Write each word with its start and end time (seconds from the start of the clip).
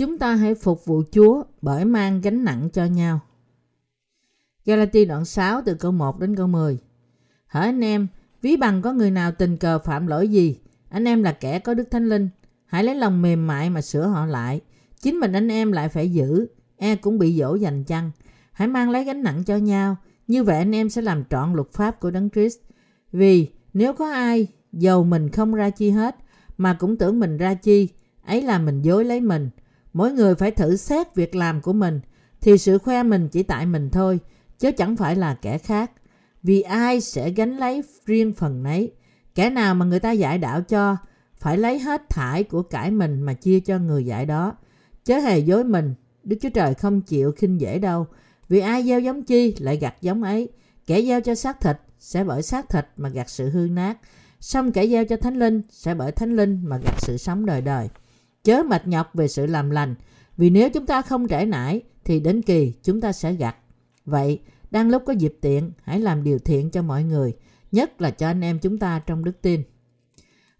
Chúng 0.00 0.18
ta 0.18 0.34
hãy 0.34 0.54
phục 0.54 0.84
vụ 0.84 1.02
Chúa 1.12 1.42
bởi 1.62 1.84
mang 1.84 2.20
gánh 2.20 2.44
nặng 2.44 2.68
cho 2.72 2.84
nhau. 2.84 3.20
Galati 4.64 5.04
đoạn 5.04 5.24
6 5.24 5.62
từ 5.66 5.74
câu 5.74 5.92
1 5.92 6.20
đến 6.20 6.36
câu 6.36 6.46
10 6.46 6.78
Hỡi 7.46 7.66
anh 7.66 7.84
em, 7.84 8.06
ví 8.42 8.56
bằng 8.56 8.82
có 8.82 8.92
người 8.92 9.10
nào 9.10 9.32
tình 9.32 9.56
cờ 9.56 9.78
phạm 9.78 10.06
lỗi 10.06 10.28
gì, 10.28 10.58
anh 10.88 11.04
em 11.04 11.22
là 11.22 11.32
kẻ 11.32 11.58
có 11.58 11.74
đức 11.74 11.90
thánh 11.90 12.08
linh, 12.08 12.28
hãy 12.66 12.84
lấy 12.84 12.94
lòng 12.94 13.22
mềm 13.22 13.46
mại 13.46 13.70
mà 13.70 13.80
sửa 13.80 14.06
họ 14.06 14.26
lại. 14.26 14.60
Chính 15.00 15.20
mình 15.20 15.32
anh 15.32 15.48
em 15.48 15.72
lại 15.72 15.88
phải 15.88 16.12
giữ, 16.12 16.46
e 16.76 16.96
cũng 16.96 17.18
bị 17.18 17.38
dỗ 17.38 17.54
dành 17.54 17.84
chăng. 17.84 18.10
Hãy 18.52 18.68
mang 18.68 18.90
lấy 18.90 19.04
gánh 19.04 19.22
nặng 19.22 19.44
cho 19.44 19.56
nhau, 19.56 19.96
như 20.26 20.44
vậy 20.44 20.58
anh 20.58 20.74
em 20.74 20.90
sẽ 20.90 21.02
làm 21.02 21.24
trọn 21.30 21.52
luật 21.52 21.72
pháp 21.72 22.00
của 22.00 22.10
Đấng 22.10 22.30
Christ. 22.30 22.58
Vì 23.12 23.48
nếu 23.74 23.92
có 23.92 24.12
ai 24.12 24.46
dầu 24.72 25.04
mình 25.04 25.30
không 25.30 25.54
ra 25.54 25.70
chi 25.70 25.90
hết, 25.90 26.16
mà 26.58 26.74
cũng 26.74 26.96
tưởng 26.96 27.20
mình 27.20 27.36
ra 27.36 27.54
chi, 27.54 27.88
ấy 28.22 28.42
là 28.42 28.58
mình 28.58 28.82
dối 28.82 29.04
lấy 29.04 29.20
mình. 29.20 29.50
Mỗi 29.92 30.12
người 30.12 30.34
phải 30.34 30.50
thử 30.50 30.76
xét 30.76 31.14
việc 31.14 31.34
làm 31.34 31.60
của 31.60 31.72
mình, 31.72 32.00
thì 32.40 32.58
sự 32.58 32.78
khoe 32.78 33.02
mình 33.02 33.28
chỉ 33.28 33.42
tại 33.42 33.66
mình 33.66 33.90
thôi, 33.90 34.20
chứ 34.58 34.72
chẳng 34.72 34.96
phải 34.96 35.16
là 35.16 35.34
kẻ 35.34 35.58
khác. 35.58 35.90
Vì 36.42 36.60
ai 36.60 37.00
sẽ 37.00 37.30
gánh 37.30 37.56
lấy 37.56 37.82
riêng 38.06 38.32
phần 38.32 38.62
nấy. 38.62 38.92
Kẻ 39.34 39.50
nào 39.50 39.74
mà 39.74 39.84
người 39.84 40.00
ta 40.00 40.12
giải 40.12 40.38
đạo 40.38 40.62
cho, 40.62 40.96
phải 41.36 41.58
lấy 41.58 41.78
hết 41.78 42.10
thải 42.10 42.44
của 42.44 42.62
cải 42.62 42.90
mình 42.90 43.22
mà 43.22 43.32
chia 43.32 43.60
cho 43.60 43.78
người 43.78 44.06
giải 44.06 44.26
đó. 44.26 44.52
Chớ 45.04 45.18
hề 45.18 45.38
dối 45.38 45.64
mình, 45.64 45.94
Đức 46.24 46.36
Chúa 46.40 46.48
Trời 46.54 46.74
không 46.74 47.00
chịu 47.00 47.32
khinh 47.32 47.60
dễ 47.60 47.78
đâu. 47.78 48.06
Vì 48.48 48.60
ai 48.60 48.82
gieo 48.82 49.00
giống 49.00 49.22
chi 49.22 49.54
lại 49.58 49.76
gặt 49.76 49.94
giống 50.00 50.22
ấy. 50.22 50.48
Kẻ 50.86 51.02
gieo 51.02 51.20
cho 51.20 51.34
xác 51.34 51.60
thịt 51.60 51.76
sẽ 51.98 52.24
bởi 52.24 52.42
xác 52.42 52.68
thịt 52.68 52.86
mà 52.96 53.08
gặt 53.08 53.30
sự 53.30 53.50
hư 53.50 53.60
nát. 53.60 53.98
Xong 54.40 54.72
kẻ 54.72 54.86
gieo 54.86 55.04
cho 55.04 55.16
thánh 55.16 55.38
linh 55.38 55.62
sẽ 55.70 55.94
bởi 55.94 56.12
thánh 56.12 56.36
linh 56.36 56.60
mà 56.64 56.78
gặt 56.78 56.94
sự 56.98 57.16
sống 57.16 57.46
đời 57.46 57.60
đời. 57.60 57.88
Chớ 58.44 58.62
mệt 58.62 58.86
nhọc 58.86 59.10
về 59.14 59.28
sự 59.28 59.46
làm 59.46 59.70
lành. 59.70 59.94
Vì 60.36 60.50
nếu 60.50 60.70
chúng 60.70 60.86
ta 60.86 61.02
không 61.02 61.28
trễ 61.28 61.44
nải 61.44 61.82
thì 62.04 62.20
đến 62.20 62.42
kỳ 62.42 62.74
chúng 62.82 63.00
ta 63.00 63.12
sẽ 63.12 63.32
gặt. 63.32 63.56
Vậy, 64.04 64.40
đang 64.70 64.88
lúc 64.88 65.02
có 65.06 65.12
dịp 65.12 65.34
tiện, 65.40 65.72
hãy 65.82 66.00
làm 66.00 66.24
điều 66.24 66.38
thiện 66.38 66.70
cho 66.70 66.82
mọi 66.82 67.04
người, 67.04 67.36
nhất 67.72 68.00
là 68.00 68.10
cho 68.10 68.26
anh 68.26 68.40
em 68.40 68.58
chúng 68.58 68.78
ta 68.78 68.98
trong 69.06 69.24
đức 69.24 69.42
tin. 69.42 69.62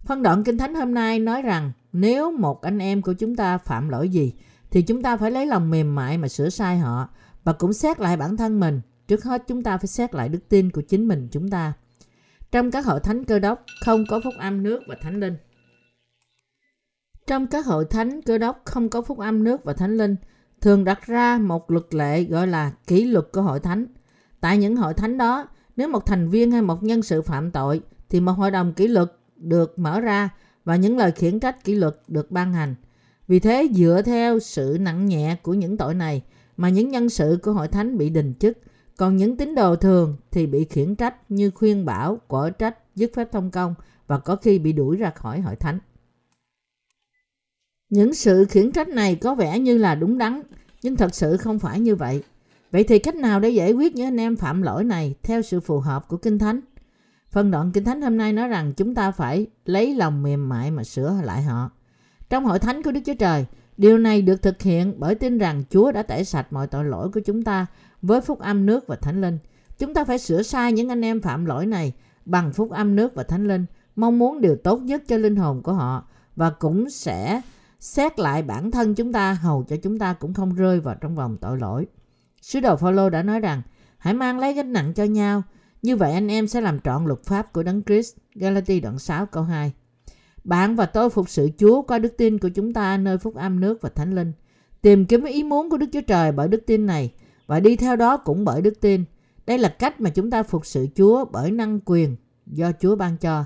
Phân 0.05 0.23
đoạn 0.23 0.45
Kinh 0.45 0.59
Thánh 0.59 0.75
hôm 0.75 0.95
nay 0.95 1.19
nói 1.19 1.43
rằng 1.43 1.73
nếu 1.93 2.33
một 2.33 2.63
anh 2.63 2.79
em 2.79 3.03
của 3.03 3.13
chúng 3.13 3.37
ta 3.37 3.59
phạm 3.59 3.89
lỗi 3.89 4.09
gì 4.09 4.35
thì 4.71 4.83
chúng 4.83 5.03
ta 5.03 5.17
phải 5.17 5.31
lấy 5.31 5.47
lòng 5.47 5.71
mềm 5.71 5.95
mại 5.95 6.19
mà 6.19 6.29
sửa 6.29 6.49
sai 6.49 6.79
họ 6.79 7.09
và 7.45 7.53
cũng 7.53 7.73
xét 7.73 8.01
lại 8.01 8.17
bản 8.17 8.37
thân 8.37 8.61
mình. 8.61 8.81
Trước 9.09 9.25
hết 9.25 9.43
chúng 9.47 9.63
ta 9.63 9.79
phải 9.79 9.87
xét 9.87 10.15
lại 10.15 10.29
đức 10.29 10.49
tin 10.49 10.71
của 10.71 10.81
chính 10.81 11.09
mình 11.09 11.29
chúng 11.33 11.49
ta. 11.49 11.73
Trong 12.53 12.71
các 12.71 12.87
hội 12.87 13.01
thánh 13.01 13.25
cơ 13.25 13.39
đốc 13.39 13.65
không 13.85 14.05
có 14.09 14.21
phúc 14.25 14.35
âm 14.39 14.63
nước 14.63 14.83
và 14.89 14.97
thánh 15.03 15.21
linh. 15.21 15.37
Trong 17.27 17.47
các 17.47 17.67
hội 17.67 17.85
thánh 17.85 18.23
cơ 18.23 18.39
đốc 18.39 18.63
không 18.65 18.89
có 18.89 19.03
phúc 19.03 19.19
âm 19.19 19.45
nước 19.45 19.65
và 19.65 19.73
thánh 19.73 19.97
linh, 19.97 20.17
thường 20.61 20.85
đặt 20.85 21.07
ra 21.07 21.39
một 21.39 21.71
luật 21.71 21.95
lệ 21.95 22.25
gọi 22.25 22.47
là 22.47 22.73
kỷ 22.87 23.05
luật 23.05 23.29
của 23.33 23.43
hội 23.43 23.61
thánh. 23.61 23.87
Tại 24.41 24.59
những 24.59 24.77
hội 24.77 24.95
thánh 24.95 25.19
đó, 25.19 25.49
nếu 25.77 25.89
một 25.89 26.07
thành 26.07 26.29
viên 26.29 26.53
hay 26.53 26.63
một 26.63 26.83
nhân 26.83 27.03
sự 27.03 27.23
phạm 27.23 27.51
tội, 27.51 27.81
thì 28.09 28.21
một 28.21 28.33
hội 28.33 28.51
đồng 28.51 28.73
kỷ 28.73 28.89
luật 28.89 29.13
được 29.37 29.79
mở 29.79 30.01
ra 30.01 30.31
và 30.65 30.77
những 30.77 30.99
lời 30.99 31.13
khiển 31.13 31.41
trách 31.41 31.65
kỷ 31.65 31.75
luật 31.75 31.97
được 32.09 32.31
ban 32.31 32.53
hành. 32.53 32.75
Vì 33.29 33.39
thế, 33.41 33.69
dựa 33.75 34.03
theo 34.05 34.39
sự 34.39 34.77
nặng 34.81 35.07
nhẹ 35.07 35.37
của 35.43 35.55
những 35.55 35.77
tội 35.77 35.95
này 35.95 36.23
mà 36.57 36.69
những 36.69 36.89
nhân 36.89 37.09
sự 37.09 37.39
của 37.43 37.53
hội 37.53 37.69
thánh 37.69 37.99
bị 37.99 38.11
đình 38.11 38.35
chức, 38.35 38.59
còn 38.97 39.17
những 39.17 39.37
tín 39.37 39.55
đồ 39.55 39.77
thường 39.77 40.17
thì 40.31 40.47
bị 40.47 40.65
khiển 40.65 40.95
trách 40.95 41.31
như 41.31 41.51
khuyên 41.51 41.85
bảo, 41.85 42.19
quở 42.27 42.51
trách, 42.51 42.79
dứt 42.97 43.11
phép 43.15 43.33
thông 43.33 43.51
công 43.51 43.75
và 44.07 44.19
có 44.19 44.37
khi 44.37 44.59
bị 44.59 44.73
đuổi 44.73 44.97
ra 44.97 45.11
khỏi 45.11 45.41
hội 45.41 45.57
thánh. 45.57 45.79
Những 47.91 48.15
sự 48.15 48.45
khiển 48.45 48.73
trách 48.73 48.89
này 48.89 49.15
có 49.15 49.35
vẻ 49.35 49.59
như 49.59 49.79
là 49.79 49.95
đúng 49.95 50.19
đắn, 50.19 50.43
nhưng 50.83 50.97
thật 50.97 51.15
sự 51.15 51.37
không 51.37 51.59
phải 51.59 51.81
như 51.81 51.97
vậy. 51.97 52.23
Vậy 52.71 52.85
thì 52.85 52.99
cách 52.99 53.15
nào 53.15 53.41
để 53.41 53.51
giải 53.51 53.73
quyết 53.73 53.95
những 53.95 54.07
anh 54.07 54.21
em 54.21 54.37
phạm 54.37 54.63
lỗi 54.63 54.85
này 54.85 55.15
theo 55.23 55.43
sự 55.43 55.61
phù 55.61 55.81
hợp 55.81 56.09
của 56.09 56.17
Kinh 56.17 56.39
Thánh? 56.39 56.61
Phần 57.31 57.51
đoạn 57.51 57.73
Kinh 57.73 57.85
Thánh 57.85 58.03
hôm 58.03 58.17
nay 58.17 58.33
nói 58.33 58.49
rằng 58.49 58.73
chúng 58.73 58.95
ta 58.95 59.11
phải 59.11 59.47
lấy 59.65 59.95
lòng 59.95 60.23
mềm 60.23 60.49
mại 60.49 60.71
mà 60.71 60.85
sửa 60.85 61.15
lại 61.25 61.43
họ. 61.43 61.71
Trong 62.31 62.45
hội 62.45 62.59
thánh 62.59 62.83
của 62.83 62.93
Đức 62.93 63.01
Chúa 63.07 63.15
Trời, 63.15 63.47
điều 63.77 63.99
này 63.99 64.23
được 64.23 64.43
thực 64.43 64.63
hiện 64.63 64.95
bởi 64.99 65.15
tin 65.15 65.39
rằng 65.39 65.63
Chúa 65.71 65.93
đã 65.93 66.03
tẩy 66.03 66.25
sạch 66.25 66.47
mọi 66.53 66.67
tội 66.67 66.85
lỗi 66.85 67.09
của 67.15 67.21
chúng 67.21 67.43
ta 67.43 67.67
với 68.03 68.21
phúc 68.21 68.39
âm 68.39 68.67
nước 68.67 68.87
và 68.87 68.97
thánh 68.97 69.21
linh. 69.21 69.39
Chúng 69.79 69.95
ta 69.95 70.05
phải 70.05 70.19
sửa 70.19 70.43
sai 70.43 70.73
những 70.73 70.89
anh 70.89 71.05
em 71.05 71.21
phạm 71.21 71.45
lỗi 71.45 71.67
này 71.67 71.93
bằng 72.25 72.53
phúc 72.53 72.71
âm 72.71 72.97
nước 72.97 73.15
và 73.15 73.23
thánh 73.23 73.49
linh, 73.49 73.67
mong 73.97 74.19
muốn 74.19 74.41
điều 74.41 74.57
tốt 74.57 74.83
nhất 74.83 75.03
cho 75.09 75.17
linh 75.17 75.37
hồn 75.37 75.63
của 75.63 75.73
họ 75.73 76.05
và 76.37 76.51
cũng 76.51 76.91
sẽ 76.91 77.41
xét 77.81 78.19
lại 78.19 78.43
bản 78.43 78.71
thân 78.71 78.95
chúng 78.95 79.13
ta 79.13 79.33
hầu 79.33 79.65
cho 79.69 79.77
chúng 79.77 79.99
ta 79.99 80.13
cũng 80.13 80.35
không 80.35 80.55
rơi 80.55 80.81
vào 80.81 80.95
trong 80.95 81.15
vòng 81.15 81.37
tội 81.41 81.59
lỗi. 81.59 81.87
Sứ 82.43 82.61
đồ 82.61 82.77
Phaolô 82.77 83.11
đã 83.11 83.23
nói 83.23 83.41
rằng 83.41 83.63
hãy 83.99 84.15
mang 84.15 84.39
lấy 84.39 84.53
gánh 84.53 84.73
nặng 84.73 84.93
cho 84.95 85.05
nhau, 85.05 85.43
như 85.83 85.97
vậy 85.97 86.13
anh 86.13 86.29
em 86.29 86.49
sẽ 86.49 86.61
làm 86.61 86.81
trọn 86.81 87.05
luật 87.05 87.25
pháp 87.25 87.53
của 87.53 87.63
Đấng 87.63 87.83
Christ. 87.83 88.17
Galati 88.35 88.81
đoạn 88.81 88.99
6 88.99 89.27
câu 89.27 89.43
2. 89.43 89.73
Bạn 90.45 90.77
và 90.77 90.87
tôi 90.87 91.11
phục 91.11 91.29
sự 91.29 91.51
Chúa 91.59 91.83
qua 91.83 91.99
đức 91.99 92.17
tin 92.17 92.39
của 92.39 92.49
chúng 92.49 92.73
ta 92.73 92.97
nơi 92.97 93.19
phúc 93.19 93.35
âm 93.35 93.61
nước 93.61 93.83
và 93.83 93.89
thánh 93.89 94.15
linh. 94.15 94.33
Tìm 94.83 95.07
kiếm 95.07 95.25
ý 95.25 95.43
muốn 95.43 95.71
của 95.71 95.77
Đức 95.77 95.87
Chúa 95.93 96.01
Trời 96.01 96.33
bởi 96.33 96.49
đức 96.49 96.63
tin 96.67 96.87
này 96.87 97.13
và 97.47 97.61
đi 97.61 97.77
theo 97.77 97.97
đó 97.97 98.17
cũng 98.17 98.45
bởi 98.45 98.63
đức 98.63 98.81
tin. 98.81 99.05
Đây 99.47 99.59
là 99.59 99.69
cách 99.69 100.01
mà 100.01 100.11
chúng 100.11 100.31
ta 100.31 100.43
phục 100.43 100.67
sự 100.67 100.87
Chúa 100.97 101.25
bởi 101.25 101.51
năng 101.51 101.81
quyền 101.85 102.17
do 102.47 102.73
Chúa 102.81 102.97
ban 102.97 103.17
cho. 103.17 103.45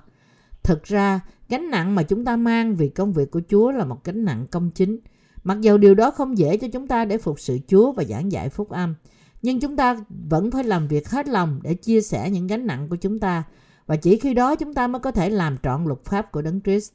Thực 0.64 0.84
ra, 0.84 1.20
gánh 1.48 1.70
nặng 1.70 1.94
mà 1.94 2.02
chúng 2.02 2.24
ta 2.24 2.36
mang 2.36 2.76
vì 2.76 2.88
công 2.88 3.12
việc 3.12 3.30
của 3.30 3.40
Chúa 3.48 3.70
là 3.70 3.84
một 3.84 4.04
gánh 4.04 4.24
nặng 4.24 4.46
công 4.50 4.70
chính. 4.70 4.98
Mặc 5.44 5.60
dù 5.60 5.78
điều 5.78 5.94
đó 5.94 6.10
không 6.10 6.38
dễ 6.38 6.56
cho 6.56 6.68
chúng 6.72 6.86
ta 6.86 7.04
để 7.04 7.18
phục 7.18 7.40
sự 7.40 7.58
Chúa 7.66 7.92
và 7.92 8.04
giảng 8.04 8.32
dạy 8.32 8.48
phúc 8.48 8.70
âm, 8.70 8.94
nhưng 9.42 9.60
chúng 9.60 9.76
ta 9.76 9.96
vẫn 10.28 10.50
phải 10.50 10.64
làm 10.64 10.88
việc 10.88 11.08
hết 11.08 11.28
lòng 11.28 11.60
để 11.62 11.74
chia 11.74 12.00
sẻ 12.00 12.30
những 12.30 12.46
gánh 12.46 12.66
nặng 12.66 12.88
của 12.88 12.96
chúng 12.96 13.18
ta 13.18 13.42
và 13.86 13.96
chỉ 13.96 14.18
khi 14.18 14.34
đó 14.34 14.56
chúng 14.56 14.74
ta 14.74 14.86
mới 14.86 15.00
có 15.00 15.10
thể 15.10 15.30
làm 15.30 15.56
trọn 15.62 15.84
luật 15.84 16.04
pháp 16.04 16.32
của 16.32 16.42
Đấng 16.42 16.60
Christ. 16.60 16.92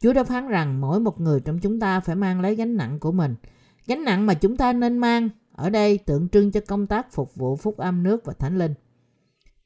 Chúa 0.00 0.12
đã 0.12 0.24
phán 0.24 0.48
rằng 0.48 0.80
mỗi 0.80 1.00
một 1.00 1.20
người 1.20 1.40
trong 1.40 1.58
chúng 1.58 1.80
ta 1.80 2.00
phải 2.00 2.16
mang 2.16 2.40
lấy 2.40 2.54
gánh 2.54 2.76
nặng 2.76 2.98
của 2.98 3.12
mình. 3.12 3.34
Gánh 3.86 4.04
nặng 4.04 4.26
mà 4.26 4.34
chúng 4.34 4.56
ta 4.56 4.72
nên 4.72 4.98
mang 4.98 5.28
ở 5.52 5.70
đây 5.70 5.98
tượng 5.98 6.28
trưng 6.28 6.50
cho 6.50 6.60
công 6.68 6.86
tác 6.86 7.12
phục 7.12 7.34
vụ 7.34 7.56
phúc 7.56 7.76
âm 7.76 8.02
nước 8.02 8.24
và 8.24 8.32
thánh 8.32 8.58
linh. 8.58 8.74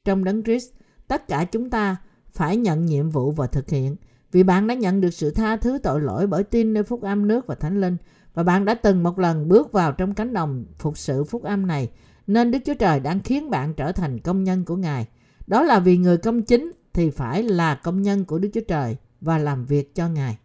Trong 0.05 0.23
Đấng 0.23 0.43
Christ, 0.43 0.69
tất 1.07 1.27
cả 1.27 1.45
chúng 1.45 1.69
ta 1.69 1.95
phải 2.35 2.57
nhận 2.57 2.85
nhiệm 2.85 3.09
vụ 3.09 3.31
và 3.31 3.47
thực 3.47 3.69
hiện 3.69 3.95
vì 4.31 4.43
bạn 4.43 4.67
đã 4.67 4.73
nhận 4.73 5.01
được 5.01 5.13
sự 5.13 5.31
tha 5.31 5.57
thứ 5.57 5.77
tội 5.83 6.01
lỗi 6.01 6.27
bởi 6.27 6.43
tin 6.43 6.73
nơi 6.73 6.83
phúc 6.83 7.01
âm 7.01 7.27
nước 7.27 7.47
và 7.47 7.55
thánh 7.55 7.81
linh, 7.81 7.97
và 8.33 8.43
bạn 8.43 8.65
đã 8.65 8.73
từng 8.73 9.03
một 9.03 9.19
lần 9.19 9.47
bước 9.47 9.71
vào 9.71 9.91
trong 9.91 10.13
cánh 10.13 10.33
đồng 10.33 10.65
phục 10.79 10.97
sự 10.97 11.23
phúc 11.23 11.43
âm 11.43 11.67
này, 11.67 11.89
nên 12.27 12.51
Đức 12.51 12.59
Chúa 12.65 12.73
Trời 12.73 12.99
đang 12.99 13.19
khiến 13.19 13.49
bạn 13.49 13.73
trở 13.73 13.91
thành 13.91 14.19
công 14.19 14.43
nhân 14.43 14.65
của 14.65 14.75
Ngài. 14.75 15.07
Đó 15.47 15.63
là 15.63 15.79
vì 15.79 15.97
người 15.97 16.17
công 16.17 16.41
chính 16.41 16.71
thì 16.93 17.09
phải 17.09 17.43
là 17.43 17.75
công 17.75 18.01
nhân 18.01 18.25
của 18.25 18.39
Đức 18.39 18.49
Chúa 18.53 18.61
Trời 18.67 18.97
và 19.21 19.37
làm 19.37 19.65
việc 19.65 19.95
cho 19.95 20.09
Ngài. 20.09 20.37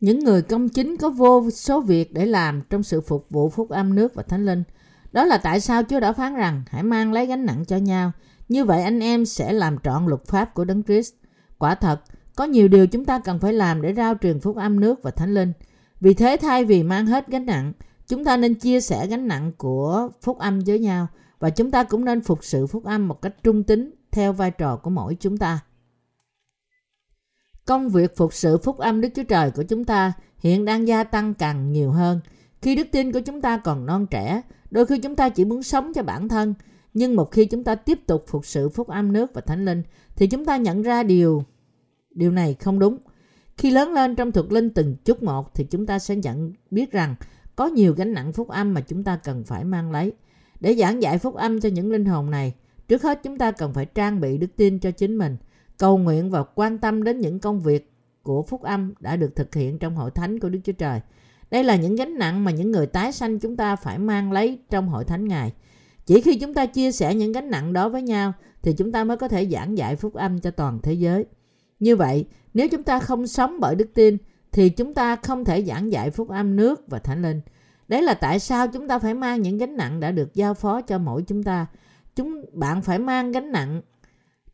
Những 0.00 0.18
người 0.18 0.42
công 0.42 0.68
chính 0.68 0.96
có 0.96 1.10
vô 1.10 1.50
số 1.50 1.80
việc 1.80 2.12
để 2.14 2.26
làm 2.26 2.62
trong 2.70 2.82
sự 2.82 3.00
phục 3.00 3.26
vụ 3.30 3.48
phúc 3.48 3.70
âm 3.70 3.94
nước 3.94 4.14
và 4.14 4.22
thánh 4.22 4.46
linh. 4.46 4.62
Đó 5.12 5.24
là 5.24 5.38
tại 5.38 5.60
sao 5.60 5.82
Chúa 5.82 6.00
đã 6.00 6.12
phán 6.12 6.34
rằng, 6.34 6.62
hãy 6.68 6.82
mang 6.82 7.12
lấy 7.12 7.26
gánh 7.26 7.46
nặng 7.46 7.64
cho 7.64 7.76
nhau. 7.76 8.12
Như 8.48 8.64
vậy 8.64 8.82
anh 8.82 9.00
em 9.00 9.26
sẽ 9.26 9.52
làm 9.52 9.78
trọn 9.78 10.06
luật 10.06 10.24
pháp 10.26 10.54
của 10.54 10.64
Đấng 10.64 10.82
Christ. 10.82 11.14
Quả 11.58 11.74
thật, 11.74 12.00
có 12.36 12.44
nhiều 12.44 12.68
điều 12.68 12.86
chúng 12.86 13.04
ta 13.04 13.18
cần 13.18 13.38
phải 13.38 13.52
làm 13.52 13.82
để 13.82 13.94
rao 13.94 14.14
truyền 14.22 14.40
phúc 14.40 14.56
âm 14.56 14.80
nước 14.80 15.02
và 15.02 15.10
thánh 15.10 15.34
linh. 15.34 15.52
Vì 16.00 16.14
thế 16.14 16.36
thay 16.40 16.64
vì 16.64 16.82
mang 16.82 17.06
hết 17.06 17.28
gánh 17.28 17.46
nặng, 17.46 17.72
chúng 18.06 18.24
ta 18.24 18.36
nên 18.36 18.54
chia 18.54 18.80
sẻ 18.80 19.06
gánh 19.06 19.28
nặng 19.28 19.52
của 19.58 20.08
phúc 20.22 20.38
âm 20.38 20.60
với 20.60 20.78
nhau 20.78 21.06
và 21.38 21.50
chúng 21.50 21.70
ta 21.70 21.84
cũng 21.84 22.04
nên 22.04 22.20
phục 22.20 22.44
sự 22.44 22.66
phúc 22.66 22.84
âm 22.84 23.08
một 23.08 23.22
cách 23.22 23.34
trung 23.42 23.62
tính 23.62 23.90
theo 24.10 24.32
vai 24.32 24.50
trò 24.50 24.76
của 24.76 24.90
mỗi 24.90 25.16
chúng 25.20 25.38
ta. 25.38 25.60
Công 27.64 27.88
việc 27.88 28.16
phục 28.16 28.34
sự 28.34 28.58
phúc 28.58 28.78
âm 28.78 29.00
Đức 29.00 29.08
Chúa 29.14 29.22
Trời 29.22 29.50
của 29.50 29.62
chúng 29.62 29.84
ta 29.84 30.12
hiện 30.38 30.64
đang 30.64 30.88
gia 30.88 31.04
tăng 31.04 31.34
càng 31.34 31.72
nhiều 31.72 31.90
hơn. 31.90 32.20
Khi 32.62 32.74
đức 32.74 32.86
tin 32.92 33.12
của 33.12 33.20
chúng 33.20 33.40
ta 33.40 33.56
còn 33.58 33.86
non 33.86 34.06
trẻ, 34.06 34.42
đôi 34.70 34.86
khi 34.86 34.98
chúng 34.98 35.16
ta 35.16 35.28
chỉ 35.28 35.44
muốn 35.44 35.62
sống 35.62 35.92
cho 35.94 36.02
bản 36.02 36.28
thân, 36.28 36.54
nhưng 36.96 37.16
một 37.16 37.30
khi 37.30 37.46
chúng 37.46 37.64
ta 37.64 37.74
tiếp 37.74 38.06
tục 38.06 38.24
phục 38.26 38.46
sự 38.46 38.68
phúc 38.68 38.88
âm 38.88 39.12
nước 39.12 39.34
và 39.34 39.40
thánh 39.40 39.64
linh, 39.64 39.82
thì 40.16 40.26
chúng 40.26 40.44
ta 40.44 40.56
nhận 40.56 40.82
ra 40.82 41.02
điều 41.02 41.44
điều 42.10 42.30
này 42.30 42.54
không 42.54 42.78
đúng. 42.78 42.98
Khi 43.56 43.70
lớn 43.70 43.92
lên 43.92 44.16
trong 44.16 44.32
thuộc 44.32 44.52
linh 44.52 44.70
từng 44.70 44.96
chút 45.04 45.22
một 45.22 45.54
thì 45.54 45.64
chúng 45.64 45.86
ta 45.86 45.98
sẽ 45.98 46.16
nhận 46.16 46.52
biết 46.70 46.92
rằng 46.92 47.14
có 47.56 47.66
nhiều 47.66 47.94
gánh 47.94 48.12
nặng 48.12 48.32
phúc 48.32 48.48
âm 48.48 48.74
mà 48.74 48.80
chúng 48.80 49.04
ta 49.04 49.16
cần 49.16 49.44
phải 49.44 49.64
mang 49.64 49.92
lấy. 49.92 50.12
Để 50.60 50.74
giảng 50.74 51.02
dạy 51.02 51.18
phúc 51.18 51.34
âm 51.34 51.60
cho 51.60 51.68
những 51.68 51.92
linh 51.92 52.04
hồn 52.04 52.30
này, 52.30 52.54
trước 52.88 53.02
hết 53.02 53.20
chúng 53.22 53.38
ta 53.38 53.50
cần 53.50 53.72
phải 53.74 53.86
trang 53.86 54.20
bị 54.20 54.38
đức 54.38 54.56
tin 54.56 54.78
cho 54.78 54.90
chính 54.90 55.18
mình, 55.18 55.36
cầu 55.78 55.98
nguyện 55.98 56.30
và 56.30 56.44
quan 56.54 56.78
tâm 56.78 57.04
đến 57.04 57.20
những 57.20 57.40
công 57.40 57.60
việc 57.60 57.92
của 58.22 58.42
phúc 58.42 58.62
âm 58.62 58.92
đã 59.00 59.16
được 59.16 59.36
thực 59.36 59.54
hiện 59.54 59.78
trong 59.78 59.96
hội 59.96 60.10
thánh 60.10 60.40
của 60.40 60.48
Đức 60.48 60.60
Chúa 60.64 60.72
Trời. 60.72 61.00
Đây 61.50 61.64
là 61.64 61.76
những 61.76 61.96
gánh 61.96 62.18
nặng 62.18 62.44
mà 62.44 62.50
những 62.50 62.70
người 62.70 62.86
tái 62.86 63.12
sanh 63.12 63.38
chúng 63.38 63.56
ta 63.56 63.76
phải 63.76 63.98
mang 63.98 64.32
lấy 64.32 64.58
trong 64.70 64.88
hội 64.88 65.04
thánh 65.04 65.28
Ngài. 65.28 65.52
Chỉ 66.06 66.20
khi 66.20 66.38
chúng 66.38 66.54
ta 66.54 66.66
chia 66.66 66.92
sẻ 66.92 67.14
những 67.14 67.32
gánh 67.32 67.50
nặng 67.50 67.72
đó 67.72 67.88
với 67.88 68.02
nhau 68.02 68.32
thì 68.62 68.72
chúng 68.72 68.92
ta 68.92 69.04
mới 69.04 69.16
có 69.16 69.28
thể 69.28 69.46
giảng 69.46 69.78
dạy 69.78 69.96
phúc 69.96 70.14
âm 70.14 70.40
cho 70.40 70.50
toàn 70.50 70.78
thế 70.82 70.92
giới. 70.92 71.24
Như 71.78 71.96
vậy, 71.96 72.26
nếu 72.54 72.68
chúng 72.68 72.82
ta 72.82 73.00
không 73.00 73.26
sống 73.26 73.60
bởi 73.60 73.74
đức 73.74 73.88
tin 73.94 74.16
thì 74.52 74.68
chúng 74.68 74.94
ta 74.94 75.16
không 75.16 75.44
thể 75.44 75.64
giảng 75.64 75.92
dạy 75.92 76.10
phúc 76.10 76.28
âm 76.28 76.56
nước 76.56 76.88
và 76.88 76.98
thánh 76.98 77.22
linh. 77.22 77.40
Đấy 77.88 78.02
là 78.02 78.14
tại 78.14 78.38
sao 78.38 78.68
chúng 78.68 78.88
ta 78.88 78.98
phải 78.98 79.14
mang 79.14 79.42
những 79.42 79.58
gánh 79.58 79.76
nặng 79.76 80.00
đã 80.00 80.10
được 80.10 80.34
giao 80.34 80.54
phó 80.54 80.80
cho 80.80 80.98
mỗi 80.98 81.22
chúng 81.22 81.42
ta. 81.42 81.66
Chúng 82.16 82.44
bạn 82.52 82.82
phải 82.82 82.98
mang 82.98 83.32
gánh 83.32 83.52
nặng 83.52 83.82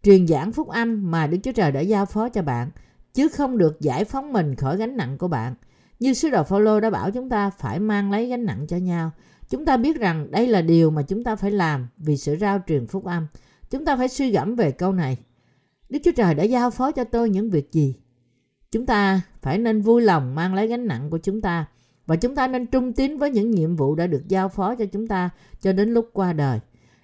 truyền 0.03 0.27
giảng 0.27 0.53
phúc 0.53 0.69
âm 0.69 1.11
mà 1.11 1.27
Đức 1.27 1.39
Chúa 1.43 1.53
Trời 1.53 1.73
đã 1.73 1.81
giao 1.81 2.07
phó 2.07 2.29
cho 2.29 2.43
bạn, 2.43 2.71
chứ 3.15 3.29
không 3.29 3.59
được 3.59 3.81
giải 3.81 4.05
phóng 4.05 4.33
mình 4.33 4.57
khỏi 4.57 4.77
gánh 4.77 4.97
nặng 4.97 5.19
của 5.19 5.29
bạn. 5.29 5.55
Như 6.01 6.15
sứ 6.15 6.31
đồ 6.31 6.43
Phaolô 6.43 6.81
đã 6.81 6.91
bảo 6.91 7.11
chúng 7.11 7.29
ta 7.29 7.51
phải 7.51 7.81
mang 7.81 8.11
lấy 8.11 8.29
gánh 8.29 8.45
nặng 8.45 8.67
cho 8.69 8.77
nhau. 8.77 9.11
Chúng 9.53 9.65
ta 9.65 9.77
biết 9.77 10.01
rằng 10.01 10.31
đây 10.31 10.47
là 10.47 10.63
điều 10.63 10.91
mà 10.91 11.03
chúng 11.03 11.25
ta 11.25 11.37
phải 11.37 11.51
làm 11.51 11.89
vì 11.97 12.17
sự 12.17 12.37
rao 12.37 12.61
truyền 12.67 12.87
phúc 12.87 13.05
âm. 13.05 13.27
Chúng 13.71 13.85
ta 13.85 13.97
phải 13.97 14.09
suy 14.09 14.31
gẫm 14.31 14.55
về 14.55 14.71
câu 14.71 14.93
này. 14.93 15.19
Đức 15.89 15.99
Chúa 16.05 16.11
Trời 16.17 16.35
đã 16.35 16.43
giao 16.43 16.71
phó 16.71 16.93
cho 16.93 17.05
tôi 17.05 17.31
những 17.31 17.51
việc 17.51 17.73
gì? 17.73 17.97
Chúng 18.71 18.87
ta 18.87 19.21
phải 19.43 19.59
nên 19.59 19.81
vui 19.81 20.03
lòng 20.03 20.35
mang 20.35 20.55
lấy 20.55 20.67
gánh 20.67 20.87
nặng 20.87 21.11
của 21.11 21.19
chúng 21.19 21.41
ta 21.41 21.67
và 22.07 22.17
chúng 22.17 22.35
ta 22.35 22.49
nên 22.49 22.67
trung 22.67 22.93
tín 22.93 23.19
với 23.19 23.31
những 23.31 23.51
nhiệm 23.51 23.77
vụ 23.77 23.95
đã 23.95 24.07
được 24.07 24.29
giao 24.29 24.49
phó 24.49 24.75
cho 24.75 24.85
chúng 24.85 25.07
ta 25.07 25.31
cho 25.61 25.73
đến 25.73 25.95
lúc 25.95 26.11
qua 26.13 26.33
đời. 26.33 26.61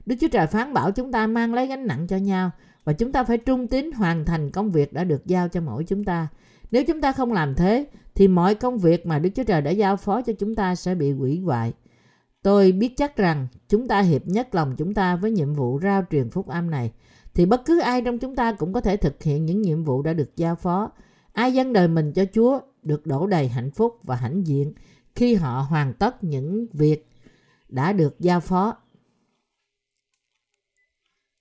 Đức 0.07 0.17
Chúa 0.21 0.29
Trời 0.29 0.47
phán 0.47 0.75
bảo 0.75 0.91
chúng 0.91 1.13
ta 1.13 1.27
mang 1.27 1.55
lấy 1.55 1.67
gánh 1.67 1.87
nặng 1.87 2.07
cho 2.07 2.17
nhau 2.17 2.51
và 2.85 2.93
chúng 2.93 3.13
ta 3.13 3.25
phải 3.25 3.39
trung 3.39 3.67
tín 3.67 3.93
hoàn 3.93 4.25
thành 4.25 4.51
công 4.51 4.71
việc 4.71 4.93
đã 4.93 5.05
được 5.05 5.27
giao 5.27 5.49
cho 5.49 5.61
mỗi 5.61 5.85
chúng 5.85 6.05
ta. 6.05 6.29
Nếu 6.71 6.85
chúng 6.85 7.01
ta 7.01 7.13
không 7.13 7.33
làm 7.33 7.55
thế, 7.55 7.87
thì 8.15 8.29
mọi 8.29 8.55
công 8.55 8.79
việc 8.79 9.07
mà 9.07 9.19
Đức 9.19 9.31
Chúa 9.35 9.45
Trời 9.45 9.63
đã 9.63 9.71
giao 9.71 9.97
phó 9.97 10.23
cho 10.23 10.33
chúng 10.33 10.55
ta 10.55 10.75
sẽ 10.75 10.95
bị 10.95 11.13
hủy 11.13 11.39
hoại. 11.39 11.73
Tôi 12.43 12.73
biết 12.73 12.97
chắc 12.97 13.17
rằng 13.17 13.49
chúng 13.69 13.89
ta 13.89 14.01
hiệp 14.01 14.27
nhất 14.27 14.55
lòng 14.55 14.75
chúng 14.79 14.95
ta 14.95 15.17
với 15.17 15.31
nhiệm 15.31 15.55
vụ 15.55 15.81
rao 15.83 16.05
truyền 16.11 16.31
phúc 16.31 16.49
âm 16.49 16.71
này 16.71 16.93
thì 17.35 17.47
bất 17.47 17.65
cứ 17.65 17.81
ai 17.81 18.03
trong 18.03 18.19
chúng 18.19 18.37
ta 18.37 18.53
cũng 18.53 18.73
có 18.73 18.81
thể 18.81 18.97
thực 18.97 19.23
hiện 19.23 19.47
những 19.47 19.63
nhiệm 19.63 19.85
vụ 19.85 20.03
đã 20.03 20.13
được 20.13 20.37
giao 20.37 20.57
phó. 20.57 20.93
Ai 21.33 21.55
dâng 21.55 21.73
đời 21.73 21.89
mình 21.89 22.13
cho 22.13 22.25
Chúa 22.35 22.61
được 22.83 23.07
đổ 23.07 23.27
đầy 23.27 23.49
hạnh 23.49 23.71
phúc 23.71 23.99
và 24.03 24.17
hãnh 24.17 24.47
diện 24.47 24.73
khi 25.15 25.35
họ 25.35 25.61
hoàn 25.61 25.95
tất 25.95 26.25
những 26.25 26.67
việc 26.73 27.09
đã 27.69 27.93
được 27.93 28.21
giao 28.21 28.41
phó. 28.41 28.77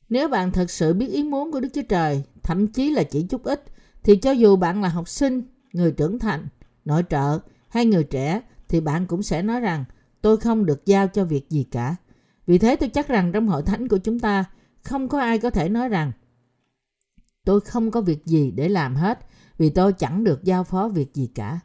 Nếu 0.09 0.29
bạn 0.29 0.51
thật 0.51 0.71
sự 0.71 0.93
biết 0.93 1.07
ý 1.07 1.23
muốn 1.23 1.51
của 1.51 1.59
Đức 1.59 1.69
Chúa 1.73 1.81
Trời, 1.89 2.23
thậm 2.43 2.67
chí 2.67 2.89
là 2.89 3.03
chỉ 3.03 3.23
chút 3.23 3.43
ít, 3.43 3.63
thì 4.03 4.17
cho 4.17 4.31
dù 4.31 4.55
bạn 4.55 4.81
là 4.81 4.89
học 4.89 5.09
sinh, 5.09 5.41
người 5.73 5.91
trưởng 5.91 6.19
thành, 6.19 6.47
nội 6.85 7.03
trợ 7.09 7.39
hay 7.69 7.85
người 7.85 8.03
trẻ, 8.03 8.41
thì 8.67 8.79
bạn 8.79 9.05
cũng 9.07 9.23
sẽ 9.23 9.41
nói 9.41 9.59
rằng 9.59 9.85
tôi 10.21 10.37
không 10.37 10.65
được 10.65 10.85
giao 10.85 11.07
cho 11.07 11.25
việc 11.25 11.49
gì 11.49 11.63
cả. 11.63 11.95
Vì 12.47 12.57
thế 12.57 12.75
tôi 12.75 12.89
chắc 12.89 13.07
rằng 13.07 13.31
trong 13.31 13.47
hội 13.47 13.63
thánh 13.63 13.87
của 13.87 13.97
chúng 13.97 14.19
ta, 14.19 14.45
không 14.83 15.07
có 15.07 15.19
ai 15.19 15.39
có 15.39 15.49
thể 15.49 15.69
nói 15.69 15.89
rằng 15.89 16.11
tôi 17.43 17.61
không 17.61 17.91
có 17.91 18.01
việc 18.01 18.25
gì 18.25 18.51
để 18.51 18.69
làm 18.69 18.95
hết 18.95 19.19
vì 19.57 19.69
tôi 19.69 19.93
chẳng 19.93 20.23
được 20.23 20.43
giao 20.43 20.63
phó 20.63 20.87
việc 20.87 21.13
gì 21.13 21.29
cả. 21.35 21.59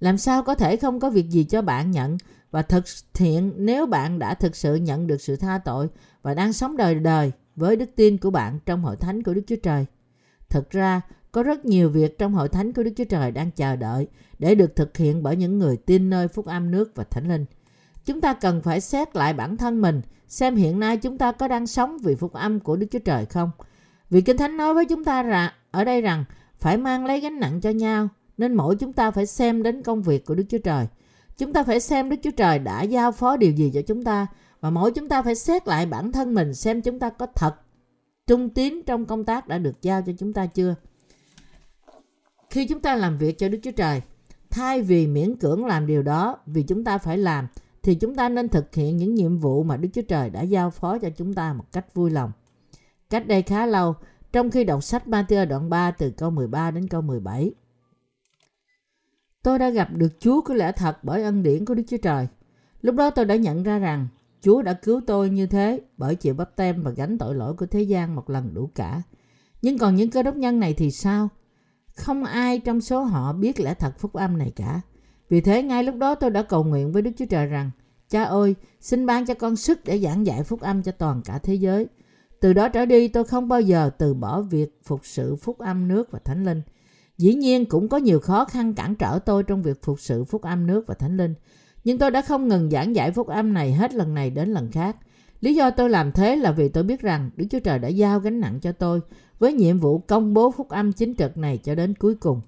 Làm 0.00 0.18
sao 0.18 0.42
có 0.42 0.54
thể 0.54 0.76
không 0.76 1.00
có 1.00 1.10
việc 1.10 1.30
gì 1.30 1.44
cho 1.44 1.62
bạn 1.62 1.90
nhận 1.90 2.18
và 2.50 2.62
thực 2.62 2.84
hiện 3.14 3.52
nếu 3.56 3.86
bạn 3.86 4.18
đã 4.18 4.34
thực 4.34 4.56
sự 4.56 4.74
nhận 4.74 5.06
được 5.06 5.20
sự 5.20 5.36
tha 5.36 5.58
tội 5.64 5.88
và 6.22 6.34
đang 6.34 6.52
sống 6.52 6.76
đời 6.76 6.94
đời 6.94 7.32
với 7.56 7.76
đức 7.76 7.90
tin 7.96 8.18
của 8.18 8.30
bạn 8.30 8.58
trong 8.66 8.82
hội 8.82 8.96
thánh 8.96 9.22
của 9.22 9.34
Đức 9.34 9.42
Chúa 9.46 9.56
Trời. 9.62 9.86
Thực 10.48 10.70
ra, 10.70 11.00
có 11.32 11.42
rất 11.42 11.64
nhiều 11.64 11.90
việc 11.90 12.18
trong 12.18 12.34
hội 12.34 12.48
thánh 12.48 12.72
của 12.72 12.82
Đức 12.82 12.90
Chúa 12.96 13.04
Trời 13.04 13.30
đang 13.30 13.50
chờ 13.50 13.76
đợi 13.76 14.08
để 14.38 14.54
được 14.54 14.76
thực 14.76 14.96
hiện 14.96 15.22
bởi 15.22 15.36
những 15.36 15.58
người 15.58 15.76
tin 15.76 16.10
nơi 16.10 16.28
phúc 16.28 16.46
âm 16.46 16.70
nước 16.70 16.92
và 16.94 17.04
thánh 17.04 17.28
linh. 17.28 17.44
Chúng 18.04 18.20
ta 18.20 18.34
cần 18.34 18.62
phải 18.62 18.80
xét 18.80 19.16
lại 19.16 19.32
bản 19.32 19.56
thân 19.56 19.80
mình, 19.80 20.02
xem 20.28 20.56
hiện 20.56 20.80
nay 20.80 20.96
chúng 20.96 21.18
ta 21.18 21.32
có 21.32 21.48
đang 21.48 21.66
sống 21.66 21.98
vì 21.98 22.14
phúc 22.14 22.32
âm 22.32 22.60
của 22.60 22.76
Đức 22.76 22.86
Chúa 22.90 22.98
Trời 22.98 23.26
không. 23.26 23.50
Vì 24.10 24.20
Kinh 24.20 24.36
Thánh 24.36 24.56
nói 24.56 24.74
với 24.74 24.84
chúng 24.84 25.04
ta 25.04 25.22
rằng, 25.22 25.52
ở 25.70 25.84
đây 25.84 26.00
rằng 26.00 26.24
phải 26.58 26.76
mang 26.76 27.06
lấy 27.06 27.20
gánh 27.20 27.40
nặng 27.40 27.60
cho 27.60 27.70
nhau, 27.70 28.08
nên 28.36 28.54
mỗi 28.54 28.76
chúng 28.76 28.92
ta 28.92 29.10
phải 29.10 29.26
xem 29.26 29.62
đến 29.62 29.82
công 29.82 30.02
việc 30.02 30.26
của 30.26 30.34
Đức 30.34 30.44
Chúa 30.48 30.58
Trời. 30.58 30.86
Chúng 31.38 31.52
ta 31.52 31.64
phải 31.64 31.80
xem 31.80 32.10
Đức 32.10 32.16
Chúa 32.22 32.30
Trời 32.30 32.58
đã 32.58 32.82
giao 32.82 33.12
phó 33.12 33.36
điều 33.36 33.52
gì 33.52 33.70
cho 33.74 33.82
chúng 33.82 34.04
ta 34.04 34.26
và 34.60 34.70
mỗi 34.70 34.92
chúng 34.92 35.08
ta 35.08 35.22
phải 35.22 35.34
xét 35.34 35.68
lại 35.68 35.86
bản 35.86 36.12
thân 36.12 36.34
mình 36.34 36.54
xem 36.54 36.82
chúng 36.82 36.98
ta 36.98 37.10
có 37.10 37.26
thật 37.26 37.54
trung 38.26 38.50
tín 38.50 38.82
trong 38.86 39.04
công 39.04 39.24
tác 39.24 39.48
đã 39.48 39.58
được 39.58 39.82
giao 39.82 40.02
cho 40.02 40.12
chúng 40.18 40.32
ta 40.32 40.46
chưa. 40.46 40.74
Khi 42.50 42.66
chúng 42.66 42.80
ta 42.80 42.96
làm 42.96 43.18
việc 43.18 43.38
cho 43.38 43.48
Đức 43.48 43.58
Chúa 43.62 43.70
Trời, 43.70 44.02
thay 44.50 44.82
vì 44.82 45.06
miễn 45.06 45.36
cưỡng 45.36 45.66
làm 45.66 45.86
điều 45.86 46.02
đó 46.02 46.38
vì 46.46 46.62
chúng 46.62 46.84
ta 46.84 46.98
phải 46.98 47.18
làm, 47.18 47.46
thì 47.84 47.94
chúng 47.94 48.14
ta 48.14 48.28
nên 48.28 48.48
thực 48.48 48.74
hiện 48.74 48.96
những 48.96 49.14
nhiệm 49.14 49.38
vụ 49.38 49.62
mà 49.62 49.76
Đức 49.76 49.88
Chúa 49.92 50.02
Trời 50.02 50.30
đã 50.30 50.42
giao 50.42 50.70
phó 50.70 50.98
cho 50.98 51.10
chúng 51.10 51.34
ta 51.34 51.52
một 51.52 51.64
cách 51.72 51.94
vui 51.94 52.10
lòng. 52.10 52.32
Cách 53.10 53.26
đây 53.26 53.42
khá 53.42 53.66
lâu, 53.66 53.94
trong 54.32 54.50
khi 54.50 54.64
đọc 54.64 54.84
sách 54.84 55.06
Matthew 55.06 55.48
đoạn 55.48 55.70
3 55.70 55.90
từ 55.90 56.10
câu 56.10 56.30
13 56.30 56.70
đến 56.70 56.88
câu 56.88 57.02
17. 57.02 57.54
Tôi 59.42 59.58
đã 59.58 59.70
gặp 59.70 59.88
được 59.92 60.20
Chúa 60.20 60.40
có 60.40 60.54
lẽ 60.54 60.72
thật 60.72 60.98
bởi 61.02 61.22
ân 61.22 61.42
điển 61.42 61.64
của 61.64 61.74
Đức 61.74 61.82
Chúa 61.88 61.96
Trời. 61.96 62.28
Lúc 62.80 62.94
đó 62.94 63.10
tôi 63.10 63.24
đã 63.24 63.36
nhận 63.36 63.62
ra 63.62 63.78
rằng 63.78 64.08
Chúa 64.40 64.62
đã 64.62 64.72
cứu 64.72 65.00
tôi 65.06 65.30
như 65.30 65.46
thế 65.46 65.80
bởi 65.96 66.14
chịu 66.14 66.34
bắp 66.34 66.56
tem 66.56 66.82
và 66.82 66.90
gánh 66.90 67.18
tội 67.18 67.34
lỗi 67.34 67.54
của 67.54 67.66
thế 67.66 67.82
gian 67.82 68.14
một 68.14 68.30
lần 68.30 68.54
đủ 68.54 68.70
cả. 68.74 69.02
Nhưng 69.62 69.78
còn 69.78 69.94
những 69.94 70.10
cơ 70.10 70.22
đốc 70.22 70.36
nhân 70.36 70.60
này 70.60 70.74
thì 70.74 70.90
sao? 70.90 71.28
Không 71.96 72.24
ai 72.24 72.58
trong 72.58 72.80
số 72.80 73.02
họ 73.02 73.32
biết 73.32 73.60
lẽ 73.60 73.74
thật 73.74 73.98
phúc 73.98 74.12
âm 74.12 74.38
này 74.38 74.52
cả. 74.56 74.80
Vì 75.34 75.40
thế 75.40 75.62
ngay 75.62 75.84
lúc 75.84 75.96
đó 75.96 76.14
tôi 76.14 76.30
đã 76.30 76.42
cầu 76.42 76.64
nguyện 76.64 76.92
với 76.92 77.02
Đức 77.02 77.10
Chúa 77.16 77.26
Trời 77.26 77.46
rằng 77.46 77.70
Cha 78.08 78.24
ơi, 78.24 78.54
xin 78.80 79.06
ban 79.06 79.26
cho 79.26 79.34
con 79.34 79.56
sức 79.56 79.84
để 79.84 79.98
giảng 79.98 80.26
dạy 80.26 80.42
phúc 80.42 80.60
âm 80.60 80.82
cho 80.82 80.92
toàn 80.92 81.22
cả 81.24 81.38
thế 81.38 81.54
giới. 81.54 81.86
Từ 82.40 82.52
đó 82.52 82.68
trở 82.68 82.86
đi 82.86 83.08
tôi 83.08 83.24
không 83.24 83.48
bao 83.48 83.60
giờ 83.60 83.90
từ 83.98 84.14
bỏ 84.14 84.42
việc 84.42 84.80
phục 84.84 85.00
sự 85.04 85.36
phúc 85.36 85.58
âm 85.58 85.88
nước 85.88 86.10
và 86.10 86.18
thánh 86.18 86.44
linh. 86.44 86.62
Dĩ 87.18 87.34
nhiên 87.34 87.66
cũng 87.66 87.88
có 87.88 87.96
nhiều 87.96 88.20
khó 88.20 88.44
khăn 88.44 88.74
cản 88.74 88.94
trở 88.94 89.18
tôi 89.18 89.42
trong 89.42 89.62
việc 89.62 89.82
phục 89.82 90.00
sự 90.00 90.24
phúc 90.24 90.42
âm 90.42 90.66
nước 90.66 90.86
và 90.86 90.94
thánh 90.94 91.16
linh. 91.16 91.34
Nhưng 91.84 91.98
tôi 91.98 92.10
đã 92.10 92.22
không 92.22 92.48
ngừng 92.48 92.70
giảng 92.70 92.96
giải 92.96 93.10
phúc 93.10 93.26
âm 93.26 93.52
này 93.52 93.72
hết 93.72 93.94
lần 93.94 94.14
này 94.14 94.30
đến 94.30 94.48
lần 94.48 94.70
khác. 94.70 94.96
Lý 95.40 95.54
do 95.54 95.70
tôi 95.70 95.90
làm 95.90 96.12
thế 96.12 96.36
là 96.36 96.52
vì 96.52 96.68
tôi 96.68 96.84
biết 96.84 97.00
rằng 97.00 97.30
Đức 97.36 97.46
Chúa 97.50 97.60
Trời 97.60 97.78
đã 97.78 97.88
giao 97.88 98.20
gánh 98.20 98.40
nặng 98.40 98.60
cho 98.60 98.72
tôi 98.72 99.00
với 99.38 99.52
nhiệm 99.52 99.78
vụ 99.78 99.98
công 99.98 100.34
bố 100.34 100.50
phúc 100.50 100.68
âm 100.68 100.92
chính 100.92 101.14
trực 101.14 101.36
này 101.36 101.58
cho 101.58 101.74
đến 101.74 101.94
cuối 101.94 102.14
cùng. 102.14 102.40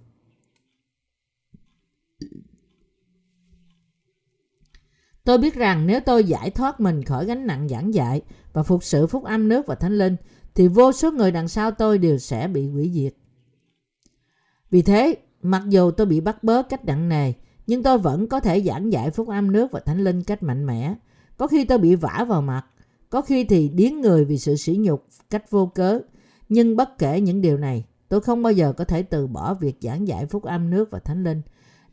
Tôi 5.26 5.38
biết 5.38 5.54
rằng 5.54 5.86
nếu 5.86 6.00
tôi 6.00 6.24
giải 6.24 6.50
thoát 6.50 6.80
mình 6.80 7.04
khỏi 7.04 7.26
gánh 7.26 7.46
nặng 7.46 7.68
giảng 7.68 7.94
dạy 7.94 8.22
và 8.52 8.62
phục 8.62 8.84
sự 8.84 9.06
phúc 9.06 9.24
âm 9.24 9.48
nước 9.48 9.66
và 9.66 9.74
thánh 9.74 9.98
linh, 9.98 10.16
thì 10.54 10.68
vô 10.68 10.92
số 10.92 11.12
người 11.12 11.30
đằng 11.30 11.48
sau 11.48 11.70
tôi 11.70 11.98
đều 11.98 12.18
sẽ 12.18 12.48
bị 12.48 12.68
hủy 12.68 12.90
diệt. 12.94 13.14
Vì 14.70 14.82
thế, 14.82 15.16
mặc 15.42 15.62
dù 15.68 15.90
tôi 15.90 16.06
bị 16.06 16.20
bắt 16.20 16.44
bớ 16.44 16.62
cách 16.62 16.84
nặng 16.84 17.08
nề, 17.08 17.32
nhưng 17.66 17.82
tôi 17.82 17.98
vẫn 17.98 18.26
có 18.26 18.40
thể 18.40 18.62
giảng 18.62 18.92
dạy 18.92 19.10
phúc 19.10 19.28
âm 19.28 19.52
nước 19.52 19.72
và 19.72 19.80
thánh 19.80 20.04
linh 20.04 20.22
cách 20.22 20.42
mạnh 20.42 20.66
mẽ. 20.66 20.94
Có 21.36 21.46
khi 21.46 21.64
tôi 21.64 21.78
bị 21.78 21.94
vả 21.94 22.26
vào 22.28 22.42
mặt, 22.42 22.66
có 23.10 23.22
khi 23.22 23.44
thì 23.44 23.68
điến 23.68 24.00
người 24.00 24.24
vì 24.24 24.38
sự 24.38 24.56
sỉ 24.56 24.76
nhục 24.80 25.06
cách 25.30 25.50
vô 25.50 25.66
cớ. 25.66 26.00
Nhưng 26.48 26.76
bất 26.76 26.98
kể 26.98 27.20
những 27.20 27.40
điều 27.40 27.58
này, 27.58 27.84
tôi 28.08 28.20
không 28.20 28.42
bao 28.42 28.52
giờ 28.52 28.72
có 28.72 28.84
thể 28.84 29.02
từ 29.02 29.26
bỏ 29.26 29.54
việc 29.54 29.76
giảng 29.80 30.08
dạy 30.08 30.26
phúc 30.26 30.42
âm 30.42 30.70
nước 30.70 30.90
và 30.90 30.98
thánh 30.98 31.24
linh. 31.24 31.42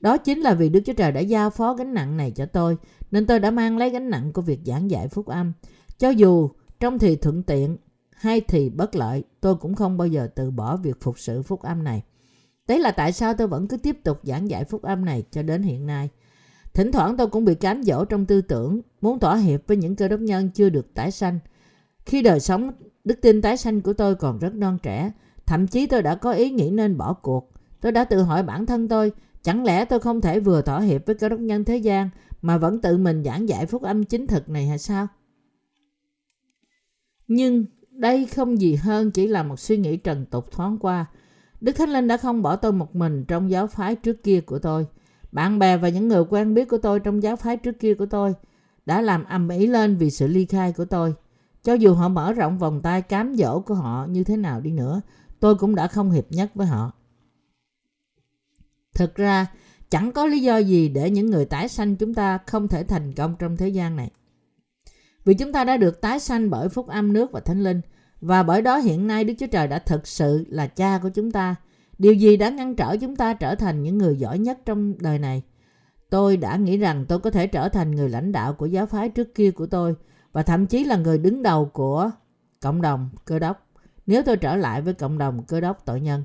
Đó 0.03 0.17
chính 0.17 0.39
là 0.39 0.53
vì 0.53 0.69
Đức 0.69 0.79
Chúa 0.85 0.93
Trời 0.93 1.11
đã 1.11 1.21
giao 1.21 1.49
phó 1.49 1.73
gánh 1.73 1.93
nặng 1.93 2.17
này 2.17 2.31
cho 2.31 2.45
tôi, 2.45 2.77
nên 3.11 3.25
tôi 3.25 3.39
đã 3.39 3.51
mang 3.51 3.77
lấy 3.77 3.89
gánh 3.89 4.09
nặng 4.09 4.33
của 4.33 4.41
việc 4.41 4.59
giảng 4.65 4.91
dạy 4.91 5.07
phúc 5.07 5.27
âm. 5.27 5.53
Cho 5.97 6.09
dù 6.09 6.49
trong 6.79 6.99
thì 6.99 7.15
thuận 7.15 7.43
tiện 7.43 7.77
hay 8.11 8.41
thì 8.41 8.69
bất 8.69 8.95
lợi, 8.95 9.23
tôi 9.41 9.55
cũng 9.55 9.75
không 9.75 9.97
bao 9.97 10.07
giờ 10.07 10.27
từ 10.35 10.51
bỏ 10.51 10.77
việc 10.77 11.01
phục 11.01 11.19
sự 11.19 11.41
phúc 11.41 11.61
âm 11.61 11.83
này. 11.83 12.03
Đấy 12.67 12.79
là 12.79 12.91
tại 12.91 13.11
sao 13.11 13.33
tôi 13.33 13.47
vẫn 13.47 13.67
cứ 13.67 13.77
tiếp 13.77 13.97
tục 14.03 14.19
giảng 14.23 14.49
dạy 14.49 14.63
phúc 14.63 14.81
âm 14.81 15.05
này 15.05 15.23
cho 15.31 15.41
đến 15.41 15.63
hiện 15.63 15.85
nay. 15.85 16.09
Thỉnh 16.73 16.91
thoảng 16.91 17.17
tôi 17.17 17.27
cũng 17.27 17.45
bị 17.45 17.55
cám 17.55 17.83
dỗ 17.83 18.05
trong 18.05 18.25
tư 18.25 18.41
tưởng, 18.41 18.81
muốn 19.01 19.19
thỏa 19.19 19.35
hiệp 19.35 19.67
với 19.67 19.77
những 19.77 19.95
cơ 19.95 20.07
đốc 20.07 20.19
nhân 20.19 20.49
chưa 20.49 20.69
được 20.69 20.93
tái 20.93 21.11
sanh. 21.11 21.39
Khi 22.05 22.21
đời 22.21 22.39
sống 22.39 22.71
đức 23.03 23.21
tin 23.21 23.41
tái 23.41 23.57
sanh 23.57 23.81
của 23.81 23.93
tôi 23.93 24.15
còn 24.15 24.39
rất 24.39 24.55
non 24.55 24.77
trẻ, 24.83 25.11
thậm 25.45 25.67
chí 25.67 25.87
tôi 25.87 26.01
đã 26.01 26.15
có 26.15 26.31
ý 26.31 26.51
nghĩ 26.51 26.69
nên 26.69 26.97
bỏ 26.97 27.13
cuộc. 27.13 27.51
Tôi 27.81 27.91
đã 27.91 28.03
tự 28.03 28.21
hỏi 28.21 28.43
bản 28.43 28.65
thân 28.65 28.87
tôi, 28.87 29.11
chẳng 29.43 29.63
lẽ 29.63 29.85
tôi 29.85 29.99
không 29.99 30.21
thể 30.21 30.39
vừa 30.39 30.61
thỏa 30.61 30.79
hiệp 30.79 31.05
với 31.05 31.15
cơ 31.15 31.29
đốc 31.29 31.39
nhân 31.39 31.63
thế 31.63 31.77
gian 31.77 32.09
mà 32.41 32.57
vẫn 32.57 32.81
tự 32.81 32.97
mình 32.97 33.23
giảng 33.23 33.49
giải 33.49 33.65
phúc 33.65 33.81
âm 33.81 34.03
chính 34.03 34.27
thực 34.27 34.49
này 34.49 34.67
hay 34.67 34.77
sao? 34.77 35.07
Nhưng 37.27 37.65
đây 37.89 38.25
không 38.25 38.61
gì 38.61 38.75
hơn 38.75 39.11
chỉ 39.11 39.27
là 39.27 39.43
một 39.43 39.59
suy 39.59 39.77
nghĩ 39.77 39.97
trần 39.97 40.25
tục 40.25 40.51
thoáng 40.51 40.77
qua. 40.77 41.05
Đức 41.61 41.71
Thánh 41.71 41.89
Linh 41.89 42.07
đã 42.07 42.17
không 42.17 42.41
bỏ 42.41 42.55
tôi 42.55 42.71
một 42.71 42.95
mình 42.95 43.25
trong 43.27 43.51
giáo 43.51 43.67
phái 43.67 43.95
trước 43.95 44.23
kia 44.23 44.41
của 44.41 44.59
tôi. 44.59 44.87
Bạn 45.31 45.59
bè 45.59 45.77
và 45.77 45.89
những 45.89 46.07
người 46.07 46.23
quen 46.29 46.53
biết 46.53 46.69
của 46.69 46.77
tôi 46.77 46.99
trong 46.99 47.23
giáo 47.23 47.35
phái 47.35 47.57
trước 47.57 47.79
kia 47.79 47.93
của 47.93 48.05
tôi 48.05 48.33
đã 48.85 49.01
làm 49.01 49.23
ầm 49.23 49.49
ĩ 49.49 49.67
lên 49.67 49.97
vì 49.97 50.09
sự 50.09 50.27
ly 50.27 50.45
khai 50.45 50.73
của 50.73 50.85
tôi. 50.85 51.15
Cho 51.63 51.73
dù 51.73 51.93
họ 51.93 52.09
mở 52.09 52.33
rộng 52.33 52.57
vòng 52.57 52.81
tay 52.81 53.01
cám 53.01 53.35
dỗ 53.35 53.59
của 53.59 53.75
họ 53.75 54.05
như 54.09 54.23
thế 54.23 54.37
nào 54.37 54.61
đi 54.61 54.71
nữa, 54.71 55.01
tôi 55.39 55.55
cũng 55.55 55.75
đã 55.75 55.87
không 55.87 56.11
hiệp 56.11 56.31
nhất 56.31 56.51
với 56.55 56.67
họ. 56.67 56.91
Thực 58.93 59.15
ra, 59.15 59.47
chẳng 59.89 60.11
có 60.11 60.25
lý 60.25 60.41
do 60.41 60.57
gì 60.57 60.89
để 60.89 61.09
những 61.09 61.25
người 61.25 61.45
tái 61.45 61.67
sanh 61.67 61.95
chúng 61.95 62.13
ta 62.13 62.37
không 62.47 62.67
thể 62.67 62.83
thành 62.83 63.13
công 63.13 63.35
trong 63.39 63.57
thế 63.57 63.69
gian 63.69 63.95
này. 63.95 64.11
Vì 65.25 65.33
chúng 65.33 65.51
ta 65.51 65.63
đã 65.63 65.77
được 65.77 66.01
tái 66.01 66.19
sanh 66.19 66.49
bởi 66.49 66.69
phúc 66.69 66.87
âm 66.87 67.13
nước 67.13 67.31
và 67.31 67.39
thánh 67.39 67.63
linh, 67.63 67.81
và 68.21 68.43
bởi 68.43 68.61
đó 68.61 68.77
hiện 68.77 69.07
nay 69.07 69.23
Đức 69.23 69.33
Chúa 69.39 69.47
Trời 69.47 69.67
đã 69.67 69.79
thực 69.79 70.07
sự 70.07 70.45
là 70.49 70.67
cha 70.67 70.99
của 71.03 71.09
chúng 71.09 71.31
ta. 71.31 71.55
Điều 71.97 72.13
gì 72.13 72.37
đã 72.37 72.49
ngăn 72.49 72.75
trở 72.75 72.97
chúng 72.97 73.15
ta 73.15 73.33
trở 73.33 73.55
thành 73.55 73.83
những 73.83 73.97
người 73.97 74.17
giỏi 74.17 74.39
nhất 74.39 74.59
trong 74.65 74.93
đời 74.99 75.19
này? 75.19 75.43
Tôi 76.09 76.37
đã 76.37 76.55
nghĩ 76.55 76.77
rằng 76.77 77.05
tôi 77.07 77.19
có 77.19 77.29
thể 77.29 77.47
trở 77.47 77.69
thành 77.69 77.95
người 77.95 78.09
lãnh 78.09 78.31
đạo 78.31 78.53
của 78.53 78.65
giáo 78.65 78.85
phái 78.85 79.09
trước 79.09 79.35
kia 79.35 79.51
của 79.51 79.65
tôi 79.65 79.95
và 80.31 80.43
thậm 80.43 80.65
chí 80.65 80.83
là 80.83 80.95
người 80.95 81.17
đứng 81.17 81.43
đầu 81.43 81.65
của 81.65 82.11
cộng 82.61 82.81
đồng 82.81 83.09
cơ 83.25 83.39
đốc 83.39 83.67
nếu 84.05 84.23
tôi 84.23 84.37
trở 84.37 84.55
lại 84.55 84.81
với 84.81 84.93
cộng 84.93 85.17
đồng 85.17 85.43
cơ 85.43 85.61
đốc 85.61 85.85
tội 85.85 86.01
nhân. 86.01 86.23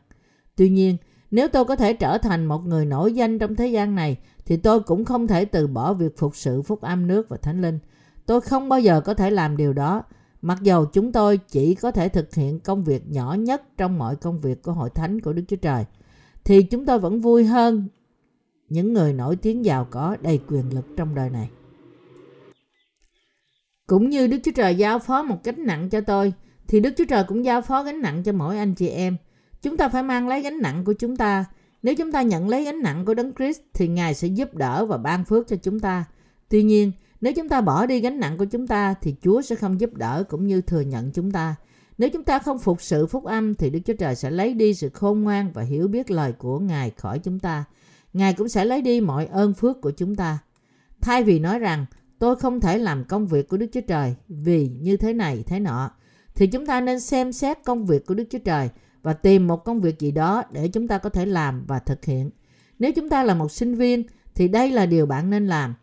Tuy 0.56 0.68
nhiên, 0.70 0.96
nếu 1.30 1.48
tôi 1.48 1.64
có 1.64 1.76
thể 1.76 1.92
trở 1.92 2.18
thành 2.18 2.46
một 2.46 2.66
người 2.66 2.86
nổi 2.86 3.12
danh 3.12 3.38
trong 3.38 3.54
thế 3.54 3.66
gian 3.66 3.94
này 3.94 4.16
thì 4.46 4.56
tôi 4.56 4.80
cũng 4.80 5.04
không 5.04 5.26
thể 5.26 5.44
từ 5.44 5.66
bỏ 5.66 5.92
việc 5.92 6.18
phục 6.18 6.36
sự 6.36 6.62
phúc 6.62 6.80
âm 6.80 7.06
nước 7.06 7.28
và 7.28 7.36
thánh 7.36 7.62
linh. 7.62 7.78
Tôi 8.26 8.40
không 8.40 8.68
bao 8.68 8.80
giờ 8.80 9.00
có 9.00 9.14
thể 9.14 9.30
làm 9.30 9.56
điều 9.56 9.72
đó 9.72 10.02
mặc 10.42 10.58
dầu 10.62 10.86
chúng 10.86 11.12
tôi 11.12 11.38
chỉ 11.48 11.74
có 11.74 11.90
thể 11.90 12.08
thực 12.08 12.34
hiện 12.34 12.60
công 12.60 12.84
việc 12.84 13.02
nhỏ 13.08 13.34
nhất 13.34 13.62
trong 13.76 13.98
mọi 13.98 14.16
công 14.16 14.40
việc 14.40 14.62
của 14.62 14.72
hội 14.72 14.90
thánh 14.90 15.20
của 15.20 15.32
Đức 15.32 15.42
Chúa 15.48 15.56
Trời 15.56 15.84
thì 16.44 16.62
chúng 16.62 16.86
tôi 16.86 16.98
vẫn 16.98 17.20
vui 17.20 17.44
hơn 17.44 17.88
những 18.68 18.92
người 18.92 19.12
nổi 19.12 19.36
tiếng 19.36 19.64
giàu 19.64 19.86
có 19.90 20.16
đầy 20.22 20.40
quyền 20.48 20.74
lực 20.74 20.86
trong 20.96 21.14
đời 21.14 21.30
này. 21.30 21.50
Cũng 23.86 24.08
như 24.08 24.26
Đức 24.26 24.38
Chúa 24.44 24.52
Trời 24.54 24.74
giao 24.74 24.98
phó 24.98 25.22
một 25.22 25.44
gánh 25.44 25.66
nặng 25.66 25.90
cho 25.90 26.00
tôi, 26.00 26.32
thì 26.68 26.80
Đức 26.80 26.90
Chúa 26.96 27.04
Trời 27.04 27.24
cũng 27.28 27.44
giao 27.44 27.62
phó 27.62 27.82
gánh 27.82 28.00
nặng 28.00 28.22
cho 28.22 28.32
mỗi 28.32 28.58
anh 28.58 28.74
chị 28.74 28.88
em. 28.88 29.16
Chúng 29.62 29.76
ta 29.76 29.88
phải 29.88 30.02
mang 30.02 30.28
lấy 30.28 30.42
gánh 30.42 30.58
nặng 30.62 30.84
của 30.84 30.92
chúng 30.92 31.16
ta. 31.16 31.44
Nếu 31.82 31.94
chúng 31.94 32.12
ta 32.12 32.22
nhận 32.22 32.48
lấy 32.48 32.64
gánh 32.64 32.82
nặng 32.82 33.04
của 33.04 33.14
Đấng 33.14 33.32
Christ 33.34 33.60
thì 33.74 33.88
Ngài 33.88 34.14
sẽ 34.14 34.28
giúp 34.28 34.54
đỡ 34.54 34.86
và 34.86 34.96
ban 34.96 35.24
phước 35.24 35.48
cho 35.48 35.56
chúng 35.56 35.80
ta. 35.80 36.04
Tuy 36.48 36.62
nhiên, 36.62 36.92
nếu 37.20 37.32
chúng 37.32 37.48
ta 37.48 37.60
bỏ 37.60 37.86
đi 37.86 38.00
gánh 38.00 38.20
nặng 38.20 38.38
của 38.38 38.44
chúng 38.44 38.66
ta 38.66 38.94
thì 39.02 39.14
Chúa 39.22 39.42
sẽ 39.42 39.54
không 39.54 39.80
giúp 39.80 39.94
đỡ 39.94 40.24
cũng 40.28 40.46
như 40.46 40.60
thừa 40.60 40.80
nhận 40.80 41.10
chúng 41.12 41.30
ta. 41.30 41.54
Nếu 41.98 42.10
chúng 42.10 42.24
ta 42.24 42.38
không 42.38 42.58
phục 42.58 42.82
sự 42.82 43.06
phúc 43.06 43.24
âm 43.24 43.54
thì 43.54 43.70
Đức 43.70 43.78
Chúa 43.84 43.94
Trời 43.94 44.14
sẽ 44.14 44.30
lấy 44.30 44.54
đi 44.54 44.74
sự 44.74 44.88
khôn 44.88 45.22
ngoan 45.22 45.50
và 45.52 45.62
hiểu 45.62 45.88
biết 45.88 46.10
lời 46.10 46.32
của 46.32 46.58
Ngài 46.58 46.90
khỏi 46.90 47.18
chúng 47.18 47.38
ta. 47.38 47.64
Ngài 48.12 48.34
cũng 48.34 48.48
sẽ 48.48 48.64
lấy 48.64 48.82
đi 48.82 49.00
mọi 49.00 49.26
ơn 49.26 49.54
phước 49.54 49.80
của 49.80 49.90
chúng 49.90 50.16
ta. 50.16 50.38
Thay 51.00 51.22
vì 51.22 51.38
nói 51.38 51.58
rằng 51.58 51.86
tôi 52.18 52.36
không 52.36 52.60
thể 52.60 52.78
làm 52.78 53.04
công 53.04 53.26
việc 53.26 53.48
của 53.48 53.56
Đức 53.56 53.66
Chúa 53.72 53.80
Trời 53.80 54.14
vì 54.28 54.68
như 54.68 54.96
thế 54.96 55.12
này 55.12 55.42
thế 55.46 55.60
nọ, 55.60 55.90
thì 56.34 56.46
chúng 56.46 56.66
ta 56.66 56.80
nên 56.80 57.00
xem 57.00 57.32
xét 57.32 57.58
công 57.64 57.86
việc 57.86 58.06
của 58.06 58.14
Đức 58.14 58.24
Chúa 58.30 58.38
Trời 58.38 58.70
và 59.02 59.12
tìm 59.12 59.46
một 59.46 59.64
công 59.64 59.80
việc 59.80 59.98
gì 59.98 60.10
đó 60.10 60.42
để 60.52 60.68
chúng 60.68 60.88
ta 60.88 60.98
có 60.98 61.10
thể 61.10 61.26
làm 61.26 61.64
và 61.66 61.78
thực 61.78 62.04
hiện. 62.04 62.30
Nếu 62.78 62.92
chúng 62.92 63.08
ta 63.08 63.22
là 63.22 63.34
một 63.34 63.52
sinh 63.52 63.74
viên 63.74 64.02
thì 64.34 64.48
đây 64.48 64.70
là 64.70 64.86
điều 64.86 65.06
bạn 65.06 65.30
nên 65.30 65.46
làm. 65.46 65.74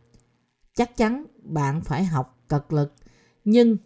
Chắc 0.75 0.97
chắn 0.97 1.25
bạn 1.43 1.81
phải 1.81 2.03
học 2.05 2.39
cật 2.47 2.63
lực, 2.69 2.93
nhưng 3.45 3.77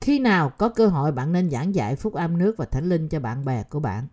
khi 0.00 0.18
nào 0.18 0.50
có 0.50 0.68
cơ 0.68 0.86
hội 0.86 1.12
bạn 1.12 1.32
nên 1.32 1.50
giảng 1.50 1.74
dạy 1.74 1.96
phúc 1.96 2.14
âm 2.14 2.38
nước 2.38 2.56
và 2.56 2.64
thánh 2.64 2.88
linh 2.88 3.08
cho 3.08 3.20
bạn 3.20 3.44
bè 3.44 3.62
của 3.62 3.80
bạn. 3.80 4.06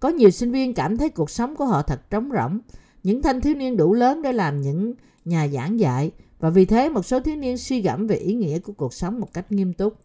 Có 0.00 0.08
nhiều 0.08 0.30
sinh 0.30 0.52
viên 0.52 0.74
cảm 0.74 0.96
thấy 0.96 1.08
cuộc 1.08 1.30
sống 1.30 1.56
của 1.56 1.64
họ 1.64 1.82
thật 1.82 2.10
trống 2.10 2.30
rỗng. 2.34 2.60
Những 3.02 3.22
thanh 3.22 3.40
thiếu 3.40 3.54
niên 3.54 3.76
đủ 3.76 3.94
lớn 3.94 4.22
để 4.22 4.32
làm 4.32 4.60
những 4.60 4.94
nhà 5.24 5.48
giảng 5.48 5.80
dạy 5.80 6.10
và 6.38 6.50
vì 6.50 6.64
thế 6.64 6.88
một 6.88 7.02
số 7.02 7.20
thiếu 7.20 7.36
niên 7.36 7.58
suy 7.58 7.80
gẫm 7.80 8.06
về 8.06 8.16
ý 8.16 8.34
nghĩa 8.34 8.58
của 8.58 8.72
cuộc 8.72 8.94
sống 8.94 9.20
một 9.20 9.32
cách 9.32 9.52
nghiêm 9.52 9.72
túc. 9.72 9.96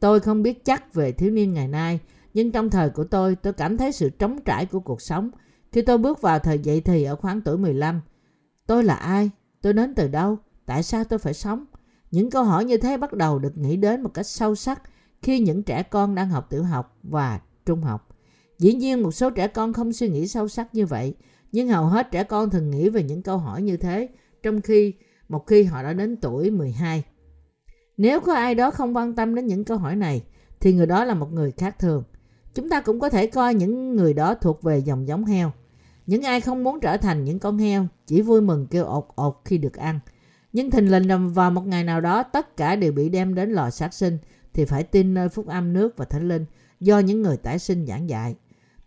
Tôi 0.00 0.20
không 0.20 0.42
biết 0.42 0.64
chắc 0.64 0.94
về 0.94 1.12
thiếu 1.12 1.30
niên 1.30 1.54
ngày 1.54 1.68
nay, 1.68 2.00
nhưng 2.38 2.52
trong 2.52 2.70
thời 2.70 2.90
của 2.90 3.04
tôi, 3.04 3.36
tôi 3.36 3.52
cảm 3.52 3.76
thấy 3.76 3.92
sự 3.92 4.10
trống 4.10 4.38
trải 4.44 4.66
của 4.66 4.80
cuộc 4.80 5.02
sống. 5.02 5.30
Khi 5.72 5.82
tôi 5.82 5.98
bước 5.98 6.20
vào 6.20 6.38
thời 6.38 6.58
dậy 6.58 6.80
thì 6.80 7.04
ở 7.04 7.16
khoảng 7.16 7.40
tuổi 7.40 7.58
15, 7.58 8.00
tôi 8.66 8.84
là 8.84 8.94
ai? 8.94 9.30
Tôi 9.62 9.72
đến 9.72 9.94
từ 9.94 10.08
đâu? 10.08 10.38
Tại 10.66 10.82
sao 10.82 11.04
tôi 11.04 11.18
phải 11.18 11.34
sống? 11.34 11.64
Những 12.10 12.30
câu 12.30 12.44
hỏi 12.44 12.64
như 12.64 12.76
thế 12.76 12.96
bắt 12.96 13.12
đầu 13.12 13.38
được 13.38 13.58
nghĩ 13.58 13.76
đến 13.76 14.02
một 14.02 14.14
cách 14.14 14.26
sâu 14.26 14.54
sắc 14.54 14.82
khi 15.22 15.40
những 15.40 15.62
trẻ 15.62 15.82
con 15.82 16.14
đang 16.14 16.28
học 16.28 16.46
tiểu 16.50 16.62
học 16.62 16.98
và 17.02 17.40
trung 17.66 17.82
học. 17.82 18.08
Dĩ 18.58 18.74
nhiên 18.74 19.02
một 19.02 19.12
số 19.12 19.30
trẻ 19.30 19.48
con 19.48 19.72
không 19.72 19.92
suy 19.92 20.08
nghĩ 20.08 20.28
sâu 20.28 20.48
sắc 20.48 20.74
như 20.74 20.86
vậy, 20.86 21.14
nhưng 21.52 21.68
hầu 21.68 21.86
hết 21.86 22.10
trẻ 22.10 22.24
con 22.24 22.50
thường 22.50 22.70
nghĩ 22.70 22.88
về 22.88 23.02
những 23.02 23.22
câu 23.22 23.38
hỏi 23.38 23.62
như 23.62 23.76
thế 23.76 24.08
trong 24.42 24.60
khi 24.60 24.94
một 25.28 25.46
khi 25.46 25.64
họ 25.64 25.82
đã 25.82 25.92
đến 25.92 26.16
tuổi 26.16 26.50
12. 26.50 27.04
Nếu 27.96 28.20
có 28.20 28.34
ai 28.34 28.54
đó 28.54 28.70
không 28.70 28.96
quan 28.96 29.14
tâm 29.14 29.34
đến 29.34 29.46
những 29.46 29.64
câu 29.64 29.78
hỏi 29.78 29.96
này 29.96 30.22
thì 30.60 30.72
người 30.72 30.86
đó 30.86 31.04
là 31.04 31.14
một 31.14 31.32
người 31.32 31.52
khác 31.52 31.78
thường. 31.78 32.04
Chúng 32.58 32.68
ta 32.68 32.80
cũng 32.80 33.00
có 33.00 33.08
thể 33.08 33.26
coi 33.26 33.54
những 33.54 33.96
người 33.96 34.14
đó 34.14 34.34
thuộc 34.34 34.62
về 34.62 34.78
dòng 34.78 35.08
giống 35.08 35.24
heo. 35.24 35.52
Những 36.06 36.22
ai 36.22 36.40
không 36.40 36.64
muốn 36.64 36.80
trở 36.80 36.96
thành 36.96 37.24
những 37.24 37.38
con 37.38 37.58
heo 37.58 37.86
chỉ 38.06 38.22
vui 38.22 38.40
mừng 38.40 38.66
kêu 38.66 38.84
ột 38.84 39.08
ột 39.14 39.40
khi 39.44 39.58
được 39.58 39.76
ăn. 39.76 40.00
Nhưng 40.52 40.70
thình 40.70 40.90
lình 40.90 41.32
vào 41.32 41.50
một 41.50 41.66
ngày 41.66 41.84
nào 41.84 42.00
đó 42.00 42.22
tất 42.22 42.56
cả 42.56 42.76
đều 42.76 42.92
bị 42.92 43.08
đem 43.08 43.34
đến 43.34 43.50
lò 43.50 43.70
sát 43.70 43.94
sinh 43.94 44.18
thì 44.54 44.64
phải 44.64 44.82
tin 44.82 45.14
nơi 45.14 45.28
phúc 45.28 45.46
âm 45.46 45.72
nước 45.72 45.96
và 45.96 46.04
thánh 46.04 46.28
linh 46.28 46.44
do 46.80 46.98
những 46.98 47.22
người 47.22 47.36
tái 47.36 47.58
sinh 47.58 47.86
giảng 47.86 48.08
dạy. 48.08 48.36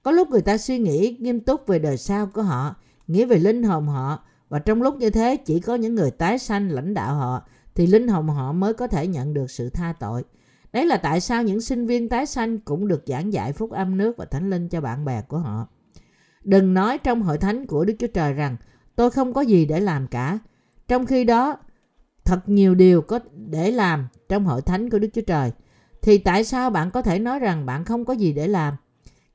Có 0.03 0.11
lúc 0.11 0.29
người 0.29 0.41
ta 0.41 0.57
suy 0.57 0.79
nghĩ 0.79 1.17
nghiêm 1.19 1.39
túc 1.39 1.67
về 1.67 1.79
đời 1.79 1.97
sau 1.97 2.27
của 2.33 2.41
họ, 2.41 2.75
nghĩ 3.07 3.25
về 3.25 3.37
linh 3.37 3.63
hồn 3.63 3.87
họ 3.87 4.23
và 4.49 4.59
trong 4.59 4.81
lúc 4.81 4.95
như 4.97 5.09
thế 5.09 5.37
chỉ 5.37 5.59
có 5.59 5.75
những 5.75 5.95
người 5.95 6.11
tái 6.11 6.39
sanh 6.39 6.71
lãnh 6.71 6.93
đạo 6.93 7.15
họ 7.15 7.41
thì 7.75 7.87
linh 7.87 8.07
hồn 8.07 8.27
họ 8.27 8.51
mới 8.51 8.73
có 8.73 8.87
thể 8.87 9.07
nhận 9.07 9.33
được 9.33 9.51
sự 9.51 9.69
tha 9.69 9.93
tội. 9.99 10.23
Đấy 10.73 10.85
là 10.85 10.97
tại 10.97 11.21
sao 11.21 11.43
những 11.43 11.61
sinh 11.61 11.85
viên 11.85 12.09
tái 12.09 12.25
sanh 12.25 12.59
cũng 12.59 12.87
được 12.87 13.03
giảng 13.07 13.33
dạy 13.33 13.53
phúc 13.53 13.71
âm 13.71 13.97
nước 13.97 14.17
và 14.17 14.25
thánh 14.25 14.49
linh 14.49 14.69
cho 14.69 14.81
bạn 14.81 15.05
bè 15.05 15.21
của 15.21 15.37
họ. 15.37 15.67
Đừng 16.43 16.73
nói 16.73 16.97
trong 16.97 17.21
hội 17.21 17.37
thánh 17.37 17.65
của 17.65 17.85
Đức 17.85 17.93
Chúa 17.99 18.07
Trời 18.07 18.33
rằng 18.33 18.57
tôi 18.95 19.11
không 19.11 19.33
có 19.33 19.41
gì 19.41 19.65
để 19.65 19.79
làm 19.79 20.07
cả. 20.07 20.39
Trong 20.87 21.05
khi 21.05 21.23
đó, 21.23 21.57
thật 22.25 22.49
nhiều 22.49 22.75
điều 22.75 23.01
có 23.01 23.19
để 23.35 23.71
làm 23.71 24.07
trong 24.29 24.45
hội 24.45 24.61
thánh 24.61 24.89
của 24.89 24.99
Đức 24.99 25.09
Chúa 25.13 25.21
Trời. 25.21 25.51
Thì 26.01 26.17
tại 26.17 26.43
sao 26.43 26.69
bạn 26.69 26.91
có 26.91 27.01
thể 27.01 27.19
nói 27.19 27.39
rằng 27.39 27.65
bạn 27.65 27.85
không 27.85 28.05
có 28.05 28.13
gì 28.13 28.33
để 28.33 28.47
làm? 28.47 28.73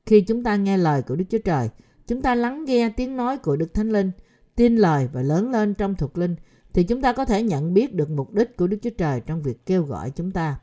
Khi 0.05 0.21
chúng 0.21 0.43
ta 0.43 0.55
nghe 0.55 0.77
lời 0.77 1.01
của 1.01 1.15
Đức 1.15 1.25
Chúa 1.29 1.37
Trời, 1.45 1.69
chúng 2.07 2.21
ta 2.21 2.35
lắng 2.35 2.65
nghe 2.65 2.89
tiếng 2.89 3.17
nói 3.17 3.37
của 3.37 3.55
Đức 3.55 3.73
Thánh 3.73 3.89
Linh, 3.89 4.11
tin 4.55 4.75
lời 4.75 5.09
và 5.13 5.21
lớn 5.21 5.51
lên 5.51 5.73
trong 5.73 5.95
thuộc 5.95 6.17
linh, 6.17 6.35
thì 6.73 6.83
chúng 6.83 7.01
ta 7.01 7.13
có 7.13 7.25
thể 7.25 7.43
nhận 7.43 7.73
biết 7.73 7.93
được 7.93 8.09
mục 8.09 8.33
đích 8.33 8.57
của 8.57 8.67
Đức 8.67 8.77
Chúa 8.81 8.89
Trời 8.97 9.21
trong 9.21 9.41
việc 9.41 9.65
kêu 9.65 9.83
gọi 9.83 10.11
chúng 10.15 10.31
ta. 10.31 10.59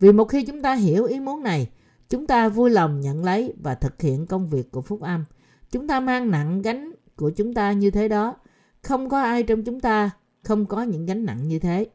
Vì 0.00 0.12
một 0.12 0.24
khi 0.24 0.44
chúng 0.44 0.62
ta 0.62 0.74
hiểu 0.74 1.04
ý 1.04 1.20
muốn 1.20 1.42
này, 1.42 1.70
chúng 2.08 2.26
ta 2.26 2.48
vui 2.48 2.70
lòng 2.70 3.00
nhận 3.00 3.24
lấy 3.24 3.54
và 3.62 3.74
thực 3.74 4.02
hiện 4.02 4.26
công 4.26 4.48
việc 4.48 4.70
của 4.70 4.80
phúc 4.80 5.00
âm. 5.00 5.24
Chúng 5.70 5.88
ta 5.88 6.00
mang 6.00 6.30
nặng 6.30 6.62
gánh 6.62 6.92
của 7.16 7.30
chúng 7.30 7.54
ta 7.54 7.72
như 7.72 7.90
thế 7.90 8.08
đó. 8.08 8.36
Không 8.82 9.08
có 9.08 9.22
ai 9.22 9.42
trong 9.42 9.64
chúng 9.64 9.80
ta 9.80 10.10
không 10.42 10.66
có 10.66 10.82
những 10.82 11.06
gánh 11.06 11.24
nặng 11.24 11.48
như 11.48 11.58
thế. 11.58 11.86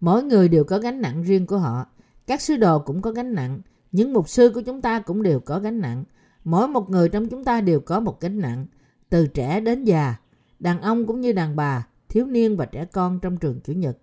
Mỗi 0.00 0.22
người 0.22 0.48
đều 0.48 0.64
có 0.64 0.78
gánh 0.78 1.00
nặng 1.00 1.22
riêng 1.22 1.46
của 1.46 1.58
họ. 1.58 1.86
Các 2.26 2.40
sứ 2.40 2.56
đồ 2.56 2.78
cũng 2.78 3.02
có 3.02 3.10
gánh 3.10 3.34
nặng. 3.34 3.60
Những 3.92 4.12
mục 4.12 4.28
sư 4.28 4.50
của 4.54 4.60
chúng 4.60 4.82
ta 4.82 5.00
cũng 5.00 5.22
đều 5.22 5.40
có 5.40 5.58
gánh 5.60 5.80
nặng. 5.80 6.04
Mỗi 6.44 6.68
một 6.68 6.90
người 6.90 7.08
trong 7.08 7.28
chúng 7.28 7.44
ta 7.44 7.60
đều 7.60 7.80
có 7.80 8.00
một 8.00 8.20
gánh 8.20 8.38
nặng. 8.38 8.66
Từ 9.08 9.26
trẻ 9.26 9.60
đến 9.60 9.84
già, 9.84 10.14
đàn 10.58 10.80
ông 10.80 11.06
cũng 11.06 11.20
như 11.20 11.32
đàn 11.32 11.56
bà, 11.56 11.86
thiếu 12.08 12.26
niên 12.26 12.56
và 12.56 12.66
trẻ 12.66 12.84
con 12.84 13.20
trong 13.20 13.36
trường 13.36 13.60
Chủ 13.64 13.72
nhật. 13.72 13.98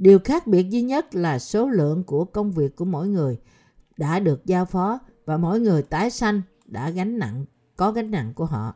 Điều 0.00 0.18
khác 0.18 0.46
biệt 0.46 0.70
duy 0.70 0.82
nhất 0.82 1.14
là 1.14 1.38
số 1.38 1.68
lượng 1.68 2.04
của 2.04 2.24
công 2.24 2.52
việc 2.52 2.76
của 2.76 2.84
mỗi 2.84 3.08
người 3.08 3.38
đã 3.96 4.20
được 4.20 4.46
giao 4.46 4.64
phó 4.64 4.98
và 5.24 5.36
mỗi 5.36 5.60
người 5.60 5.82
tái 5.82 6.10
sanh 6.10 6.42
đã 6.66 6.90
gánh 6.90 7.18
nặng, 7.18 7.44
có 7.76 7.92
gánh 7.92 8.10
nặng 8.10 8.32
của 8.34 8.44
họ. 8.44 8.74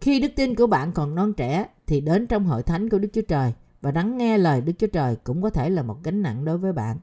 Khi 0.00 0.20
đức 0.20 0.28
tin 0.36 0.54
của 0.54 0.66
bạn 0.66 0.92
còn 0.92 1.14
non 1.14 1.32
trẻ 1.32 1.66
thì 1.86 2.00
đến 2.00 2.26
trong 2.26 2.44
hội 2.44 2.62
thánh 2.62 2.88
của 2.88 2.98
Đức 2.98 3.08
Chúa 3.12 3.22
Trời 3.22 3.52
và 3.80 3.92
lắng 3.94 4.18
nghe 4.18 4.38
lời 4.38 4.60
Đức 4.60 4.72
Chúa 4.78 4.86
Trời 4.86 5.16
cũng 5.16 5.42
có 5.42 5.50
thể 5.50 5.70
là 5.70 5.82
một 5.82 5.96
gánh 6.04 6.22
nặng 6.22 6.44
đối 6.44 6.58
với 6.58 6.72
bạn. 6.72 6.98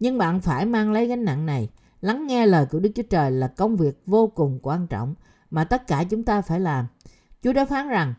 Nhưng 0.00 0.18
bạn 0.18 0.40
phải 0.40 0.66
mang 0.66 0.92
lấy 0.92 1.06
gánh 1.06 1.24
nặng 1.24 1.46
này. 1.46 1.68
Lắng 2.00 2.26
nghe 2.26 2.46
lời 2.46 2.66
của 2.70 2.80
Đức 2.80 2.90
Chúa 2.94 3.02
Trời 3.10 3.30
là 3.30 3.48
công 3.48 3.76
việc 3.76 4.02
vô 4.06 4.26
cùng 4.26 4.58
quan 4.62 4.86
trọng 4.86 5.14
mà 5.50 5.64
tất 5.64 5.86
cả 5.86 6.04
chúng 6.04 6.24
ta 6.24 6.42
phải 6.42 6.60
làm. 6.60 6.86
Chúa 7.42 7.52
đã 7.52 7.64
phán 7.64 7.88
rằng 7.88 8.14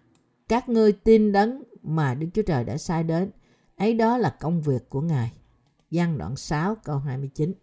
các 0.48 0.70
ngươi 0.70 0.92
tin 0.92 1.32
đấng 1.32 1.63
mà 1.84 2.13
Đức 2.13 2.28
Chúa 2.34 2.44
Trời 2.44 2.63
đã 2.63 2.78
sai 2.78 3.04
đến. 3.04 3.32
Ấy 3.79 3.93
đó 3.93 4.17
là 4.17 4.29
công 4.39 4.62
việc 4.62 4.89
của 4.89 5.01
Ngài. 5.01 5.31
Giăng 5.91 6.17
đoạn 6.17 6.36
6 6.36 6.75
câu 6.83 6.98
29 6.98 7.53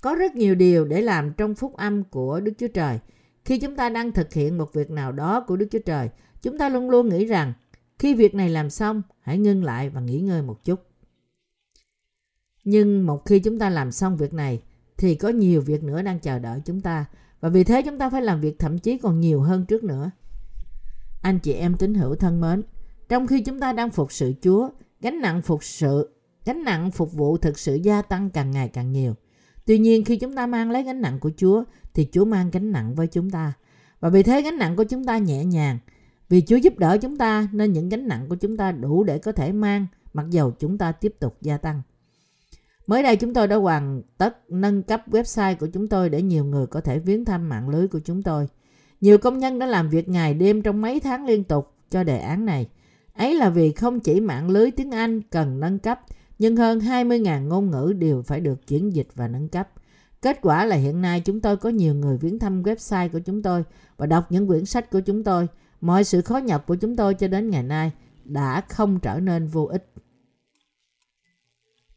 Có 0.00 0.14
rất 0.14 0.34
nhiều 0.34 0.54
điều 0.54 0.84
để 0.84 1.00
làm 1.00 1.32
trong 1.32 1.54
phúc 1.54 1.76
âm 1.76 2.04
của 2.04 2.40
Đức 2.40 2.52
Chúa 2.58 2.68
Trời. 2.74 2.98
Khi 3.44 3.58
chúng 3.58 3.76
ta 3.76 3.88
đang 3.88 4.12
thực 4.12 4.32
hiện 4.32 4.58
một 4.58 4.72
việc 4.72 4.90
nào 4.90 5.12
đó 5.12 5.40
của 5.40 5.56
Đức 5.56 5.66
Chúa 5.70 5.78
Trời, 5.86 6.08
chúng 6.42 6.58
ta 6.58 6.68
luôn 6.68 6.90
luôn 6.90 7.08
nghĩ 7.08 7.24
rằng 7.24 7.52
khi 7.98 8.14
việc 8.14 8.34
này 8.34 8.48
làm 8.50 8.70
xong, 8.70 9.02
hãy 9.20 9.38
ngưng 9.38 9.64
lại 9.64 9.90
và 9.90 10.00
nghỉ 10.00 10.20
ngơi 10.20 10.42
một 10.42 10.64
chút. 10.64 10.80
Nhưng 12.64 13.06
một 13.06 13.24
khi 13.24 13.38
chúng 13.38 13.58
ta 13.58 13.70
làm 13.70 13.92
xong 13.92 14.16
việc 14.16 14.34
này, 14.34 14.62
thì 14.96 15.14
có 15.14 15.28
nhiều 15.28 15.60
việc 15.60 15.82
nữa 15.82 16.02
đang 16.02 16.20
chờ 16.20 16.38
đợi 16.38 16.62
chúng 16.64 16.80
ta. 16.80 17.04
Và 17.40 17.48
vì 17.48 17.64
thế 17.64 17.82
chúng 17.82 17.98
ta 17.98 18.10
phải 18.10 18.22
làm 18.22 18.40
việc 18.40 18.58
thậm 18.58 18.78
chí 18.78 18.98
còn 18.98 19.20
nhiều 19.20 19.40
hơn 19.40 19.66
trước 19.66 19.84
nữa. 19.84 20.10
Anh 21.22 21.38
chị 21.38 21.52
em 21.52 21.76
tín 21.76 21.94
hữu 21.94 22.14
thân 22.14 22.40
mến, 22.40 22.62
trong 23.08 23.26
khi 23.26 23.40
chúng 23.40 23.60
ta 23.60 23.72
đang 23.72 23.90
phục 23.90 24.12
sự 24.12 24.34
Chúa, 24.42 24.68
gánh 25.00 25.20
nặng 25.20 25.42
phục 25.42 25.64
sự, 25.64 26.10
gánh 26.44 26.64
nặng 26.64 26.90
phục 26.90 27.12
vụ 27.12 27.36
thực 27.36 27.58
sự 27.58 27.74
gia 27.74 28.02
tăng 28.02 28.30
càng 28.30 28.50
ngày 28.50 28.68
càng 28.68 28.92
nhiều. 28.92 29.14
Tuy 29.66 29.78
nhiên 29.78 30.04
khi 30.04 30.16
chúng 30.16 30.34
ta 30.34 30.46
mang 30.46 30.70
lấy 30.70 30.82
gánh 30.82 31.00
nặng 31.00 31.18
của 31.20 31.30
Chúa 31.36 31.64
thì 31.94 32.08
Chúa 32.12 32.24
mang 32.24 32.50
gánh 32.50 32.72
nặng 32.72 32.94
với 32.94 33.06
chúng 33.06 33.30
ta. 33.30 33.52
Và 34.00 34.08
vì 34.08 34.22
thế 34.22 34.42
gánh 34.42 34.58
nặng 34.58 34.76
của 34.76 34.84
chúng 34.84 35.04
ta 35.04 35.18
nhẹ 35.18 35.44
nhàng. 35.44 35.78
Vì 36.28 36.40
Chúa 36.40 36.56
giúp 36.56 36.78
đỡ 36.78 36.98
chúng 37.02 37.16
ta 37.16 37.48
nên 37.52 37.72
những 37.72 37.88
gánh 37.88 38.08
nặng 38.08 38.26
của 38.28 38.36
chúng 38.36 38.56
ta 38.56 38.72
đủ 38.72 39.04
để 39.04 39.18
có 39.18 39.32
thể 39.32 39.52
mang 39.52 39.86
mặc 40.12 40.26
dầu 40.30 40.50
chúng 40.50 40.78
ta 40.78 40.92
tiếp 40.92 41.14
tục 41.20 41.36
gia 41.40 41.56
tăng. 41.56 41.82
Mới 42.86 43.02
đây 43.02 43.16
chúng 43.16 43.34
tôi 43.34 43.48
đã 43.48 43.56
hoàn 43.56 44.02
tất 44.18 44.50
nâng 44.50 44.82
cấp 44.82 45.02
website 45.10 45.56
của 45.56 45.66
chúng 45.66 45.88
tôi 45.88 46.10
để 46.10 46.22
nhiều 46.22 46.44
người 46.44 46.66
có 46.66 46.80
thể 46.80 46.98
viếng 46.98 47.24
thăm 47.24 47.48
mạng 47.48 47.68
lưới 47.68 47.88
của 47.88 48.00
chúng 48.04 48.22
tôi. 48.22 48.48
Nhiều 49.00 49.18
công 49.18 49.38
nhân 49.38 49.58
đã 49.58 49.66
làm 49.66 49.88
việc 49.88 50.08
ngày 50.08 50.34
đêm 50.34 50.62
trong 50.62 50.82
mấy 50.82 51.00
tháng 51.00 51.26
liên 51.26 51.44
tục 51.44 51.72
cho 51.90 52.04
đề 52.04 52.18
án 52.18 52.44
này. 52.44 52.66
Ấy 53.16 53.34
là 53.34 53.50
vì 53.50 53.72
không 53.72 54.00
chỉ 54.00 54.20
mạng 54.20 54.50
lưới 54.50 54.70
tiếng 54.70 54.90
Anh 54.90 55.22
cần 55.22 55.60
nâng 55.60 55.78
cấp, 55.78 56.00
nhưng 56.38 56.56
hơn 56.56 56.78
20.000 56.78 57.48
ngôn 57.48 57.70
ngữ 57.70 57.92
đều 57.98 58.22
phải 58.22 58.40
được 58.40 58.66
chuyển 58.66 58.94
dịch 58.94 59.08
và 59.14 59.28
nâng 59.28 59.48
cấp. 59.48 59.68
Kết 60.22 60.38
quả 60.42 60.64
là 60.64 60.76
hiện 60.76 61.02
nay 61.02 61.20
chúng 61.20 61.40
tôi 61.40 61.56
có 61.56 61.68
nhiều 61.68 61.94
người 61.94 62.18
viếng 62.18 62.38
thăm 62.38 62.62
website 62.62 63.08
của 63.08 63.18
chúng 63.18 63.42
tôi 63.42 63.64
và 63.96 64.06
đọc 64.06 64.32
những 64.32 64.46
quyển 64.46 64.64
sách 64.64 64.90
của 64.90 65.00
chúng 65.00 65.24
tôi. 65.24 65.46
Mọi 65.80 66.04
sự 66.04 66.22
khó 66.22 66.36
nhọc 66.38 66.66
của 66.66 66.74
chúng 66.74 66.96
tôi 66.96 67.14
cho 67.14 67.28
đến 67.28 67.50
ngày 67.50 67.62
nay 67.62 67.92
đã 68.24 68.60
không 68.60 69.00
trở 69.00 69.20
nên 69.20 69.46
vô 69.46 69.64
ích. 69.64 69.92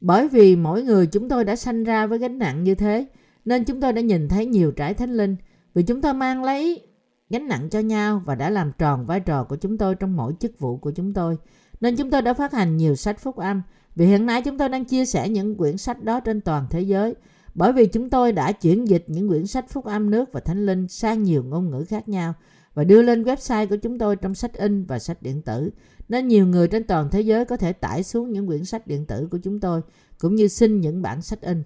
Bởi 0.01 0.27
vì 0.27 0.55
mỗi 0.55 0.83
người 0.83 1.07
chúng 1.07 1.29
tôi 1.29 1.43
đã 1.43 1.55
sanh 1.55 1.83
ra 1.83 2.07
với 2.07 2.19
gánh 2.19 2.38
nặng 2.38 2.63
như 2.63 2.75
thế, 2.75 3.05
nên 3.45 3.63
chúng 3.63 3.81
tôi 3.81 3.93
đã 3.93 4.01
nhìn 4.01 4.27
thấy 4.27 4.45
nhiều 4.45 4.71
trải 4.71 4.93
thánh 4.93 5.13
linh. 5.17 5.35
Vì 5.73 5.83
chúng 5.83 6.01
tôi 6.01 6.13
mang 6.13 6.43
lấy 6.43 6.88
gánh 7.29 7.48
nặng 7.48 7.69
cho 7.69 7.79
nhau 7.79 8.21
và 8.25 8.36
đã 8.36 8.50
làm 8.50 8.71
tròn 8.77 9.05
vai 9.05 9.19
trò 9.19 9.43
của 9.43 9.55
chúng 9.55 9.77
tôi 9.77 9.95
trong 9.95 10.15
mỗi 10.15 10.33
chức 10.39 10.59
vụ 10.59 10.77
của 10.77 10.91
chúng 10.91 11.13
tôi. 11.13 11.38
Nên 11.81 11.95
chúng 11.95 12.12
tôi 12.12 12.21
đã 12.21 12.33
phát 12.33 12.53
hành 12.53 12.77
nhiều 12.77 12.95
sách 12.95 13.19
phúc 13.19 13.36
âm. 13.36 13.62
Vì 13.95 14.05
hiện 14.05 14.25
nay 14.25 14.41
chúng 14.41 14.57
tôi 14.57 14.69
đang 14.69 14.86
chia 14.86 15.05
sẻ 15.05 15.29
những 15.29 15.55
quyển 15.55 15.77
sách 15.77 16.03
đó 16.03 16.19
trên 16.19 16.41
toàn 16.41 16.65
thế 16.69 16.81
giới. 16.81 17.15
Bởi 17.53 17.74
vì 17.74 17.86
chúng 17.86 18.09
tôi 18.09 18.31
đã 18.31 18.51
chuyển 18.51 18.88
dịch 18.88 19.05
những 19.07 19.29
quyển 19.29 19.48
sách 19.48 19.65
phúc 19.69 19.86
âm 19.86 20.09
nước 20.09 20.31
và 20.31 20.39
thánh 20.39 20.65
linh 20.65 20.88
sang 20.88 21.24
nhiều 21.24 21.43
ngôn 21.43 21.71
ngữ 21.71 21.86
khác 21.89 22.09
nhau 22.09 22.33
và 22.74 22.83
đưa 22.83 23.01
lên 23.01 23.24
website 23.24 23.67
của 23.67 23.75
chúng 23.75 24.00
tôi 24.00 24.15
trong 24.15 24.36
sách 24.36 24.53
in 24.53 24.86
và 24.86 25.00
sách 25.00 25.21
điện 25.21 25.41
tử. 25.41 25.69
Nên 26.09 26.27
nhiều 26.27 26.48
người 26.48 26.67
trên 26.67 26.83
toàn 26.83 27.09
thế 27.12 27.21
giới 27.21 27.45
có 27.45 27.57
thể 27.57 27.74
tải 27.74 28.03
xuống 28.03 28.31
những 28.31 28.48
quyển 28.48 28.65
sách 28.65 28.88
điện 28.88 29.05
tử 29.05 29.27
của 29.31 29.38
chúng 29.38 29.59
tôi, 29.59 29.81
cũng 30.19 30.36
như 30.36 30.48
xin 30.48 30.81
những 30.81 31.01
bản 31.01 31.21
sách 31.21 31.41
in. 31.41 31.63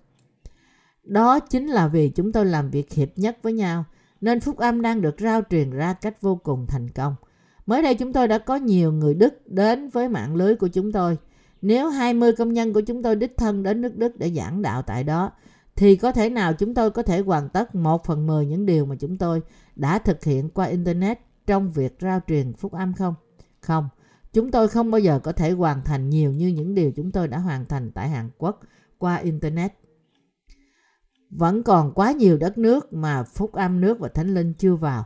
Đó 1.03 1.39
chính 1.39 1.67
là 1.67 1.87
vì 1.87 2.09
chúng 2.09 2.31
tôi 2.31 2.45
làm 2.45 2.69
việc 2.69 2.93
hiệp 2.93 3.09
nhất 3.17 3.37
với 3.41 3.53
nhau 3.53 3.85
nên 4.23 4.39
phúc 4.39 4.57
âm 4.57 4.81
đang 4.81 5.01
được 5.01 5.15
rao 5.19 5.41
truyền 5.49 5.69
ra 5.69 5.93
cách 5.93 6.21
vô 6.21 6.35
cùng 6.35 6.67
thành 6.67 6.89
công. 6.89 7.15
Mới 7.65 7.81
đây 7.81 7.95
chúng 7.95 8.13
tôi 8.13 8.27
đã 8.27 8.37
có 8.37 8.55
nhiều 8.55 8.91
người 8.91 9.13
Đức 9.13 9.47
đến 9.47 9.89
với 9.89 10.09
mạng 10.09 10.35
lưới 10.35 10.55
của 10.55 10.67
chúng 10.67 10.91
tôi. 10.91 11.17
Nếu 11.61 11.89
20 11.89 12.33
công 12.33 12.53
nhân 12.53 12.73
của 12.73 12.81
chúng 12.81 13.03
tôi 13.03 13.15
đích 13.15 13.37
thân 13.37 13.63
đến 13.63 13.81
nước 13.81 13.97
Đức 13.97 14.17
để 14.17 14.31
giảng 14.31 14.61
đạo 14.61 14.81
tại 14.81 15.03
đó, 15.03 15.31
thì 15.75 15.95
có 15.95 16.11
thể 16.11 16.29
nào 16.29 16.53
chúng 16.53 16.73
tôi 16.73 16.91
có 16.91 17.03
thể 17.03 17.19
hoàn 17.19 17.49
tất 17.49 17.75
1 17.75 18.05
phần 18.05 18.27
10 18.27 18.45
những 18.45 18.65
điều 18.65 18.85
mà 18.85 18.95
chúng 18.95 19.17
tôi 19.17 19.41
đã 19.75 19.99
thực 19.99 20.23
hiện 20.23 20.49
qua 20.49 20.65
Internet 20.65 21.19
trong 21.47 21.71
việc 21.71 21.97
rao 22.01 22.19
truyền 22.27 22.53
phúc 22.53 22.71
âm 22.71 22.93
không? 22.93 23.15
Không, 23.59 23.89
chúng 24.33 24.51
tôi 24.51 24.67
không 24.67 24.91
bao 24.91 24.99
giờ 24.99 25.19
có 25.19 25.31
thể 25.31 25.51
hoàn 25.51 25.83
thành 25.83 26.09
nhiều 26.09 26.31
như 26.31 26.47
những 26.47 26.75
điều 26.75 26.91
chúng 26.91 27.11
tôi 27.11 27.27
đã 27.27 27.37
hoàn 27.37 27.65
thành 27.65 27.91
tại 27.91 28.09
Hàn 28.09 28.29
Quốc 28.37 28.59
qua 28.97 29.15
Internet. 29.15 29.73
Vẫn 31.37 31.63
còn 31.63 31.91
quá 31.93 32.11
nhiều 32.11 32.37
đất 32.37 32.57
nước 32.57 32.93
mà 32.93 33.23
phúc 33.23 33.51
âm 33.53 33.81
nước 33.81 33.99
và 33.99 34.07
thánh 34.07 34.33
linh 34.33 34.53
chưa 34.53 34.75
vào. 34.75 35.05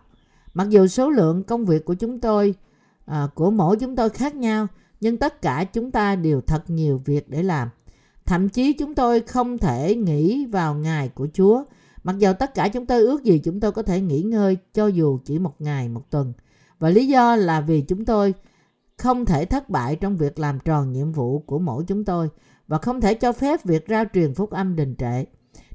Mặc 0.53 0.69
dù 0.69 0.87
số 0.87 1.09
lượng 1.09 1.43
công 1.43 1.65
việc 1.65 1.85
của 1.85 1.93
chúng 1.93 2.19
tôi, 2.19 2.55
à, 3.05 3.27
của 3.35 3.51
mỗi 3.51 3.77
chúng 3.77 3.95
tôi 3.95 4.09
khác 4.09 4.35
nhau, 4.35 4.67
nhưng 4.99 5.17
tất 5.17 5.41
cả 5.41 5.63
chúng 5.63 5.91
ta 5.91 6.15
đều 6.15 6.41
thật 6.41 6.69
nhiều 6.69 7.01
việc 7.05 7.29
để 7.29 7.43
làm. 7.43 7.69
Thậm 8.25 8.49
chí 8.49 8.73
chúng 8.73 8.95
tôi 8.95 9.19
không 9.19 9.57
thể 9.57 9.95
nghỉ 9.95 10.45
vào 10.45 10.75
ngày 10.75 11.09
của 11.09 11.27
Chúa. 11.33 11.63
Mặc 12.03 12.15
dù 12.19 12.33
tất 12.39 12.53
cả 12.53 12.67
chúng 12.67 12.85
tôi 12.85 13.01
ước 13.01 13.23
gì 13.23 13.39
chúng 13.39 13.59
tôi 13.59 13.71
có 13.71 13.83
thể 13.83 14.01
nghỉ 14.01 14.21
ngơi 14.21 14.57
cho 14.73 14.87
dù 14.87 15.19
chỉ 15.25 15.39
một 15.39 15.61
ngày, 15.61 15.89
một 15.89 16.09
tuần. 16.09 16.33
Và 16.79 16.89
lý 16.89 17.07
do 17.07 17.35
là 17.35 17.61
vì 17.61 17.81
chúng 17.81 18.05
tôi 18.05 18.33
không 18.97 19.25
thể 19.25 19.45
thất 19.45 19.69
bại 19.69 19.95
trong 19.95 20.17
việc 20.17 20.39
làm 20.39 20.59
tròn 20.59 20.91
nhiệm 20.91 21.11
vụ 21.11 21.39
của 21.39 21.59
mỗi 21.59 21.83
chúng 21.87 22.05
tôi 22.05 22.29
và 22.67 22.77
không 22.77 23.01
thể 23.01 23.13
cho 23.13 23.31
phép 23.31 23.63
việc 23.63 23.85
rao 23.89 24.03
truyền 24.13 24.33
phúc 24.33 24.49
âm 24.51 24.75
đình 24.75 24.95
trệ. 24.95 25.23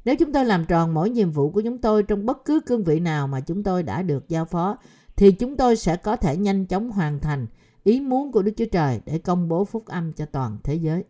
Nếu 0.05 0.17
chúng 0.17 0.33
tôi 0.33 0.45
làm 0.45 0.65
tròn 0.65 0.95
mỗi 0.95 1.11
nhiệm 1.11 1.31
vụ 1.31 1.51
của 1.51 1.61
chúng 1.61 1.79
tôi 1.79 2.03
trong 2.03 2.27
bất 2.27 2.45
cứ 2.45 2.61
cương 2.67 2.85
vị 2.85 3.01
nào 3.01 3.27
mà 3.27 3.41
chúng 3.41 3.63
tôi 3.63 3.83
đã 3.83 4.03
được 4.03 4.29
giao 4.29 4.45
phó, 4.45 4.79
thì 5.17 5.33
chúng 5.33 5.57
tôi 5.57 5.77
sẽ 5.77 5.97
có 5.97 6.17
thể 6.17 6.37
nhanh 6.37 6.67
chóng 6.67 6.91
hoàn 6.91 7.21
thành 7.21 7.47
ý 7.85 8.01
muốn 8.01 8.33
của 8.33 8.43
Đức 8.43 8.53
Chúa 8.57 8.67
Trời 8.73 9.01
để 9.07 9.19
công 9.19 9.49
bố 9.49 9.65
phúc 9.65 9.87
âm 9.87 10.13
cho 10.13 10.27
toàn 10.27 10.59
thế 10.65 10.75
giới. 10.75 11.05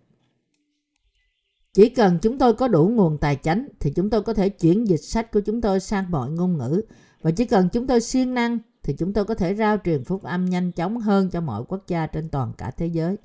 Chỉ 1.73 1.89
cần 1.89 2.19
chúng 2.23 2.39
tôi 2.39 2.55
có 2.55 2.69
đủ 2.69 2.89
nguồn 2.89 3.19
tài 3.19 3.37
chánh 3.37 3.69
thì 3.81 3.91
chúng 3.91 4.11
tôi 4.11 4.23
có 4.23 4.35
thể 4.35 4.49
chuyển 4.49 4.89
dịch 4.89 5.03
sách 5.03 5.33
của 5.33 5.41
chúng 5.41 5.61
tôi 5.61 5.81
sang 5.81 6.11
mọi 6.11 6.31
ngôn 6.31 6.59
ngữ 6.59 6.83
và 7.23 7.31
chỉ 7.31 7.45
cần 7.45 7.69
chúng 7.73 7.87
tôi 7.87 8.01
siêng 8.01 8.35
năng 8.35 8.59
thì 8.83 8.95
chúng 8.99 9.13
tôi 9.13 9.25
có 9.25 9.35
thể 9.35 9.55
rao 9.55 9.77
truyền 9.85 10.05
phúc 10.05 10.23
âm 10.23 10.45
nhanh 10.45 10.73
chóng 10.73 10.99
hơn 10.99 11.31
cho 11.31 11.41
mọi 11.41 11.63
quốc 11.69 11.85
gia 11.89 12.07
trên 12.07 12.29
toàn 12.29 12.53
cả 12.59 12.71
thế 12.71 12.87
giới. 12.87 13.17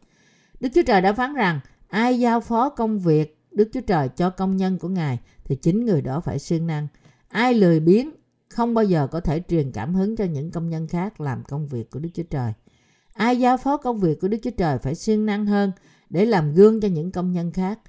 Đức 0.60 0.70
Chúa 0.76 0.84
Trời 0.84 1.02
đã 1.02 1.14
phán 1.14 1.34
rằng 1.34 1.60
ai 1.88 2.20
giao 2.20 2.42
phó 2.42 2.70
công 2.70 3.00
việc 3.00 3.38
Đức 3.52 3.70
Chúa 3.74 3.82
Trời 3.82 4.10
cho 4.10 4.30
công 4.30 4.58
nhân 4.58 4.78
của 4.80 4.90
Ngài 4.90 5.20
thì 5.48 5.56
chính 5.56 5.86
người 5.86 6.02
đó 6.02 6.20
phải 6.20 6.40
siêng 6.40 6.68
năng. 6.68 6.88
Ai 7.28 7.54
lười 7.54 7.80
biếng, 7.80 8.12
không 8.50 8.74
bao 8.74 8.86
giờ 8.86 9.08
có 9.08 9.20
thể 9.20 9.42
truyền 9.48 9.72
cảm 9.72 9.96
hứng 9.96 10.16
cho 10.16 10.26
những 10.26 10.52
công 10.52 10.70
nhân 10.70 10.88
khác 10.88 11.22
làm 11.22 11.44
công 11.44 11.68
việc 11.68 11.90
của 11.90 12.00
Đức 12.00 12.10
Chúa 12.14 12.24
Trời. 12.24 12.54
Ai 13.14 13.40
giao 13.40 13.58
phó 13.58 13.78
công 13.78 14.00
việc 14.00 14.22
của 14.22 14.28
Đức 14.28 14.38
Chúa 14.44 14.52
Trời 14.58 14.78
phải 14.78 14.96
siêng 14.96 15.26
năng 15.26 15.46
hơn 15.46 15.72
để 16.10 16.26
làm 16.26 16.54
gương 16.54 16.82
cho 16.82 16.88
những 16.88 17.12
công 17.12 17.32
nhân 17.32 17.52
khác. 17.52 17.80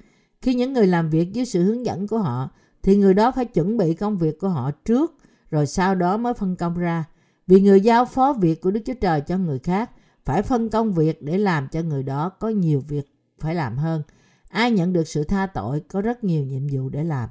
Khi 0.42 0.54
những 0.54 0.72
người 0.72 0.86
làm 0.86 1.10
việc 1.10 1.32
dưới 1.32 1.44
sự 1.44 1.64
hướng 1.64 1.86
dẫn 1.86 2.08
của 2.08 2.18
họ, 2.18 2.50
thì 2.82 2.96
người 2.96 3.14
đó 3.14 3.32
phải 3.32 3.44
chuẩn 3.44 3.76
bị 3.76 3.94
công 3.94 4.18
việc 4.18 4.38
của 4.38 4.48
họ 4.48 4.70
trước, 4.70 5.18
rồi 5.50 5.66
sau 5.66 5.94
đó 5.94 6.16
mới 6.16 6.34
phân 6.34 6.56
công 6.56 6.78
ra. 6.78 7.04
Vì 7.46 7.60
người 7.60 7.80
giao 7.80 8.04
phó 8.04 8.32
việc 8.32 8.60
của 8.60 8.70
Đức 8.70 8.80
Chúa 8.86 8.94
Trời 9.00 9.20
cho 9.20 9.38
người 9.38 9.58
khác, 9.58 9.90
phải 10.24 10.42
phân 10.42 10.68
công 10.68 10.92
việc 10.92 11.22
để 11.22 11.38
làm 11.38 11.68
cho 11.68 11.82
người 11.82 12.02
đó 12.02 12.28
có 12.28 12.48
nhiều 12.48 12.80
việc 12.80 13.06
phải 13.38 13.54
làm 13.54 13.76
hơn. 13.76 14.02
Ai 14.48 14.70
nhận 14.70 14.92
được 14.92 15.08
sự 15.08 15.24
tha 15.24 15.46
tội, 15.46 15.80
có 15.88 16.00
rất 16.00 16.24
nhiều 16.24 16.44
nhiệm 16.44 16.66
vụ 16.72 16.88
để 16.88 17.04
làm. 17.04 17.28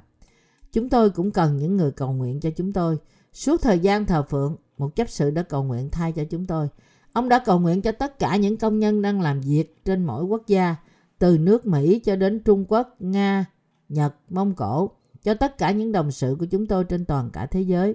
Chúng 0.72 0.88
tôi 0.88 1.10
cũng 1.10 1.30
cần 1.30 1.56
những 1.56 1.76
người 1.76 1.92
cầu 1.92 2.12
nguyện 2.12 2.40
cho 2.40 2.50
chúng 2.50 2.72
tôi. 2.72 2.98
Suốt 3.32 3.62
thời 3.62 3.78
gian 3.78 4.06
thờ 4.06 4.22
phượng, 4.22 4.56
một 4.78 4.96
chấp 4.96 5.10
sự 5.10 5.30
đã 5.30 5.42
cầu 5.42 5.64
nguyện 5.64 5.90
thay 5.90 6.12
cho 6.12 6.24
chúng 6.24 6.46
tôi. 6.46 6.68
Ông 7.12 7.28
đã 7.28 7.42
cầu 7.44 7.58
nguyện 7.58 7.82
cho 7.82 7.92
tất 7.92 8.18
cả 8.18 8.36
những 8.36 8.56
công 8.56 8.78
nhân 8.78 9.02
đang 9.02 9.20
làm 9.20 9.40
việc 9.40 9.84
trên 9.84 10.04
mỗi 10.04 10.24
quốc 10.24 10.46
gia, 10.46 10.76
từ 11.18 11.38
nước 11.38 11.66
Mỹ 11.66 11.98
cho 11.98 12.16
đến 12.16 12.40
Trung 12.44 12.64
Quốc, 12.68 12.96
Nga, 13.00 13.44
Nhật, 13.88 14.14
Mông 14.28 14.54
Cổ, 14.54 14.90
cho 15.22 15.34
tất 15.34 15.58
cả 15.58 15.70
những 15.70 15.92
đồng 15.92 16.10
sự 16.10 16.36
của 16.38 16.46
chúng 16.46 16.66
tôi 16.66 16.84
trên 16.84 17.04
toàn 17.04 17.30
cả 17.30 17.46
thế 17.46 17.60
giới 17.60 17.94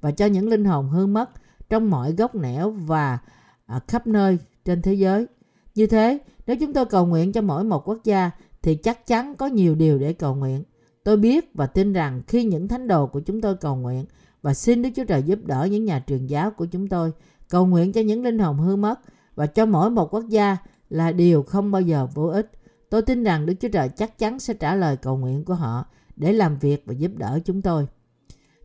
và 0.00 0.10
cho 0.10 0.26
những 0.26 0.48
linh 0.48 0.64
hồn 0.64 0.88
hư 0.88 1.06
mất 1.06 1.30
trong 1.68 1.90
mọi 1.90 2.12
góc 2.12 2.34
nẻo 2.34 2.70
và 2.70 3.18
à, 3.66 3.80
khắp 3.88 4.06
nơi 4.06 4.38
trên 4.64 4.82
thế 4.82 4.94
giới. 4.94 5.26
Như 5.74 5.86
thế, 5.86 6.18
nếu 6.46 6.56
chúng 6.60 6.72
tôi 6.72 6.84
cầu 6.86 7.06
nguyện 7.06 7.32
cho 7.32 7.40
mỗi 7.40 7.64
một 7.64 7.88
quốc 7.88 7.98
gia 8.04 8.30
thì 8.62 8.76
chắc 8.76 9.06
chắn 9.06 9.34
có 9.34 9.46
nhiều 9.46 9.74
điều 9.74 9.98
để 9.98 10.12
cầu 10.12 10.34
nguyện. 10.34 10.64
Tôi 11.04 11.16
biết 11.16 11.50
và 11.54 11.66
tin 11.66 11.92
rằng 11.92 12.22
khi 12.26 12.44
những 12.44 12.68
thánh 12.68 12.88
đồ 12.88 13.06
của 13.06 13.20
chúng 13.20 13.40
tôi 13.40 13.56
cầu 13.56 13.76
nguyện 13.76 14.04
và 14.42 14.54
xin 14.54 14.82
Đức 14.82 14.90
Chúa 14.96 15.04
Trời 15.04 15.22
giúp 15.22 15.38
đỡ 15.44 15.68
những 15.70 15.84
nhà 15.84 16.04
truyền 16.06 16.26
giáo 16.26 16.50
của 16.50 16.66
chúng 16.66 16.88
tôi, 16.88 17.12
cầu 17.48 17.66
nguyện 17.66 17.92
cho 17.92 18.00
những 18.00 18.22
linh 18.22 18.38
hồn 18.38 18.58
hư 18.58 18.76
mất 18.76 19.00
và 19.34 19.46
cho 19.46 19.66
mỗi 19.66 19.90
một 19.90 20.14
quốc 20.14 20.28
gia 20.28 20.56
là 20.90 21.12
điều 21.12 21.42
không 21.42 21.70
bao 21.70 21.82
giờ 21.82 22.08
vô 22.14 22.26
ích. 22.26 22.50
Tôi 22.90 23.02
tin 23.02 23.24
rằng 23.24 23.46
Đức 23.46 23.54
Chúa 23.60 23.68
Trời 23.68 23.88
chắc 23.88 24.18
chắn 24.18 24.38
sẽ 24.38 24.54
trả 24.54 24.74
lời 24.74 24.96
cầu 24.96 25.16
nguyện 25.16 25.44
của 25.44 25.54
họ 25.54 25.84
để 26.16 26.32
làm 26.32 26.58
việc 26.58 26.82
và 26.86 26.94
giúp 26.94 27.12
đỡ 27.16 27.38
chúng 27.44 27.62
tôi. 27.62 27.86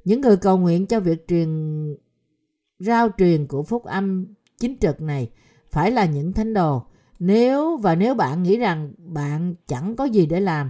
Những 0.05 0.21
người 0.21 0.37
cầu 0.37 0.57
nguyện 0.57 0.85
cho 0.85 0.99
việc 0.99 1.27
truyền 1.27 1.49
rao 2.79 3.09
truyền 3.17 3.47
của 3.47 3.63
phúc 3.63 3.83
âm 3.83 4.25
chính 4.59 4.77
trực 4.77 5.01
này 5.01 5.29
phải 5.71 5.91
là 5.91 6.05
những 6.05 6.33
thánh 6.33 6.53
đồ. 6.53 6.83
Nếu 7.19 7.77
và 7.77 7.95
nếu 7.95 8.15
bạn 8.15 8.43
nghĩ 8.43 8.57
rằng 8.57 8.93
bạn 8.97 9.55
chẳng 9.67 9.95
có 9.95 10.05
gì 10.05 10.25
để 10.25 10.39
làm 10.39 10.69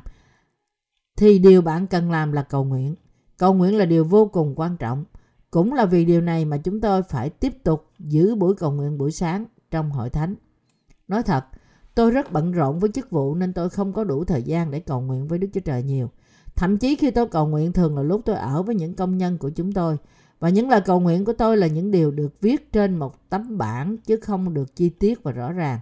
thì 1.19 1.39
điều 1.39 1.61
bạn 1.61 1.87
cần 1.87 2.11
làm 2.11 2.31
là 2.31 2.43
cầu 2.43 2.63
nguyện. 2.63 2.95
Cầu 3.37 3.53
nguyện 3.53 3.77
là 3.77 3.85
điều 3.85 4.03
vô 4.03 4.25
cùng 4.25 4.53
quan 4.55 4.77
trọng. 4.77 5.05
Cũng 5.51 5.73
là 5.73 5.85
vì 5.85 6.05
điều 6.05 6.21
này 6.21 6.45
mà 6.45 6.57
chúng 6.57 6.81
tôi 6.81 7.03
phải 7.03 7.29
tiếp 7.29 7.63
tục 7.63 7.85
giữ 7.99 8.35
buổi 8.35 8.55
cầu 8.55 8.71
nguyện 8.71 8.97
buổi 8.97 9.11
sáng 9.11 9.45
trong 9.71 9.91
hội 9.91 10.09
thánh. 10.09 10.35
Nói 11.07 11.23
thật, 11.23 11.45
tôi 11.95 12.11
rất 12.11 12.31
bận 12.31 12.51
rộn 12.51 12.79
với 12.79 12.89
chức 12.93 13.11
vụ 13.11 13.35
nên 13.35 13.53
tôi 13.53 13.69
không 13.69 13.93
có 13.93 14.03
đủ 14.03 14.23
thời 14.23 14.43
gian 14.43 14.71
để 14.71 14.79
cầu 14.79 15.01
nguyện 15.01 15.27
với 15.27 15.39
Đức 15.39 15.47
Chúa 15.53 15.59
Trời 15.59 15.83
nhiều. 15.83 16.09
Thậm 16.55 16.77
chí 16.77 16.95
khi 16.95 17.11
tôi 17.11 17.27
cầu 17.27 17.47
nguyện 17.47 17.73
thường 17.73 17.97
là 17.97 18.03
lúc 18.03 18.21
tôi 18.25 18.35
ở 18.35 18.63
với 18.63 18.75
những 18.75 18.93
công 18.93 19.17
nhân 19.17 19.37
của 19.37 19.49
chúng 19.49 19.71
tôi. 19.71 19.97
Và 20.39 20.49
những 20.49 20.69
lời 20.69 20.81
cầu 20.81 20.99
nguyện 20.99 21.25
của 21.25 21.33
tôi 21.33 21.57
là 21.57 21.67
những 21.67 21.91
điều 21.91 22.11
được 22.11 22.41
viết 22.41 22.71
trên 22.71 22.97
một 22.97 23.29
tấm 23.29 23.57
bảng 23.57 23.97
chứ 23.97 24.17
không 24.17 24.53
được 24.53 24.75
chi 24.75 24.89
tiết 24.89 25.23
và 25.23 25.31
rõ 25.31 25.51
ràng. 25.51 25.79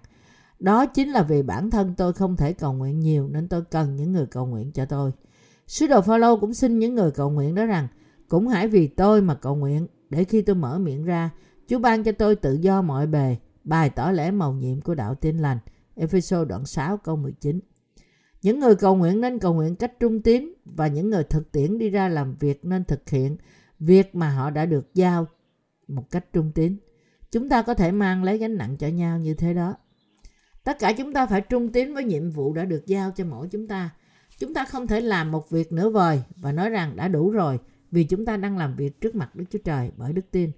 Đó 0.59 0.85
chính 0.85 1.09
là 1.09 1.23
vì 1.23 1.41
bản 1.41 1.69
thân 1.69 1.93
tôi 1.97 2.13
không 2.13 2.35
thể 2.35 2.53
cầu 2.53 2.73
nguyện 2.73 2.99
nhiều 2.99 3.27
nên 3.27 3.47
tôi 3.47 3.61
cần 3.61 3.95
những 3.95 4.11
người 4.11 4.25
cầu 4.25 4.45
nguyện 4.45 4.71
cho 4.71 4.85
tôi. 4.85 5.11
Sứ 5.67 5.87
đồ 5.87 6.01
Phaolô 6.01 6.37
cũng 6.37 6.53
xin 6.53 6.79
những 6.79 6.95
người 6.95 7.11
cầu 7.11 7.29
nguyện 7.29 7.55
đó 7.55 7.65
rằng, 7.65 7.87
cũng 8.27 8.47
hãy 8.47 8.67
vì 8.67 8.87
tôi 8.87 9.21
mà 9.21 9.35
cầu 9.35 9.55
nguyện, 9.55 9.87
để 10.09 10.23
khi 10.23 10.41
tôi 10.41 10.55
mở 10.55 10.79
miệng 10.79 11.03
ra, 11.03 11.29
Chúa 11.67 11.79
ban 11.79 12.03
cho 12.03 12.11
tôi 12.11 12.35
tự 12.35 12.53
do 12.53 12.81
mọi 12.81 13.07
bề, 13.07 13.37
bài 13.63 13.89
tỏ 13.89 14.11
lẽ 14.11 14.31
màu 14.31 14.53
nhiệm 14.53 14.81
của 14.81 14.95
đạo 14.95 15.15
tin 15.15 15.37
lành 15.37 15.57
Ephesos 15.95 16.47
đoạn 16.47 16.65
6 16.65 16.97
câu 16.97 17.15
19 17.15 17.59
những 18.41 18.59
người 18.59 18.75
cầu 18.75 18.95
nguyện 18.95 19.21
nên 19.21 19.39
cầu 19.39 19.53
nguyện 19.53 19.75
cách 19.75 19.99
trung 19.99 20.21
tín 20.21 20.53
và 20.65 20.87
những 20.87 21.09
người 21.09 21.23
thực 21.23 21.51
tiễn 21.51 21.77
đi 21.77 21.89
ra 21.89 22.09
làm 22.09 22.35
việc 22.35 22.65
nên 22.65 22.83
thực 22.83 23.09
hiện 23.09 23.37
việc 23.79 24.15
mà 24.15 24.29
họ 24.29 24.49
đã 24.49 24.65
được 24.65 24.93
giao 24.93 25.27
một 25.87 26.11
cách 26.11 26.25
trung 26.33 26.51
tín. 26.55 26.77
Chúng 27.31 27.49
ta 27.49 27.61
có 27.61 27.73
thể 27.73 27.91
mang 27.91 28.23
lấy 28.23 28.37
gánh 28.37 28.57
nặng 28.57 28.77
cho 28.77 28.87
nhau 28.87 29.19
như 29.19 29.33
thế 29.33 29.53
đó. 29.53 29.75
Tất 30.63 30.79
cả 30.79 30.93
chúng 30.93 31.13
ta 31.13 31.25
phải 31.25 31.41
trung 31.41 31.71
tín 31.71 31.93
với 31.93 32.03
nhiệm 32.03 32.31
vụ 32.31 32.53
đã 32.53 32.65
được 32.65 32.85
giao 32.85 33.11
cho 33.11 33.25
mỗi 33.25 33.47
chúng 33.47 33.67
ta. 33.67 33.89
Chúng 34.39 34.53
ta 34.53 34.65
không 34.65 34.87
thể 34.87 35.01
làm 35.01 35.31
một 35.31 35.49
việc 35.49 35.71
nửa 35.71 35.89
vời 35.89 36.23
và 36.35 36.51
nói 36.51 36.69
rằng 36.69 36.95
đã 36.95 37.07
đủ 37.07 37.31
rồi 37.31 37.59
vì 37.91 38.03
chúng 38.03 38.25
ta 38.25 38.37
đang 38.37 38.57
làm 38.57 38.75
việc 38.75 39.01
trước 39.01 39.15
mặt 39.15 39.35
Đức 39.35 39.45
Chúa 39.49 39.59
Trời 39.63 39.91
bởi 39.97 40.13
đức 40.13 40.31
tin. 40.31 40.51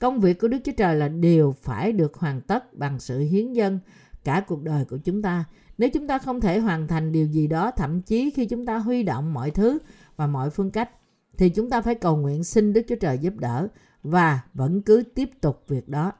Công 0.00 0.20
việc 0.20 0.40
của 0.40 0.48
Đức 0.48 0.58
Chúa 0.64 0.72
Trời 0.76 0.96
là 0.96 1.08
điều 1.08 1.54
phải 1.62 1.92
được 1.92 2.14
hoàn 2.14 2.40
tất 2.40 2.74
bằng 2.74 2.98
sự 3.00 3.18
hiến 3.18 3.52
dân 3.52 3.78
cả 4.24 4.44
cuộc 4.46 4.62
đời 4.62 4.84
của 4.84 4.96
chúng 4.96 5.22
ta. 5.22 5.44
Nếu 5.78 5.90
chúng 5.90 6.06
ta 6.06 6.18
không 6.18 6.40
thể 6.40 6.58
hoàn 6.58 6.88
thành 6.88 7.12
điều 7.12 7.26
gì 7.26 7.46
đó, 7.46 7.70
thậm 7.70 8.02
chí 8.02 8.30
khi 8.30 8.46
chúng 8.46 8.66
ta 8.66 8.78
huy 8.78 9.02
động 9.02 9.34
mọi 9.34 9.50
thứ 9.50 9.78
và 10.16 10.26
mọi 10.26 10.50
phương 10.50 10.70
cách, 10.70 10.90
thì 11.38 11.48
chúng 11.48 11.70
ta 11.70 11.80
phải 11.80 11.94
cầu 11.94 12.16
nguyện 12.16 12.44
xin 12.44 12.72
Đức 12.72 12.82
Chúa 12.88 12.96
Trời 13.00 13.18
giúp 13.18 13.34
đỡ 13.36 13.68
và 14.02 14.40
vẫn 14.54 14.82
cứ 14.82 15.02
tiếp 15.14 15.30
tục 15.40 15.64
việc 15.68 15.88
đó. 15.88 16.12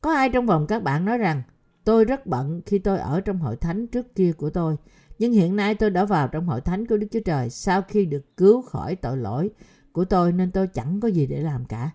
Có 0.00 0.14
ai 0.14 0.28
trong 0.28 0.46
vòng 0.46 0.66
các 0.66 0.82
bạn 0.82 1.04
nói 1.04 1.18
rằng 1.18 1.42
tôi 1.84 2.04
rất 2.04 2.26
bận 2.26 2.62
khi 2.66 2.78
tôi 2.78 2.98
ở 2.98 3.20
trong 3.20 3.38
hội 3.38 3.56
thánh 3.56 3.86
trước 3.86 4.14
kia 4.14 4.32
của 4.32 4.50
tôi, 4.50 4.76
nhưng 5.18 5.32
hiện 5.32 5.56
nay 5.56 5.74
tôi 5.74 5.90
đã 5.90 6.04
vào 6.04 6.28
trong 6.28 6.46
hội 6.46 6.60
thánh 6.60 6.86
của 6.86 6.96
Đức 6.96 7.06
Chúa 7.10 7.20
Trời 7.24 7.50
sau 7.50 7.82
khi 7.82 8.04
được 8.04 8.36
cứu 8.36 8.62
khỏi 8.62 8.96
tội 8.96 9.16
lỗi 9.16 9.50
của 9.92 10.04
tôi 10.04 10.32
nên 10.32 10.50
tôi 10.50 10.66
chẳng 10.66 11.00
có 11.00 11.08
gì 11.08 11.26
để 11.26 11.40
làm 11.40 11.64
cả. 11.64 11.90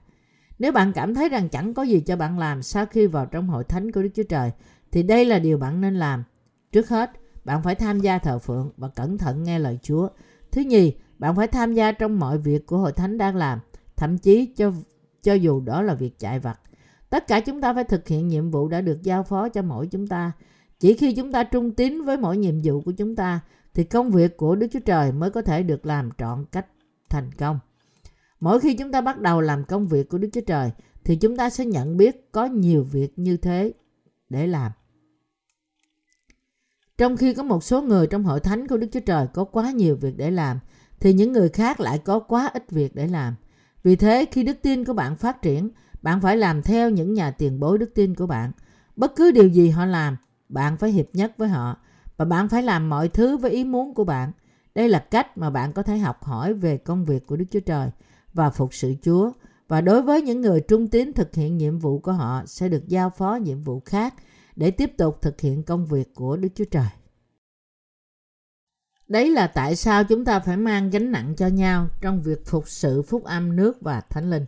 Nếu 0.59 0.71
bạn 0.71 0.93
cảm 0.93 1.15
thấy 1.15 1.29
rằng 1.29 1.49
chẳng 1.49 1.73
có 1.73 1.83
gì 1.83 1.99
cho 1.99 2.15
bạn 2.15 2.39
làm 2.39 2.63
sau 2.63 2.85
khi 2.85 3.07
vào 3.07 3.25
trong 3.25 3.47
hội 3.47 3.63
thánh 3.63 3.91
của 3.91 4.01
Đức 4.01 4.09
Chúa 4.15 4.23
Trời, 4.23 4.51
thì 4.91 5.03
đây 5.03 5.25
là 5.25 5.39
điều 5.39 5.57
bạn 5.57 5.81
nên 5.81 5.95
làm. 5.95 6.23
Trước 6.71 6.89
hết, 6.89 7.11
bạn 7.45 7.63
phải 7.63 7.75
tham 7.75 7.99
gia 7.99 8.17
thờ 8.17 8.39
phượng 8.39 8.71
và 8.77 8.87
cẩn 8.87 9.17
thận 9.17 9.43
nghe 9.43 9.59
lời 9.59 9.79
Chúa. 9.81 10.09
Thứ 10.51 10.61
nhì, 10.61 10.93
bạn 11.19 11.35
phải 11.35 11.47
tham 11.47 11.73
gia 11.73 11.91
trong 11.91 12.19
mọi 12.19 12.37
việc 12.37 12.65
của 12.65 12.77
hội 12.77 12.91
thánh 12.91 13.17
đang 13.17 13.35
làm, 13.35 13.59
thậm 13.95 14.17
chí 14.17 14.45
cho 14.45 14.71
cho 15.23 15.33
dù 15.33 15.61
đó 15.61 15.81
là 15.81 15.93
việc 15.93 16.19
chạy 16.19 16.39
vặt. 16.39 16.59
Tất 17.09 17.27
cả 17.27 17.39
chúng 17.39 17.61
ta 17.61 17.73
phải 17.73 17.83
thực 17.83 18.07
hiện 18.07 18.27
nhiệm 18.27 18.51
vụ 18.51 18.67
đã 18.67 18.81
được 18.81 19.03
giao 19.03 19.23
phó 19.23 19.49
cho 19.49 19.61
mỗi 19.61 19.87
chúng 19.87 20.07
ta. 20.07 20.31
Chỉ 20.83 20.93
khi 20.93 21.13
chúng 21.13 21.31
ta 21.31 21.43
trung 21.43 21.71
tín 21.71 22.01
với 22.01 22.17
mỗi 22.17 22.37
nhiệm 22.37 22.61
vụ 22.63 22.81
của 22.81 22.91
chúng 22.91 23.15
ta 23.15 23.39
thì 23.73 23.83
công 23.83 24.11
việc 24.11 24.37
của 24.37 24.55
Đức 24.55 24.67
Chúa 24.71 24.79
Trời 24.79 25.11
mới 25.11 25.29
có 25.29 25.41
thể 25.41 25.63
được 25.63 25.85
làm 25.85 26.09
trọn 26.17 26.45
cách 26.51 26.65
thành 27.09 27.31
công. 27.31 27.59
Mỗi 28.39 28.59
khi 28.59 28.75
chúng 28.75 28.91
ta 28.91 29.01
bắt 29.01 29.21
đầu 29.21 29.41
làm 29.41 29.65
công 29.65 29.87
việc 29.87 30.09
của 30.09 30.17
Đức 30.17 30.29
Chúa 30.33 30.41
Trời 30.47 30.71
thì 31.03 31.15
chúng 31.15 31.37
ta 31.37 31.49
sẽ 31.49 31.65
nhận 31.65 31.97
biết 31.97 32.31
có 32.31 32.45
nhiều 32.45 32.83
việc 32.83 33.19
như 33.19 33.37
thế 33.37 33.73
để 34.29 34.47
làm. 34.47 34.71
Trong 36.97 37.17
khi 37.17 37.33
có 37.33 37.43
một 37.43 37.63
số 37.63 37.81
người 37.81 38.07
trong 38.07 38.23
hội 38.23 38.39
thánh 38.39 38.67
của 38.67 38.77
Đức 38.77 38.87
Chúa 38.91 38.99
Trời 38.99 39.27
có 39.33 39.43
quá 39.43 39.71
nhiều 39.71 39.95
việc 39.95 40.17
để 40.17 40.31
làm, 40.31 40.59
thì 40.99 41.13
những 41.13 41.31
người 41.31 41.49
khác 41.49 41.79
lại 41.79 41.99
có 41.99 42.19
quá 42.19 42.49
ít 42.53 42.71
việc 42.71 42.95
để 42.95 43.07
làm. 43.07 43.35
Vì 43.83 43.95
thế, 43.95 44.25
khi 44.31 44.43
đức 44.43 44.57
tin 44.61 44.85
của 44.85 44.93
bạn 44.93 45.15
phát 45.15 45.41
triển, 45.41 45.69
bạn 46.01 46.21
phải 46.21 46.37
làm 46.37 46.61
theo 46.61 46.89
những 46.89 47.13
nhà 47.13 47.31
tiền 47.31 47.59
bối 47.59 47.77
đức 47.77 47.91
tin 47.95 48.15
của 48.15 48.27
bạn. 48.27 48.51
Bất 48.95 49.15
cứ 49.15 49.31
điều 49.31 49.47
gì 49.47 49.69
họ 49.69 49.85
làm, 49.85 50.17
bạn 50.53 50.77
phải 50.77 50.91
hiệp 50.91 51.05
nhất 51.13 51.33
với 51.37 51.49
họ 51.49 51.77
và 52.17 52.25
bạn 52.25 52.49
phải 52.49 52.63
làm 52.63 52.89
mọi 52.89 53.09
thứ 53.09 53.37
với 53.37 53.51
ý 53.51 53.63
muốn 53.63 53.93
của 53.93 54.03
bạn. 54.03 54.31
Đây 54.75 54.89
là 54.89 54.99
cách 54.99 55.37
mà 55.37 55.49
bạn 55.49 55.73
có 55.73 55.83
thể 55.83 55.97
học 55.97 56.23
hỏi 56.23 56.53
về 56.53 56.77
công 56.77 57.05
việc 57.05 57.27
của 57.27 57.35
Đức 57.35 57.45
Chúa 57.51 57.59
Trời 57.59 57.89
và 58.33 58.49
phục 58.49 58.73
sự 58.73 58.95
Chúa. 59.01 59.31
Và 59.67 59.81
đối 59.81 60.01
với 60.01 60.21
những 60.21 60.41
người 60.41 60.61
trung 60.61 60.87
tín 60.87 61.13
thực 61.13 61.35
hiện 61.35 61.57
nhiệm 61.57 61.79
vụ 61.79 61.99
của 61.99 62.11
họ, 62.11 62.45
sẽ 62.45 62.69
được 62.69 62.87
giao 62.87 63.09
phó 63.09 63.35
nhiệm 63.35 63.61
vụ 63.61 63.79
khác 63.85 64.13
để 64.55 64.71
tiếp 64.71 64.91
tục 64.97 65.21
thực 65.21 65.41
hiện 65.41 65.63
công 65.63 65.85
việc 65.85 66.15
của 66.15 66.37
Đức 66.37 66.49
Chúa 66.55 66.65
Trời. 66.71 66.87
Đấy 69.07 69.29
là 69.29 69.47
tại 69.47 69.75
sao 69.75 70.03
chúng 70.03 70.25
ta 70.25 70.39
phải 70.39 70.57
mang 70.57 70.89
gánh 70.89 71.11
nặng 71.11 71.33
cho 71.37 71.47
nhau 71.47 71.87
trong 72.01 72.21
việc 72.21 72.45
phục 72.45 72.69
sự 72.69 73.01
phúc 73.01 73.23
âm 73.23 73.55
nước 73.55 73.81
và 73.81 74.01
thánh 74.01 74.29
linh. 74.29 74.45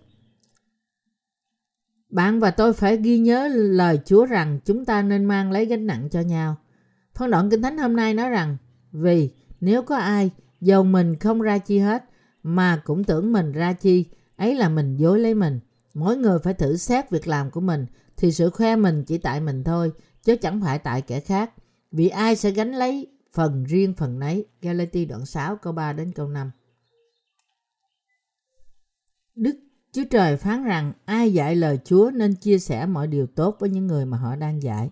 Bạn 2.16 2.40
và 2.40 2.52
tôi 2.52 2.74
phải 2.74 2.98
ghi 2.98 3.20
nhớ 3.20 3.48
lời 3.48 4.00
Chúa 4.06 4.26
rằng 4.26 4.60
chúng 4.66 4.86
ta 4.86 5.02
nên 5.02 5.26
mang 5.26 5.52
lấy 5.52 5.66
gánh 5.66 5.88
nặng 5.88 6.10
cho 6.12 6.22
nhau. 6.22 6.56
Phân 7.16 7.32
đoạn 7.32 7.50
Kinh 7.50 7.62
Thánh 7.62 7.78
hôm 7.78 7.96
nay 7.96 8.14
nói 8.14 8.30
rằng 8.30 8.58
vì 8.92 9.30
nếu 9.62 9.82
có 9.82 9.96
ai 9.96 10.32
dầu 10.62 10.84
mình 10.84 11.20
không 11.20 11.42
ra 11.42 11.58
chi 11.58 11.80
hết 11.80 12.04
mà 12.44 12.82
cũng 12.86 13.04
tưởng 13.04 13.34
mình 13.34 13.52
ra 13.52 13.74
chi, 13.74 14.06
ấy 14.36 14.56
là 14.56 14.70
mình 14.70 14.98
dối 14.98 15.20
lấy 15.20 15.34
mình. 15.34 15.60
Mỗi 15.94 16.18
người 16.18 16.40
phải 16.40 16.54
thử 16.54 16.78
xét 16.78 17.10
việc 17.10 17.28
làm 17.28 17.52
của 17.52 17.62
mình 17.62 17.86
thì 18.18 18.32
sự 18.32 18.50
khoe 18.50 18.76
mình 18.76 19.04
chỉ 19.04 19.18
tại 19.18 19.42
mình 19.42 19.64
thôi 19.64 19.92
chứ 20.24 20.36
chẳng 20.36 20.62
phải 20.62 20.80
tại 20.80 21.02
kẻ 21.02 21.20
khác. 21.20 21.52
Vì 21.92 22.08
ai 22.08 22.36
sẽ 22.36 22.52
gánh 22.52 22.72
lấy 22.72 23.08
phần 23.34 23.64
riêng 23.64 23.94
phần 23.94 24.20
nấy. 24.20 24.46
Galati 24.62 25.06
đoạn 25.06 25.26
6 25.26 25.56
câu 25.56 25.74
3 25.74 25.94
đến 25.94 26.12
câu 26.12 26.28
5. 26.28 26.52
Đức 29.36 29.65
Chúa 29.96 30.04
Trời 30.10 30.38
phán 30.38 30.64
rằng 30.64 30.94
ai 31.06 31.34
dạy 31.34 31.56
lời 31.56 31.80
Chúa 31.86 32.12
nên 32.14 32.36
chia 32.36 32.60
sẻ 32.60 32.86
mọi 32.86 33.08
điều 33.08 33.28
tốt 33.28 33.58
với 33.60 33.70
những 33.70 33.88
người 33.88 34.06
mà 34.06 34.18
họ 34.18 34.36
đang 34.36 34.64
dạy. 34.64 34.90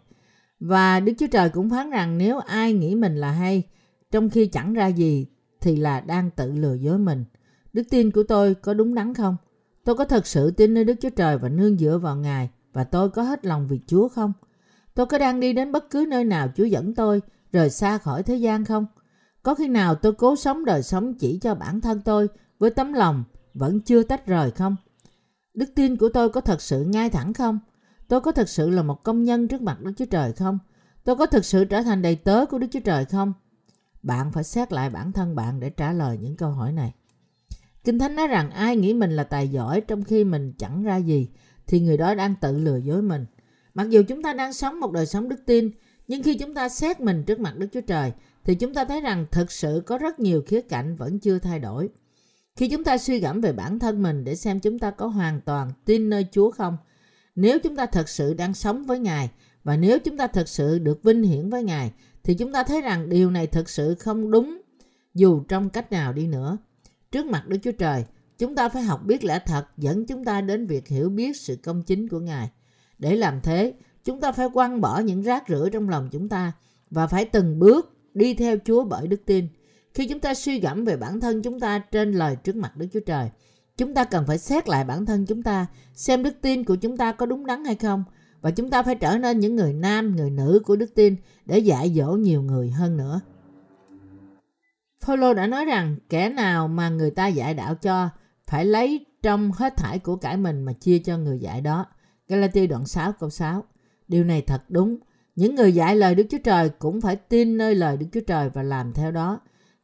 Và 0.59 0.99
Đức 0.99 1.13
Chúa 1.19 1.27
Trời 1.27 1.49
cũng 1.49 1.69
phán 1.69 1.89
rằng 1.89 2.17
nếu 2.17 2.37
ai 2.37 2.73
nghĩ 2.73 2.95
mình 2.95 3.15
là 3.15 3.31
hay, 3.31 3.63
trong 4.11 4.29
khi 4.29 4.47
chẳng 4.47 4.73
ra 4.73 4.87
gì, 4.87 5.27
thì 5.61 5.75
là 5.75 5.99
đang 5.99 6.29
tự 6.31 6.51
lừa 6.51 6.73
dối 6.73 6.97
mình. 6.97 7.25
Đức 7.73 7.83
tin 7.89 8.11
của 8.11 8.23
tôi 8.23 8.55
có 8.55 8.73
đúng 8.73 8.95
đắn 8.95 9.13
không? 9.13 9.37
Tôi 9.83 9.95
có 9.95 10.05
thật 10.05 10.27
sự 10.27 10.51
tin 10.51 10.73
nơi 10.73 10.83
Đức 10.83 10.93
Chúa 11.01 11.09
Trời 11.09 11.37
và 11.37 11.49
nương 11.49 11.77
dựa 11.77 11.97
vào 11.97 12.15
Ngài 12.15 12.49
và 12.73 12.83
tôi 12.83 13.09
có 13.09 13.23
hết 13.23 13.45
lòng 13.45 13.67
vì 13.67 13.79
Chúa 13.87 14.07
không? 14.07 14.33
Tôi 14.93 15.05
có 15.05 15.17
đang 15.17 15.39
đi 15.39 15.53
đến 15.53 15.71
bất 15.71 15.89
cứ 15.89 16.05
nơi 16.09 16.23
nào 16.23 16.47
Chúa 16.55 16.65
dẫn 16.65 16.95
tôi, 16.95 17.21
rời 17.51 17.69
xa 17.69 17.97
khỏi 17.97 18.23
thế 18.23 18.35
gian 18.35 18.65
không? 18.65 18.85
Có 19.43 19.55
khi 19.55 19.67
nào 19.67 19.95
tôi 19.95 20.13
cố 20.13 20.35
sống 20.35 20.65
đời 20.65 20.83
sống 20.83 21.13
chỉ 21.13 21.39
cho 21.41 21.55
bản 21.55 21.81
thân 21.81 22.01
tôi 22.05 22.27
với 22.59 22.69
tấm 22.69 22.93
lòng 22.93 23.23
vẫn 23.53 23.79
chưa 23.79 24.03
tách 24.03 24.27
rời 24.27 24.51
không? 24.51 24.75
Đức 25.53 25.69
tin 25.75 25.97
của 25.97 26.09
tôi 26.09 26.29
có 26.29 26.41
thật 26.41 26.61
sự 26.61 26.83
ngay 26.83 27.09
thẳng 27.09 27.33
không? 27.33 27.59
Tôi 28.07 28.21
có 28.21 28.31
thật 28.31 28.49
sự 28.49 28.69
là 28.69 28.83
một 28.83 29.03
công 29.03 29.23
nhân 29.23 29.47
trước 29.47 29.61
mặt 29.61 29.81
Đức 29.81 29.91
Chúa 29.97 30.05
Trời 30.05 30.33
không? 30.33 30.59
Tôi 31.03 31.15
có 31.15 31.25
thực 31.25 31.45
sự 31.45 31.65
trở 31.65 31.81
thành 31.81 32.01
đầy 32.01 32.15
tớ 32.15 32.45
của 32.45 32.57
Đức 32.57 32.67
Chúa 32.71 32.79
Trời 32.79 33.05
không? 33.05 33.33
Bạn 34.03 34.31
phải 34.31 34.43
xét 34.43 34.73
lại 34.73 34.89
bản 34.89 35.11
thân 35.11 35.35
bạn 35.35 35.59
để 35.59 35.69
trả 35.69 35.93
lời 35.93 36.17
những 36.21 36.37
câu 36.37 36.51
hỏi 36.51 36.71
này. 36.71 36.93
Kinh 37.83 37.99
Thánh 37.99 38.15
nói 38.15 38.27
rằng 38.27 38.51
ai 38.51 38.77
nghĩ 38.77 38.93
mình 38.93 39.11
là 39.11 39.23
tài 39.23 39.47
giỏi 39.47 39.81
trong 39.81 40.03
khi 40.03 40.23
mình 40.23 40.53
chẳng 40.57 40.83
ra 40.83 40.97
gì 40.97 41.29
thì 41.67 41.79
người 41.79 41.97
đó 41.97 42.15
đang 42.15 42.35
tự 42.41 42.57
lừa 42.57 42.77
dối 42.77 43.01
mình. 43.01 43.25
Mặc 43.73 43.89
dù 43.89 44.03
chúng 44.07 44.23
ta 44.23 44.33
đang 44.33 44.53
sống 44.53 44.79
một 44.79 44.91
đời 44.91 45.05
sống 45.05 45.29
đức 45.29 45.45
tin, 45.45 45.71
nhưng 46.07 46.23
khi 46.23 46.37
chúng 46.37 46.53
ta 46.53 46.69
xét 46.69 47.01
mình 47.01 47.23
trước 47.23 47.39
mặt 47.39 47.57
Đức 47.57 47.67
Chúa 47.71 47.81
Trời 47.81 48.11
thì 48.43 48.55
chúng 48.55 48.73
ta 48.73 48.85
thấy 48.85 49.01
rằng 49.01 49.25
thực 49.31 49.51
sự 49.51 49.83
có 49.85 49.97
rất 49.97 50.19
nhiều 50.19 50.41
khía 50.47 50.61
cạnh 50.61 50.95
vẫn 50.95 51.19
chưa 51.19 51.39
thay 51.39 51.59
đổi. 51.59 51.89
Khi 52.55 52.69
chúng 52.69 52.83
ta 52.83 52.97
suy 52.97 53.19
gẫm 53.19 53.41
về 53.41 53.53
bản 53.53 53.79
thân 53.79 54.03
mình 54.03 54.23
để 54.23 54.35
xem 54.35 54.59
chúng 54.59 54.79
ta 54.79 54.91
có 54.91 55.07
hoàn 55.07 55.41
toàn 55.41 55.71
tin 55.85 56.09
nơi 56.09 56.27
Chúa 56.31 56.51
không, 56.51 56.77
nếu 57.35 57.59
chúng 57.59 57.75
ta 57.75 57.85
thật 57.85 58.09
sự 58.09 58.33
đang 58.33 58.53
sống 58.53 58.83
với 58.83 58.99
Ngài 58.99 59.29
và 59.63 59.77
nếu 59.77 59.99
chúng 59.99 60.17
ta 60.17 60.27
thật 60.27 60.49
sự 60.49 60.79
được 60.79 61.03
vinh 61.03 61.23
hiển 61.23 61.49
với 61.49 61.63
Ngài 61.63 61.91
thì 62.23 62.33
chúng 62.33 62.53
ta 62.53 62.63
thấy 62.63 62.81
rằng 62.81 63.09
điều 63.09 63.31
này 63.31 63.47
thực 63.47 63.69
sự 63.69 63.95
không 63.95 64.31
đúng 64.31 64.61
dù 65.13 65.43
trong 65.47 65.69
cách 65.69 65.91
nào 65.91 66.13
đi 66.13 66.27
nữa. 66.27 66.57
Trước 67.11 67.25
mặt 67.25 67.47
Đức 67.47 67.57
Chúa 67.63 67.71
Trời, 67.71 68.05
chúng 68.37 68.55
ta 68.55 68.69
phải 68.69 68.83
học 68.83 69.05
biết 69.05 69.23
lẽ 69.23 69.39
thật 69.45 69.65
dẫn 69.77 70.05
chúng 70.05 70.25
ta 70.25 70.41
đến 70.41 70.67
việc 70.67 70.87
hiểu 70.87 71.09
biết 71.09 71.37
sự 71.37 71.55
công 71.63 71.83
chính 71.83 72.09
của 72.09 72.19
Ngài. 72.19 72.49
Để 72.99 73.15
làm 73.15 73.41
thế, 73.41 73.73
chúng 74.03 74.19
ta 74.19 74.31
phải 74.31 74.47
quăng 74.53 74.81
bỏ 74.81 74.99
những 74.99 75.21
rác 75.21 75.43
rưởi 75.49 75.69
trong 75.69 75.89
lòng 75.89 76.09
chúng 76.11 76.29
ta 76.29 76.51
và 76.89 77.07
phải 77.07 77.25
từng 77.25 77.59
bước 77.59 77.97
đi 78.13 78.33
theo 78.33 78.57
Chúa 78.65 78.83
bởi 78.83 79.07
đức 79.07 79.21
tin. 79.25 79.47
Khi 79.93 80.07
chúng 80.07 80.19
ta 80.19 80.33
suy 80.33 80.59
gẫm 80.59 80.85
về 80.85 80.97
bản 80.97 81.19
thân 81.19 81.41
chúng 81.41 81.59
ta 81.59 81.79
trên 81.79 82.11
lời 82.11 82.35
trước 82.35 82.55
mặt 82.55 82.77
Đức 82.77 82.87
Chúa 82.93 82.99
Trời, 82.99 83.29
chúng 83.77 83.93
ta 83.93 84.03
cần 84.03 84.25
phải 84.27 84.37
xét 84.37 84.69
lại 84.69 84.85
bản 84.85 85.05
thân 85.05 85.25
chúng 85.25 85.43
ta, 85.43 85.67
xem 85.93 86.23
đức 86.23 86.33
tin 86.41 86.63
của 86.63 86.75
chúng 86.75 86.97
ta 86.97 87.11
có 87.11 87.25
đúng 87.25 87.45
đắn 87.45 87.65
hay 87.65 87.75
không. 87.75 88.03
Và 88.41 88.51
chúng 88.51 88.69
ta 88.69 88.83
phải 88.83 88.95
trở 88.95 89.17
nên 89.17 89.39
những 89.39 89.55
người 89.55 89.73
nam, 89.73 90.15
người 90.15 90.29
nữ 90.29 90.61
của 90.65 90.75
đức 90.75 90.95
tin 90.95 91.15
để 91.45 91.59
dạy 91.59 91.93
dỗ 91.95 92.11
nhiều 92.11 92.41
người 92.41 92.71
hơn 92.71 92.97
nữa. 92.97 93.21
Phaolô 95.05 95.33
đã 95.33 95.47
nói 95.47 95.65
rằng 95.65 95.95
kẻ 96.09 96.29
nào 96.29 96.67
mà 96.67 96.89
người 96.89 97.11
ta 97.11 97.27
dạy 97.27 97.53
đạo 97.53 97.75
cho 97.75 98.09
phải 98.45 98.65
lấy 98.65 99.05
trong 99.21 99.51
hết 99.51 99.77
thải 99.77 99.99
của 99.99 100.15
cải 100.15 100.37
mình 100.37 100.63
mà 100.63 100.73
chia 100.73 100.99
cho 100.99 101.17
người 101.17 101.39
dạy 101.39 101.61
đó. 101.61 101.85
Galati 102.27 102.67
đoạn 102.67 102.85
6 102.85 103.11
câu 103.19 103.29
6. 103.29 103.63
Điều 104.07 104.23
này 104.23 104.41
thật 104.41 104.61
đúng. 104.69 104.97
Những 105.35 105.55
người 105.55 105.73
dạy 105.73 105.95
lời 105.95 106.15
Đức 106.15 106.23
Chúa 106.29 106.37
Trời 106.43 106.69
cũng 106.69 107.01
phải 107.01 107.15
tin 107.15 107.57
nơi 107.57 107.75
lời 107.75 107.97
Đức 107.97 108.05
Chúa 108.13 108.21
Trời 108.27 108.49
và 108.49 108.63
làm 108.63 108.93
theo 108.93 109.11
đó. 109.11 109.39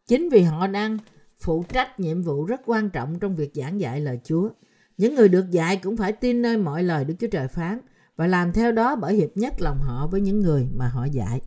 Chính 0.10 0.30
vì 0.30 0.42
họ 0.42 0.68
đang 0.68 0.98
phụ 1.38 1.64
trách 1.64 2.00
nhiệm 2.00 2.22
vụ 2.22 2.46
rất 2.46 2.62
quan 2.66 2.90
trọng 2.90 3.20
trong 3.20 3.36
việc 3.36 3.52
giảng 3.54 3.80
dạy 3.80 4.02
lời 4.02 4.20
Chúa. 4.24 4.50
Những 4.98 5.16
người 5.16 5.30
được 5.30 5.52
dạy 5.52 5.78
cũng 5.78 5.98
phải 5.98 6.14
tin 6.14 6.42
nơi 6.42 6.58
mọi 6.58 6.84
lời 6.84 7.06
Đức 7.06 7.14
Chúa 7.20 7.28
Trời 7.28 7.48
phán 7.48 7.80
và 8.16 8.28
làm 8.28 8.54
theo 8.54 8.72
đó 8.72 8.96
bởi 8.96 9.14
hiệp 9.16 9.30
nhất 9.38 9.54
lòng 9.60 9.80
họ 9.82 10.08
với 10.08 10.22
những 10.22 10.40
người 10.40 10.68
mà 10.76 10.88
họ 10.88 11.06
dạy. 11.06 11.42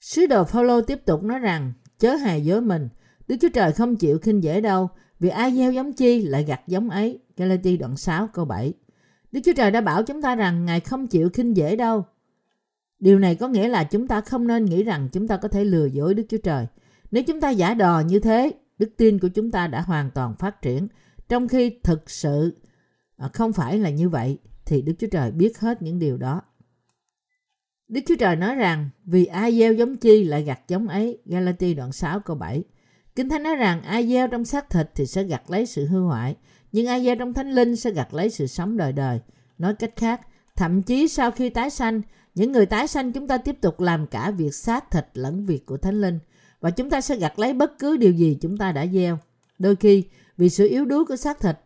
Sứ 0.00 0.26
đồ 0.26 0.44
Phaolô 0.44 0.80
tiếp 0.80 1.04
tục 1.04 1.22
nói 1.22 1.38
rằng 1.38 1.72
chớ 1.98 2.14
hề 2.14 2.38
dối 2.38 2.60
mình, 2.60 2.88
Đức 3.28 3.36
Chúa 3.40 3.48
Trời 3.54 3.72
không 3.72 3.96
chịu 3.96 4.18
khinh 4.18 4.42
dễ 4.42 4.60
đâu, 4.60 4.88
vì 5.18 5.28
ai 5.28 5.52
gieo 5.56 5.72
giống 5.72 5.92
chi 5.92 6.22
lại 6.22 6.44
gặt 6.44 6.60
giống 6.66 6.90
ấy. 6.90 7.18
Galati 7.36 7.76
đoạn 7.76 7.96
6 7.96 8.28
câu 8.32 8.44
7. 8.44 8.72
Đức 9.32 9.40
Chúa 9.44 9.52
Trời 9.56 9.70
đã 9.70 9.80
bảo 9.80 10.02
chúng 10.02 10.22
ta 10.22 10.34
rằng 10.34 10.64
Ngài 10.64 10.80
không 10.80 11.06
chịu 11.06 11.30
khinh 11.32 11.56
dễ 11.56 11.76
đâu. 11.76 12.04
Điều 13.00 13.18
này 13.18 13.34
có 13.34 13.48
nghĩa 13.48 13.68
là 13.68 13.84
chúng 13.84 14.08
ta 14.08 14.20
không 14.20 14.46
nên 14.46 14.64
nghĩ 14.64 14.82
rằng 14.82 15.08
chúng 15.12 15.28
ta 15.28 15.36
có 15.36 15.48
thể 15.48 15.64
lừa 15.64 15.86
dối 15.86 16.14
Đức 16.14 16.24
Chúa 16.28 16.38
Trời. 16.38 16.66
Nếu 17.10 17.22
chúng 17.22 17.40
ta 17.40 17.50
giả 17.50 17.74
đò 17.74 18.00
như 18.00 18.20
thế, 18.20 18.52
đức 18.78 18.90
tin 18.96 19.18
của 19.18 19.28
chúng 19.28 19.50
ta 19.50 19.66
đã 19.66 19.80
hoàn 19.80 20.10
toàn 20.10 20.34
phát 20.38 20.62
triển. 20.62 20.88
Trong 21.28 21.48
khi 21.48 21.78
thực 21.82 22.10
sự 22.10 22.56
à, 23.16 23.28
không 23.32 23.52
phải 23.52 23.78
là 23.78 23.90
như 23.90 24.08
vậy, 24.08 24.38
thì 24.64 24.82
Đức 24.82 24.92
Chúa 24.98 25.06
Trời 25.06 25.30
biết 25.30 25.58
hết 25.58 25.82
những 25.82 25.98
điều 25.98 26.16
đó. 26.16 26.42
Đức 27.88 28.00
Chúa 28.06 28.16
Trời 28.16 28.36
nói 28.36 28.54
rằng 28.54 28.90
vì 29.04 29.24
ai 29.24 29.58
gieo 29.58 29.72
giống 29.72 29.96
chi 29.96 30.24
lại 30.24 30.42
gặt 30.42 30.60
giống 30.68 30.88
ấy. 30.88 31.18
Galati 31.24 31.74
đoạn 31.74 31.92
6 31.92 32.20
câu 32.20 32.36
7. 32.36 32.64
Kinh 33.14 33.28
Thánh 33.28 33.42
nói 33.42 33.56
rằng 33.56 33.82
ai 33.82 34.08
gieo 34.08 34.28
trong 34.28 34.44
xác 34.44 34.70
thịt 34.70 34.90
thì 34.94 35.06
sẽ 35.06 35.22
gặt 35.22 35.50
lấy 35.50 35.66
sự 35.66 35.86
hư 35.86 36.00
hoại, 36.00 36.36
nhưng 36.72 36.86
ai 36.86 37.04
gieo 37.04 37.16
trong 37.16 37.34
thánh 37.34 37.50
linh 37.50 37.76
sẽ 37.76 37.90
gặt 37.90 38.14
lấy 38.14 38.30
sự 38.30 38.46
sống 38.46 38.76
đời 38.76 38.92
đời. 38.92 39.20
Nói 39.58 39.74
cách 39.74 39.92
khác, 39.96 40.20
thậm 40.56 40.82
chí 40.82 41.08
sau 41.08 41.30
khi 41.30 41.50
tái 41.50 41.70
sanh, 41.70 42.02
những 42.40 42.52
người 42.52 42.66
tái 42.66 42.88
sanh 42.88 43.12
chúng 43.12 43.26
ta 43.26 43.38
tiếp 43.38 43.56
tục 43.60 43.80
làm 43.80 44.06
cả 44.06 44.30
việc 44.30 44.54
xác 44.54 44.90
thịt 44.90 45.06
lẫn 45.14 45.46
việc 45.46 45.66
của 45.66 45.76
thánh 45.76 46.00
linh 46.00 46.18
và 46.60 46.70
chúng 46.70 46.90
ta 46.90 47.00
sẽ 47.00 47.16
gặt 47.16 47.38
lấy 47.38 47.52
bất 47.52 47.78
cứ 47.78 47.96
điều 47.96 48.12
gì 48.12 48.38
chúng 48.40 48.56
ta 48.56 48.72
đã 48.72 48.86
gieo. 48.86 49.18
Đôi 49.58 49.76
khi, 49.76 50.04
vì 50.36 50.50
sự 50.50 50.68
yếu 50.68 50.84
đuối 50.84 51.04
của 51.04 51.16
xác 51.16 51.40
thịt 51.40 51.56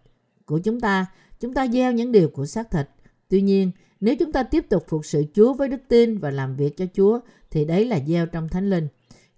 của 0.47 0.59
chúng 0.59 0.81
ta, 0.81 1.07
chúng 1.41 1.55
ta 1.55 1.67
gieo 1.67 1.93
những 1.93 2.13
điều 2.13 2.29
của 2.29 2.47
xác 2.47 2.71
thịt. 2.71 2.89
Tuy 3.29 3.43
nhiên, 3.43 3.71
nếu 4.01 4.17
chúng 4.17 4.33
ta 4.33 4.43
tiếp 4.43 4.67
tục 4.69 4.85
phục 4.89 5.07
sự 5.07 5.25
Chúa 5.35 5.55
với 5.55 5.69
đức 5.69 5.81
tin 5.89 6.19
và 6.19 6.31
làm 6.31 6.57
việc 6.57 6.77
cho 6.77 6.85
Chúa, 6.95 7.21
thì 7.51 7.65
đấy 7.65 7.85
là 7.85 7.99
gieo 8.07 8.27
trong 8.27 8.49
thánh 8.49 8.71
linh. 8.71 8.89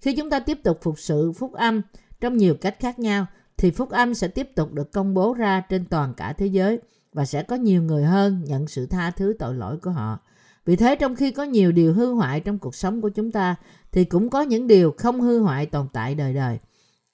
Khi 0.00 0.16
chúng 0.16 0.30
ta 0.30 0.40
tiếp 0.40 0.58
tục 0.62 0.78
phục 0.82 0.98
sự 0.98 1.32
phúc 1.32 1.52
âm 1.52 1.82
trong 2.20 2.36
nhiều 2.36 2.54
cách 2.54 2.76
khác 2.80 2.98
nhau, 2.98 3.26
thì 3.56 3.70
phúc 3.70 3.90
âm 3.90 4.14
sẽ 4.14 4.28
tiếp 4.28 4.48
tục 4.54 4.72
được 4.72 4.92
công 4.92 5.14
bố 5.14 5.34
ra 5.34 5.60
trên 5.60 5.84
toàn 5.84 6.14
cả 6.14 6.32
thế 6.32 6.46
giới 6.46 6.78
và 7.12 7.24
sẽ 7.24 7.42
có 7.42 7.56
nhiều 7.56 7.82
người 7.82 8.04
hơn 8.04 8.44
nhận 8.44 8.68
sự 8.68 8.86
tha 8.86 9.10
thứ 9.10 9.36
tội 9.38 9.54
lỗi 9.54 9.78
của 9.82 9.90
họ. 9.90 10.18
Vì 10.66 10.76
thế 10.76 10.96
trong 10.96 11.16
khi 11.16 11.30
có 11.30 11.42
nhiều 11.42 11.72
điều 11.72 11.94
hư 11.94 12.12
hoại 12.12 12.40
trong 12.40 12.58
cuộc 12.58 12.74
sống 12.74 13.00
của 13.00 13.08
chúng 13.08 13.32
ta, 13.32 13.56
thì 13.92 14.04
cũng 14.04 14.30
có 14.30 14.42
những 14.42 14.66
điều 14.66 14.94
không 14.98 15.20
hư 15.20 15.40
hoại 15.40 15.66
tồn 15.66 15.86
tại 15.92 16.14
đời 16.14 16.34
đời. 16.34 16.58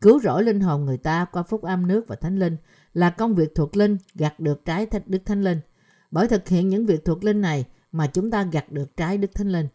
Cứu 0.00 0.20
rỗi 0.20 0.42
linh 0.42 0.60
hồn 0.60 0.84
người 0.84 0.98
ta 0.98 1.24
qua 1.32 1.42
phúc 1.42 1.62
âm 1.62 1.86
nước 1.86 2.04
và 2.08 2.16
thánh 2.16 2.38
linh 2.38 2.56
là 2.94 3.10
công 3.10 3.34
việc 3.34 3.54
thuộc 3.54 3.76
linh 3.76 3.96
gặt 4.14 4.40
được 4.40 4.64
trái 4.64 4.86
thánh 4.86 5.02
đức 5.06 5.18
thánh 5.26 5.42
linh. 5.42 5.60
Bởi 6.10 6.28
thực 6.28 6.48
hiện 6.48 6.68
những 6.68 6.86
việc 6.86 7.04
thuộc 7.04 7.24
linh 7.24 7.40
này 7.40 7.64
mà 7.92 8.06
chúng 8.06 8.30
ta 8.30 8.42
gặt 8.52 8.72
được 8.72 8.96
trái 8.96 9.18
đức 9.18 9.30
thánh 9.34 9.48
linh. 9.48 9.68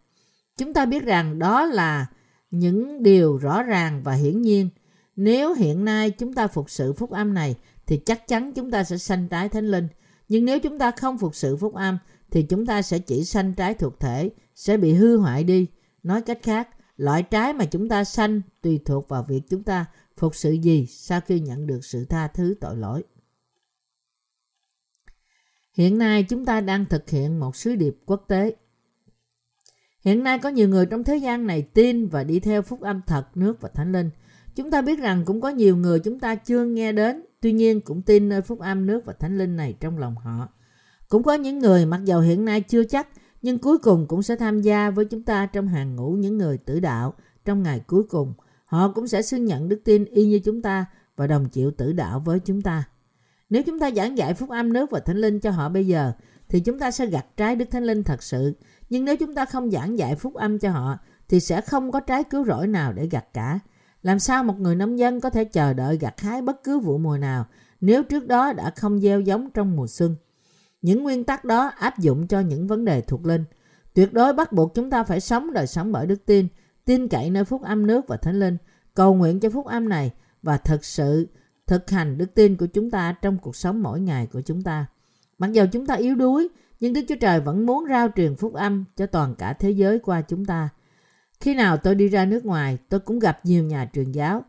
Chúng 0.57 0.73
ta 0.73 0.85
biết 0.85 1.03
rằng 1.03 1.39
đó 1.39 1.65
là 1.65 2.05
những 2.51 3.03
điều 3.03 3.37
rõ 3.37 3.63
ràng 3.63 4.01
và 4.03 4.13
hiển 4.13 4.41
nhiên. 4.41 4.69
Nếu 5.15 5.53
hiện 5.53 5.85
nay 5.85 6.11
chúng 6.11 6.33
ta 6.33 6.47
phục 6.47 6.69
sự 6.69 6.93
phúc 6.93 7.11
âm 7.11 7.33
này, 7.33 7.55
thì 7.85 7.97
chắc 7.97 8.27
chắn 8.27 8.53
chúng 8.53 8.71
ta 8.71 8.83
sẽ 8.83 8.97
sanh 8.97 9.27
trái 9.27 9.49
thánh 9.49 9.67
linh. 9.67 9.87
Nhưng 10.29 10.45
nếu 10.45 10.59
chúng 10.59 10.79
ta 10.79 10.91
không 10.91 11.17
phục 11.17 11.35
sự 11.35 11.57
phúc 11.57 11.73
âm 11.73 11.97
thì 12.31 12.43
chúng 12.43 12.65
ta 12.65 12.81
sẽ 12.81 12.99
chỉ 12.99 13.23
sanh 13.23 13.53
trái 13.53 13.73
thuộc 13.73 13.99
thể, 13.99 14.29
sẽ 14.55 14.77
bị 14.77 14.93
hư 14.93 15.17
hoại 15.17 15.43
đi. 15.43 15.67
Nói 16.03 16.21
cách 16.21 16.39
khác, 16.43 16.69
loại 16.97 17.23
trái 17.23 17.53
mà 17.53 17.65
chúng 17.65 17.89
ta 17.89 18.03
sanh 18.03 18.41
tùy 18.61 18.79
thuộc 18.85 19.09
vào 19.09 19.23
việc 19.23 19.41
chúng 19.49 19.63
ta 19.63 19.85
phục 20.17 20.35
sự 20.35 20.51
gì 20.51 20.85
sau 20.85 21.21
khi 21.21 21.39
nhận 21.39 21.67
được 21.67 21.85
sự 21.85 22.05
tha 22.05 22.27
thứ 22.27 22.55
tội 22.61 22.77
lỗi. 22.77 23.03
Hiện 25.73 25.97
nay 25.97 26.23
chúng 26.23 26.45
ta 26.45 26.61
đang 26.61 26.85
thực 26.85 27.09
hiện 27.09 27.39
một 27.39 27.55
sứ 27.55 27.75
điệp 27.75 27.97
quốc 28.05 28.25
tế. 28.27 28.55
Hiện 30.05 30.23
nay 30.23 30.39
có 30.39 30.49
nhiều 30.49 30.69
người 30.69 30.85
trong 30.85 31.03
thế 31.03 31.17
gian 31.17 31.47
này 31.47 31.61
tin 31.61 32.07
và 32.07 32.23
đi 32.23 32.39
theo 32.39 32.61
phúc 32.61 32.81
âm 32.81 33.01
thật, 33.07 33.37
nước 33.37 33.61
và 33.61 33.69
thánh 33.69 33.91
linh. 33.91 34.09
Chúng 34.55 34.71
ta 34.71 34.81
biết 34.81 34.99
rằng 34.99 35.25
cũng 35.25 35.41
có 35.41 35.49
nhiều 35.49 35.77
người 35.77 35.99
chúng 35.99 36.19
ta 36.19 36.35
chưa 36.35 36.65
nghe 36.65 36.91
đến, 36.91 37.25
tuy 37.41 37.51
nhiên 37.51 37.81
cũng 37.81 38.01
tin 38.01 38.29
nơi 38.29 38.41
phúc 38.41 38.59
âm 38.59 38.85
nước 38.85 39.05
và 39.05 39.13
thánh 39.13 39.37
linh 39.37 39.55
này 39.55 39.75
trong 39.79 39.97
lòng 39.97 40.15
họ. 40.15 40.49
Cũng 41.09 41.23
có 41.23 41.33
những 41.33 41.59
người 41.59 41.85
mặc 41.85 42.01
dầu 42.05 42.21
hiện 42.21 42.45
nay 42.45 42.61
chưa 42.61 42.83
chắc, 42.83 43.07
nhưng 43.41 43.59
cuối 43.59 43.77
cùng 43.77 44.07
cũng 44.07 44.23
sẽ 44.23 44.35
tham 44.35 44.61
gia 44.61 44.89
với 44.89 45.05
chúng 45.05 45.23
ta 45.23 45.45
trong 45.45 45.67
hàng 45.67 45.95
ngũ 45.95 46.11
những 46.11 46.37
người 46.37 46.57
tử 46.57 46.79
đạo 46.79 47.13
trong 47.45 47.63
ngày 47.63 47.81
cuối 47.87 48.03
cùng. 48.03 48.33
Họ 48.65 48.91
cũng 48.95 49.07
sẽ 49.07 49.21
xưng 49.21 49.45
nhận 49.45 49.69
đức 49.69 49.81
tin 49.85 50.05
y 50.05 50.25
như 50.25 50.39
chúng 50.39 50.61
ta 50.61 50.85
và 51.15 51.27
đồng 51.27 51.49
chịu 51.49 51.71
tử 51.71 51.93
đạo 51.93 52.19
với 52.19 52.39
chúng 52.39 52.61
ta. 52.61 52.83
Nếu 53.49 53.63
chúng 53.63 53.79
ta 53.79 53.91
giảng 53.91 54.17
dạy 54.17 54.33
phúc 54.33 54.49
âm 54.49 54.73
nước 54.73 54.91
và 54.91 54.99
thánh 54.99 55.17
linh 55.17 55.39
cho 55.39 55.51
họ 55.51 55.69
bây 55.69 55.87
giờ, 55.87 56.11
thì 56.49 56.59
chúng 56.59 56.79
ta 56.79 56.91
sẽ 56.91 57.05
gặt 57.05 57.25
trái 57.37 57.55
đức 57.55 57.65
thánh 57.71 57.83
linh 57.83 58.03
thật 58.03 58.23
sự. 58.23 58.53
Nhưng 58.89 59.05
nếu 59.05 59.17
chúng 59.17 59.35
ta 59.35 59.45
không 59.45 59.71
giảng 59.71 59.97
dạy 59.97 60.15
phúc 60.15 60.33
âm 60.33 60.59
cho 60.59 60.71
họ, 60.71 60.97
thì 61.29 61.39
sẽ 61.39 61.61
không 61.61 61.91
có 61.91 61.99
trái 61.99 62.23
cứu 62.23 62.45
rỗi 62.45 62.67
nào 62.67 62.93
để 62.93 63.07
gặt 63.07 63.25
cả. 63.33 63.59
Làm 64.01 64.19
sao 64.19 64.43
một 64.43 64.59
người 64.59 64.75
nông 64.75 64.99
dân 64.99 65.21
có 65.21 65.29
thể 65.29 65.43
chờ 65.43 65.73
đợi 65.73 65.97
gặt 65.97 66.21
hái 66.21 66.41
bất 66.41 66.63
cứ 66.63 66.79
vụ 66.79 66.97
mùa 66.97 67.17
nào 67.17 67.45
nếu 67.81 68.03
trước 68.03 68.27
đó 68.27 68.53
đã 68.53 68.71
không 68.75 68.99
gieo 68.99 69.21
giống 69.21 69.49
trong 69.51 69.75
mùa 69.75 69.87
xuân? 69.87 70.15
Những 70.81 71.03
nguyên 71.03 71.23
tắc 71.23 71.45
đó 71.45 71.71
áp 71.77 71.99
dụng 71.99 72.27
cho 72.27 72.39
những 72.39 72.67
vấn 72.67 72.85
đề 72.85 73.01
thuộc 73.01 73.25
linh. 73.25 73.43
Tuyệt 73.93 74.13
đối 74.13 74.33
bắt 74.33 74.51
buộc 74.51 74.73
chúng 74.75 74.89
ta 74.89 75.03
phải 75.03 75.19
sống 75.19 75.53
đời 75.53 75.67
sống 75.67 75.91
bởi 75.91 76.05
đức 76.05 76.25
tin, 76.25 76.47
tin 76.85 77.07
cậy 77.07 77.29
nơi 77.29 77.43
phúc 77.43 77.61
âm 77.63 77.87
nước 77.87 78.07
và 78.07 78.17
thánh 78.17 78.39
linh, 78.39 78.57
cầu 78.93 79.15
nguyện 79.15 79.39
cho 79.39 79.49
phúc 79.49 79.65
âm 79.65 79.89
này 79.89 80.11
và 80.41 80.57
thực 80.57 80.85
sự 80.85 81.27
thực 81.67 81.89
hành 81.89 82.17
đức 82.17 82.33
tin 82.35 82.55
của 82.57 82.65
chúng 82.65 82.91
ta 82.91 83.15
trong 83.21 83.37
cuộc 83.37 83.55
sống 83.55 83.83
mỗi 83.83 83.99
ngày 83.99 84.27
của 84.27 84.41
chúng 84.41 84.63
ta. 84.63 84.85
Mặc 85.37 85.51
dù 85.51 85.65
chúng 85.71 85.85
ta 85.85 85.95
yếu 85.95 86.15
đuối, 86.15 86.47
nhưng 86.79 86.93
Đức 86.93 87.01
Chúa 87.07 87.15
Trời 87.21 87.39
vẫn 87.39 87.65
muốn 87.65 87.85
rao 87.89 88.09
truyền 88.15 88.35
phúc 88.35 88.53
âm 88.53 88.85
cho 88.95 89.05
toàn 89.05 89.35
cả 89.35 89.53
thế 89.53 89.71
giới 89.71 89.99
qua 89.99 90.21
chúng 90.21 90.45
ta. 90.45 90.69
Khi 91.39 91.55
nào 91.55 91.77
tôi 91.77 91.95
đi 91.95 92.07
ra 92.07 92.25
nước 92.25 92.45
ngoài, 92.45 92.77
tôi 92.89 92.99
cũng 92.99 93.19
gặp 93.19 93.39
nhiều 93.43 93.63
nhà 93.63 93.89
truyền 93.93 94.11
giáo 94.11 94.43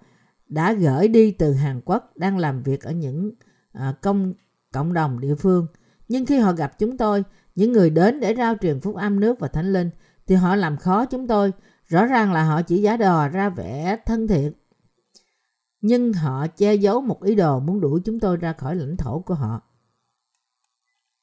đã 0.48 0.72
gửi 0.72 1.08
đi 1.08 1.30
từ 1.30 1.52
Hàn 1.52 1.80
Quốc 1.84 2.16
đang 2.16 2.38
làm 2.38 2.62
việc 2.62 2.82
ở 2.82 2.92
những 2.92 3.32
à, 3.72 3.94
công 4.02 4.34
cộng 4.72 4.92
đồng 4.92 5.20
địa 5.20 5.34
phương. 5.34 5.66
Nhưng 6.08 6.26
khi 6.26 6.38
họ 6.38 6.52
gặp 6.52 6.78
chúng 6.78 6.96
tôi, 6.96 7.24
những 7.54 7.72
người 7.72 7.90
đến 7.90 8.20
để 8.20 8.34
rao 8.34 8.54
truyền 8.60 8.80
phúc 8.80 8.96
âm 8.96 9.20
nước 9.20 9.40
và 9.40 9.48
thánh 9.48 9.72
linh, 9.72 9.90
thì 10.26 10.34
họ 10.34 10.56
làm 10.56 10.76
khó 10.76 11.04
chúng 11.04 11.26
tôi. 11.26 11.52
Rõ 11.86 12.06
ràng 12.06 12.32
là 12.32 12.44
họ 12.44 12.62
chỉ 12.62 12.82
giả 12.82 12.96
đò 12.96 13.28
ra 13.28 13.48
vẻ 13.48 13.98
thân 14.06 14.28
thiện. 14.28 14.52
Nhưng 15.80 16.12
họ 16.12 16.46
che 16.46 16.74
giấu 16.74 17.00
một 17.00 17.22
ý 17.22 17.34
đồ 17.34 17.60
muốn 17.60 17.80
đuổi 17.80 18.00
chúng 18.04 18.20
tôi 18.20 18.36
ra 18.36 18.52
khỏi 18.52 18.76
lãnh 18.76 18.96
thổ 18.96 19.20
của 19.20 19.34
họ. 19.34 19.60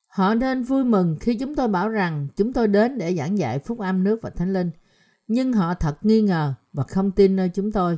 Họ 0.07 0.33
nên 0.33 0.63
vui 0.63 0.83
mừng 0.83 1.17
khi 1.19 1.35
chúng 1.35 1.55
tôi 1.55 1.67
bảo 1.67 1.89
rằng 1.89 2.27
chúng 2.35 2.53
tôi 2.53 2.67
đến 2.67 2.97
để 2.97 3.15
giảng 3.15 3.37
dạy 3.37 3.59
phúc 3.59 3.79
âm 3.79 4.03
nước 4.03 4.19
và 4.21 4.29
thánh 4.29 4.53
linh. 4.53 4.71
Nhưng 5.27 5.53
họ 5.53 5.73
thật 5.73 5.97
nghi 6.05 6.21
ngờ 6.21 6.53
và 6.73 6.83
không 6.83 7.11
tin 7.11 7.35
nơi 7.35 7.49
chúng 7.53 7.71
tôi. 7.71 7.97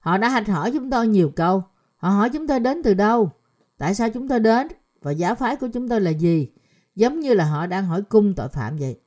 Họ 0.00 0.18
đã 0.18 0.28
hạch 0.28 0.48
hỏi 0.48 0.70
chúng 0.74 0.90
tôi 0.90 1.08
nhiều 1.08 1.32
câu. 1.36 1.62
Họ 1.96 2.08
hỏi 2.08 2.30
chúng 2.30 2.46
tôi 2.46 2.60
đến 2.60 2.82
từ 2.82 2.94
đâu? 2.94 3.30
Tại 3.78 3.94
sao 3.94 4.10
chúng 4.10 4.28
tôi 4.28 4.40
đến? 4.40 4.68
Và 5.02 5.10
giáo 5.10 5.34
phái 5.34 5.56
của 5.56 5.68
chúng 5.68 5.88
tôi 5.88 6.00
là 6.00 6.10
gì? 6.10 6.48
Giống 6.94 7.20
như 7.20 7.34
là 7.34 7.44
họ 7.44 7.66
đang 7.66 7.86
hỏi 7.86 8.02
cung 8.02 8.34
tội 8.34 8.48
phạm 8.48 8.76
vậy. 8.76 9.00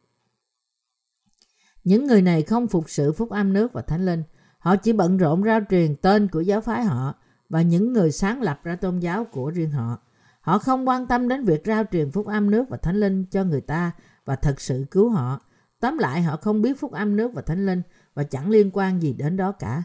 Những 1.84 2.08
người 2.08 2.22
này 2.22 2.42
không 2.42 2.68
phục 2.68 2.90
sự 2.90 3.14
phúc 3.14 3.30
âm 3.30 3.54
nước 3.54 3.74
và 3.74 3.82
thánh 3.82 4.06
linh. 4.06 4.24
Họ 4.60 4.76
chỉ 4.76 4.94
bận 4.94 5.18
rộn 5.18 5.44
rao 5.44 5.60
truyền 5.70 5.96
tên 5.96 6.28
của 6.28 6.42
giáo 6.42 6.62
phái 6.62 6.84
họ 6.84 7.16
và 7.50 7.62
những 7.62 7.94
người 7.94 8.12
sáng 8.12 8.42
lập 8.42 8.60
ra 8.64 8.76
tôn 8.76 9.00
giáo 9.00 9.26
của 9.26 9.50
riêng 9.50 9.72
họ. 9.72 9.98
Họ 10.42 10.58
không 10.58 10.88
quan 10.88 11.08
tâm 11.08 11.28
đến 11.28 11.44
việc 11.44 11.62
rao 11.66 11.84
truyền 11.92 12.12
phúc 12.12 12.28
âm 12.28 12.52
nước 12.52 12.70
và 12.70 12.78
thánh 12.78 13.00
linh 13.00 13.26
cho 13.26 13.44
người 13.44 13.62
ta 13.62 13.92
và 14.26 14.36
thật 14.36 14.62
sự 14.62 14.86
cứu 14.92 15.10
họ. 15.10 15.42
Tóm 15.80 15.98
lại 15.98 16.22
họ 16.22 16.38
không 16.38 16.62
biết 16.62 16.80
phúc 16.80 16.92
âm 16.92 17.16
nước 17.16 17.34
và 17.34 17.42
thánh 17.42 17.66
linh 17.66 17.82
và 18.14 18.24
chẳng 18.24 18.50
liên 18.50 18.70
quan 18.74 19.02
gì 19.02 19.14
đến 19.14 19.38
đó 19.38 19.52
cả. 19.52 19.84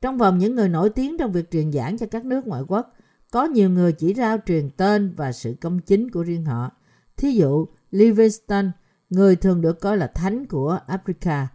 Trong 0.00 0.18
vòng 0.18 0.38
những 0.38 0.54
người 0.54 0.68
nổi 0.68 0.90
tiếng 0.90 1.18
trong 1.18 1.32
việc 1.32 1.50
truyền 1.50 1.72
giảng 1.72 1.98
cho 1.98 2.06
các 2.06 2.24
nước 2.24 2.46
ngoại 2.46 2.62
quốc, 2.68 2.94
có 3.30 3.44
nhiều 3.44 3.70
người 3.70 3.92
chỉ 3.92 4.14
rao 4.14 4.38
truyền 4.46 4.70
tên 4.70 5.14
và 5.16 5.32
sự 5.32 5.56
công 5.60 5.78
chính 5.78 6.10
của 6.10 6.22
riêng 6.22 6.44
họ. 6.44 6.70
Thí 7.16 7.30
dụ, 7.32 7.66
Livingston, 7.90 8.70
người 9.10 9.36
thường 9.36 9.60
được 9.60 9.80
coi 9.80 9.96
là 9.96 10.06
thánh 10.06 10.46
của 10.46 10.78
Africa, 10.86 11.46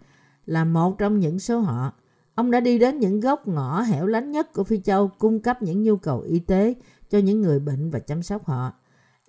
là 0.45 0.65
một 0.65 0.97
trong 0.97 1.19
những 1.19 1.39
số 1.39 1.59
họ. 1.59 1.93
Ông 2.35 2.51
đã 2.51 2.59
đi 2.59 2.79
đến 2.79 2.99
những 2.99 3.19
góc 3.19 3.47
ngõ 3.47 3.81
hẻo 3.81 4.05
lánh 4.05 4.31
nhất 4.31 4.53
của 4.53 4.63
Phi 4.63 4.81
Châu 4.81 5.07
cung 5.07 5.39
cấp 5.39 5.61
những 5.61 5.83
nhu 5.83 5.97
cầu 5.97 6.19
y 6.19 6.39
tế 6.39 6.73
cho 7.09 7.17
những 7.17 7.41
người 7.41 7.59
bệnh 7.59 7.89
và 7.89 7.99
chăm 7.99 8.23
sóc 8.23 8.45
họ. 8.45 8.73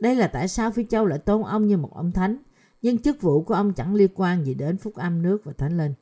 Đây 0.00 0.14
là 0.14 0.26
tại 0.26 0.48
sao 0.48 0.70
Phi 0.70 0.84
Châu 0.90 1.06
lại 1.06 1.18
tôn 1.18 1.42
ông 1.42 1.66
như 1.66 1.76
một 1.76 1.94
ông 1.94 2.12
thánh, 2.12 2.36
nhưng 2.82 2.98
chức 2.98 3.22
vụ 3.22 3.42
của 3.42 3.54
ông 3.54 3.72
chẳng 3.72 3.94
liên 3.94 4.10
quan 4.14 4.44
gì 4.44 4.54
đến 4.54 4.78
phúc 4.78 4.94
âm 4.94 5.22
nước 5.22 5.44
và 5.44 5.52
thánh 5.58 5.76
linh. 5.76 5.94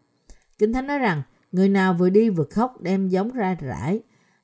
Kinh 0.58 0.72
Thánh 0.72 0.86
nói 0.86 0.98
rằng, 0.98 1.22
người 1.52 1.68
nào 1.68 1.94
vừa 1.94 2.10
đi 2.10 2.30
vừa 2.30 2.44
khóc 2.44 2.80
đem 2.80 3.08
giống 3.08 3.30
ra 3.30 3.56
rải, 3.60 4.00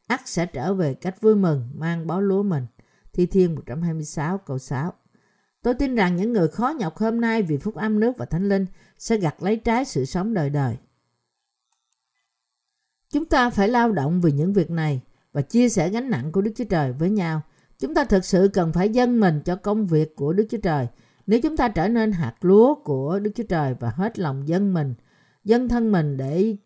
ắt 0.08 0.28
sẽ 0.28 0.46
trở 0.46 0.74
về 0.74 0.94
cách 0.94 1.20
vui 1.20 1.34
mừng 1.34 1.68
mang 1.74 2.06
bó 2.06 2.20
lúa 2.20 2.42
mình. 2.42 2.66
Thi 3.12 3.26
Thiên 3.26 3.54
126 3.54 4.38
câu 4.38 4.58
6 4.58 4.92
Tôi 5.62 5.74
tin 5.74 5.94
rằng 5.94 6.16
những 6.16 6.32
người 6.32 6.48
khó 6.48 6.68
nhọc 6.78 6.96
hôm 6.96 7.20
nay 7.20 7.42
vì 7.42 7.56
phúc 7.56 7.74
âm 7.74 8.00
nước 8.00 8.16
và 8.16 8.26
thánh 8.26 8.48
linh 8.48 8.66
sẽ 8.98 9.16
gặt 9.16 9.42
lấy 9.42 9.56
trái 9.56 9.84
sự 9.84 10.04
sống 10.04 10.34
đời 10.34 10.50
đời. 10.50 10.76
Chúng 13.10 13.24
ta 13.24 13.50
phải 13.50 13.68
lao 13.68 13.92
động 13.92 14.20
vì 14.20 14.32
những 14.32 14.52
việc 14.52 14.70
này 14.70 15.00
và 15.32 15.42
chia 15.42 15.68
sẻ 15.68 15.88
gánh 15.88 16.10
nặng 16.10 16.32
của 16.32 16.40
Đức 16.40 16.52
Chúa 16.56 16.64
Trời 16.64 16.92
với 16.92 17.10
nhau. 17.10 17.42
Chúng 17.78 17.94
ta 17.94 18.04
thực 18.04 18.24
sự 18.24 18.50
cần 18.52 18.72
phải 18.72 18.88
dâng 18.88 19.20
mình 19.20 19.40
cho 19.44 19.56
công 19.56 19.86
việc 19.86 20.16
của 20.16 20.32
Đức 20.32 20.46
Chúa 20.50 20.58
Trời. 20.62 20.86
Nếu 21.26 21.40
chúng 21.40 21.56
ta 21.56 21.68
trở 21.68 21.88
nên 21.88 22.12
hạt 22.12 22.34
lúa 22.40 22.74
của 22.74 23.18
Đức 23.18 23.30
Chúa 23.34 23.44
Trời 23.48 23.74
và 23.80 23.90
hết 23.90 24.18
lòng 24.18 24.48
dâng 24.48 24.74
mình, 24.74 24.94
dâng 25.44 25.68
thân 25.68 25.92
mình 25.92 26.16
để 26.16 26.56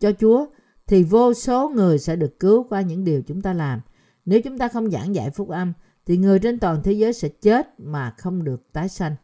cho 0.00 0.12
Chúa, 0.12 0.46
thì 0.90 1.02
vô 1.02 1.34
số 1.34 1.68
người 1.68 1.98
sẽ 1.98 2.16
được 2.16 2.40
cứu 2.40 2.66
qua 2.68 2.80
những 2.80 3.04
điều 3.04 3.22
chúng 3.22 3.42
ta 3.42 3.52
làm. 3.52 3.80
Nếu 4.24 4.40
chúng 4.42 4.58
ta 4.58 4.68
không 4.68 4.90
giảng 4.90 5.14
dạy 5.14 5.30
phúc 5.30 5.48
âm, 5.48 5.72
thì 6.06 6.16
người 6.16 6.38
trên 6.38 6.58
toàn 6.58 6.82
thế 6.82 6.92
giới 6.92 7.12
sẽ 7.12 7.28
chết 7.28 7.80
mà 7.80 8.14
không 8.18 8.44
được 8.44 8.72
tái 8.72 8.88
sanh. 8.88 9.14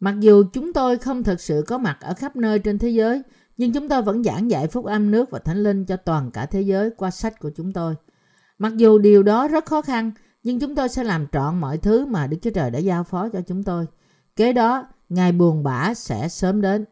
Mặc 0.00 0.14
dù 0.20 0.44
chúng 0.52 0.72
tôi 0.72 0.98
không 0.98 1.22
thực 1.22 1.40
sự 1.40 1.64
có 1.66 1.78
mặt 1.78 1.98
ở 2.00 2.14
khắp 2.14 2.36
nơi 2.36 2.58
trên 2.58 2.78
thế 2.78 2.88
giới, 2.88 3.22
nhưng 3.56 3.72
chúng 3.72 3.88
tôi 3.88 4.02
vẫn 4.02 4.24
giảng 4.24 4.50
dạy 4.50 4.66
phúc 4.66 4.84
âm 4.84 5.10
nước 5.10 5.30
và 5.30 5.38
thánh 5.38 5.62
linh 5.62 5.84
cho 5.84 5.96
toàn 5.96 6.30
cả 6.30 6.46
thế 6.46 6.60
giới 6.60 6.90
qua 6.90 7.10
sách 7.10 7.40
của 7.40 7.50
chúng 7.56 7.72
tôi. 7.72 7.94
Mặc 8.58 8.76
dù 8.76 8.98
điều 8.98 9.22
đó 9.22 9.48
rất 9.48 9.66
khó 9.66 9.82
khăn, 9.82 10.10
nhưng 10.42 10.60
chúng 10.60 10.74
tôi 10.74 10.88
sẽ 10.88 11.04
làm 11.04 11.26
trọn 11.32 11.60
mọi 11.60 11.78
thứ 11.78 12.06
mà 12.06 12.26
Đức 12.26 12.36
Chúa 12.42 12.50
Trời 12.50 12.70
đã 12.70 12.78
giao 12.78 13.04
phó 13.04 13.28
cho 13.28 13.40
chúng 13.40 13.62
tôi. 13.62 13.86
Kế 14.36 14.52
đó, 14.52 14.88
ngày 15.08 15.32
buồn 15.32 15.62
bã 15.62 15.94
sẽ 15.94 16.28
sớm 16.28 16.60
đến. 16.60 16.84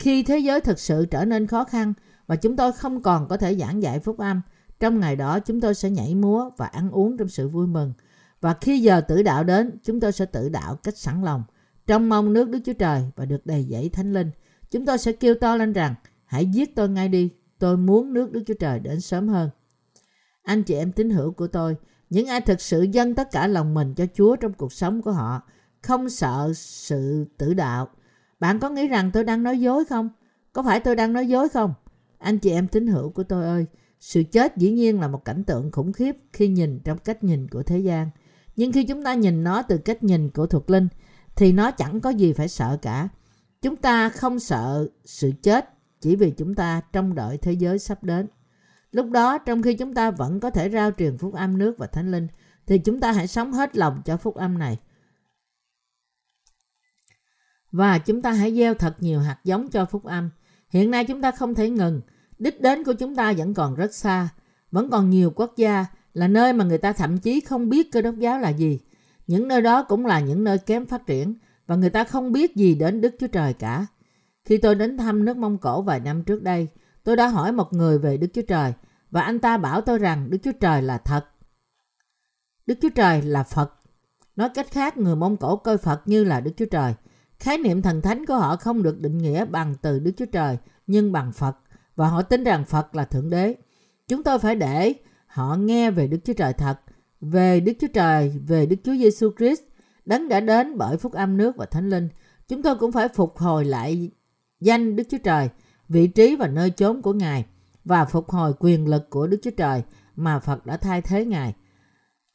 Khi 0.00 0.22
thế 0.22 0.38
giới 0.38 0.60
thực 0.60 0.78
sự 0.78 1.06
trở 1.06 1.24
nên 1.24 1.46
khó 1.46 1.64
khăn 1.64 1.92
và 2.26 2.36
chúng 2.36 2.56
tôi 2.56 2.72
không 2.72 3.02
còn 3.02 3.28
có 3.28 3.36
thể 3.36 3.56
giảng 3.56 3.82
dạy 3.82 4.00
phúc 4.00 4.18
âm, 4.18 4.40
trong 4.80 5.00
ngày 5.00 5.16
đó 5.16 5.38
chúng 5.40 5.60
tôi 5.60 5.74
sẽ 5.74 5.90
nhảy 5.90 6.14
múa 6.14 6.50
và 6.56 6.66
ăn 6.66 6.90
uống 6.90 7.16
trong 7.16 7.28
sự 7.28 7.48
vui 7.48 7.66
mừng. 7.66 7.92
Và 8.40 8.54
khi 8.60 8.78
giờ 8.78 9.00
tử 9.00 9.22
đạo 9.22 9.44
đến, 9.44 9.78
chúng 9.84 10.00
tôi 10.00 10.12
sẽ 10.12 10.24
tử 10.24 10.48
đạo 10.48 10.76
cách 10.76 10.96
sẵn 10.96 11.22
lòng, 11.22 11.44
trong 11.86 12.08
mong 12.08 12.32
nước 12.32 12.48
Đức 12.48 12.58
Chúa 12.64 12.72
Trời 12.72 13.02
và 13.16 13.24
được 13.24 13.46
đầy 13.46 13.66
dẫy 13.70 13.88
thánh 13.88 14.12
linh. 14.12 14.30
Chúng 14.70 14.86
tôi 14.86 14.98
sẽ 14.98 15.12
kêu 15.12 15.34
to 15.34 15.56
lên 15.56 15.72
rằng, 15.72 15.94
hãy 16.24 16.46
giết 16.46 16.76
tôi 16.76 16.88
ngay 16.88 17.08
đi, 17.08 17.30
tôi 17.58 17.76
muốn 17.76 18.12
nước 18.12 18.32
Đức 18.32 18.42
Chúa 18.46 18.54
Trời 18.54 18.78
đến 18.78 19.00
sớm 19.00 19.28
hơn. 19.28 19.50
Anh 20.42 20.62
chị 20.62 20.74
em 20.74 20.92
tín 20.92 21.10
hữu 21.10 21.32
của 21.32 21.46
tôi, 21.46 21.76
những 22.10 22.26
ai 22.26 22.40
thực 22.40 22.60
sự 22.60 22.82
dâng 22.82 23.14
tất 23.14 23.30
cả 23.30 23.46
lòng 23.46 23.74
mình 23.74 23.94
cho 23.94 24.06
Chúa 24.14 24.36
trong 24.36 24.52
cuộc 24.52 24.72
sống 24.72 25.02
của 25.02 25.12
họ, 25.12 25.42
không 25.82 26.10
sợ 26.10 26.52
sự 26.54 27.24
tử 27.38 27.54
đạo. 27.54 27.88
Bạn 28.40 28.60
có 28.60 28.68
nghĩ 28.68 28.88
rằng 28.88 29.10
tôi 29.10 29.24
đang 29.24 29.42
nói 29.42 29.60
dối 29.60 29.84
không? 29.84 30.08
Có 30.52 30.62
phải 30.62 30.80
tôi 30.80 30.96
đang 30.96 31.12
nói 31.12 31.28
dối 31.28 31.48
không? 31.48 31.74
Anh 32.18 32.38
chị 32.38 32.50
em 32.50 32.68
tín 32.68 32.86
hữu 32.86 33.10
của 33.10 33.22
tôi 33.22 33.44
ơi, 33.44 33.66
sự 34.00 34.22
chết 34.22 34.56
dĩ 34.56 34.70
nhiên 34.70 35.00
là 35.00 35.08
một 35.08 35.24
cảnh 35.24 35.44
tượng 35.44 35.72
khủng 35.72 35.92
khiếp 35.92 36.16
khi 36.32 36.48
nhìn 36.48 36.80
trong 36.84 36.98
cách 36.98 37.24
nhìn 37.24 37.48
của 37.48 37.62
thế 37.62 37.78
gian. 37.78 38.10
Nhưng 38.56 38.72
khi 38.72 38.84
chúng 38.84 39.04
ta 39.04 39.14
nhìn 39.14 39.44
nó 39.44 39.62
từ 39.62 39.78
cách 39.78 40.02
nhìn 40.02 40.30
của 40.30 40.46
thuộc 40.46 40.70
linh, 40.70 40.88
thì 41.36 41.52
nó 41.52 41.70
chẳng 41.70 42.00
có 42.00 42.10
gì 42.10 42.32
phải 42.32 42.48
sợ 42.48 42.78
cả. 42.82 43.08
Chúng 43.62 43.76
ta 43.76 44.08
không 44.08 44.38
sợ 44.38 44.88
sự 45.04 45.32
chết 45.42 45.68
chỉ 46.00 46.16
vì 46.16 46.30
chúng 46.30 46.54
ta 46.54 46.80
trông 46.92 47.14
đợi 47.14 47.38
thế 47.38 47.52
giới 47.52 47.78
sắp 47.78 48.04
đến. 48.04 48.26
Lúc 48.92 49.10
đó, 49.10 49.38
trong 49.38 49.62
khi 49.62 49.74
chúng 49.74 49.94
ta 49.94 50.10
vẫn 50.10 50.40
có 50.40 50.50
thể 50.50 50.70
rao 50.70 50.90
truyền 50.90 51.18
phúc 51.18 51.34
âm 51.34 51.58
nước 51.58 51.78
và 51.78 51.86
thánh 51.86 52.10
linh, 52.10 52.26
thì 52.66 52.78
chúng 52.78 53.00
ta 53.00 53.12
hãy 53.12 53.26
sống 53.26 53.52
hết 53.52 53.76
lòng 53.76 54.02
cho 54.04 54.16
phúc 54.16 54.34
âm 54.34 54.58
này. 54.58 54.78
Và 57.72 57.98
chúng 57.98 58.22
ta 58.22 58.32
hãy 58.32 58.54
gieo 58.54 58.74
thật 58.74 58.96
nhiều 59.00 59.20
hạt 59.20 59.38
giống 59.44 59.68
cho 59.68 59.84
phúc 59.84 60.04
âm. 60.04 60.30
Hiện 60.68 60.90
nay 60.90 61.04
chúng 61.04 61.22
ta 61.22 61.30
không 61.30 61.54
thể 61.54 61.70
ngừng. 61.70 62.00
Đích 62.38 62.60
đến 62.60 62.84
của 62.84 62.92
chúng 62.92 63.16
ta 63.16 63.32
vẫn 63.32 63.54
còn 63.54 63.74
rất 63.74 63.94
xa. 63.94 64.28
Vẫn 64.70 64.90
còn 64.90 65.10
nhiều 65.10 65.32
quốc 65.34 65.56
gia 65.56 65.86
là 66.14 66.28
nơi 66.28 66.52
mà 66.52 66.64
người 66.64 66.78
ta 66.78 66.92
thậm 66.92 67.18
chí 67.18 67.40
không 67.40 67.68
biết 67.68 67.92
cơ 67.92 68.02
đốc 68.02 68.14
giáo 68.18 68.38
là 68.38 68.48
gì. 68.48 68.80
Những 69.26 69.48
nơi 69.48 69.62
đó 69.62 69.82
cũng 69.82 70.06
là 70.06 70.20
những 70.20 70.44
nơi 70.44 70.58
kém 70.58 70.86
phát 70.86 71.06
triển 71.06 71.34
và 71.66 71.76
người 71.76 71.90
ta 71.90 72.04
không 72.04 72.32
biết 72.32 72.56
gì 72.56 72.74
đến 72.74 73.00
Đức 73.00 73.14
Chúa 73.20 73.26
Trời 73.26 73.52
cả. 73.52 73.86
Khi 74.44 74.58
tôi 74.58 74.74
đến 74.74 74.96
thăm 74.96 75.24
nước 75.24 75.36
Mông 75.36 75.58
Cổ 75.58 75.82
vài 75.82 76.00
năm 76.00 76.24
trước 76.24 76.42
đây, 76.42 76.68
tôi 77.04 77.16
đã 77.16 77.28
hỏi 77.28 77.52
một 77.52 77.72
người 77.72 77.98
về 77.98 78.16
Đức 78.16 78.26
Chúa 78.34 78.42
Trời 78.48 78.72
và 79.10 79.22
anh 79.22 79.38
ta 79.38 79.56
bảo 79.56 79.80
tôi 79.80 79.98
rằng 79.98 80.30
Đức 80.30 80.38
Chúa 80.42 80.52
Trời 80.60 80.82
là 80.82 80.98
thật. 80.98 81.26
Đức 82.66 82.78
Chúa 82.82 82.88
Trời 82.88 83.22
là 83.22 83.42
Phật. 83.42 83.74
Nói 84.36 84.48
cách 84.54 84.66
khác, 84.70 84.96
người 84.96 85.16
Mông 85.16 85.36
Cổ 85.36 85.56
coi 85.56 85.78
Phật 85.78 86.02
như 86.04 86.24
là 86.24 86.40
Đức 86.40 86.50
Chúa 86.56 86.66
Trời. 86.70 86.94
Khái 87.40 87.58
niệm 87.58 87.82
thần 87.82 88.02
thánh 88.02 88.26
của 88.26 88.34
họ 88.36 88.56
không 88.56 88.82
được 88.82 89.00
định 89.00 89.18
nghĩa 89.18 89.44
bằng 89.44 89.74
từ 89.82 89.98
Đức 89.98 90.12
Chúa 90.16 90.26
Trời, 90.26 90.58
nhưng 90.86 91.12
bằng 91.12 91.32
Phật, 91.32 91.56
và 91.96 92.08
họ 92.08 92.22
tin 92.22 92.44
rằng 92.44 92.64
Phật 92.64 92.94
là 92.94 93.04
Thượng 93.04 93.30
Đế. 93.30 93.54
Chúng 94.08 94.22
tôi 94.22 94.38
phải 94.38 94.54
để 94.54 94.94
họ 95.26 95.56
nghe 95.56 95.90
về 95.90 96.06
Đức 96.06 96.18
Chúa 96.24 96.32
Trời 96.32 96.52
thật, 96.52 96.80
về 97.20 97.60
Đức 97.60 97.72
Chúa 97.80 97.86
Trời, 97.94 98.38
về 98.46 98.66
Đức 98.66 98.76
Chúa 98.84 98.94
Giêsu 98.94 99.30
Christ, 99.38 99.60
đấng 100.04 100.28
đã 100.28 100.40
đến 100.40 100.78
bởi 100.78 100.96
phúc 100.96 101.12
âm 101.12 101.36
nước 101.36 101.56
và 101.56 101.66
thánh 101.66 101.90
linh. 101.90 102.08
Chúng 102.48 102.62
tôi 102.62 102.76
cũng 102.76 102.92
phải 102.92 103.08
phục 103.08 103.38
hồi 103.38 103.64
lại 103.64 104.10
danh 104.60 104.96
Đức 104.96 105.04
Chúa 105.10 105.18
Trời, 105.24 105.48
vị 105.88 106.06
trí 106.06 106.36
và 106.36 106.48
nơi 106.48 106.70
chốn 106.70 107.02
của 107.02 107.12
Ngài 107.12 107.46
và 107.84 108.04
phục 108.04 108.30
hồi 108.30 108.52
quyền 108.58 108.88
lực 108.88 109.10
của 109.10 109.26
Đức 109.26 109.38
Chúa 109.42 109.50
Trời 109.56 109.82
mà 110.16 110.38
Phật 110.38 110.66
đã 110.66 110.76
thay 110.76 111.02
thế 111.02 111.24
Ngài. 111.24 111.54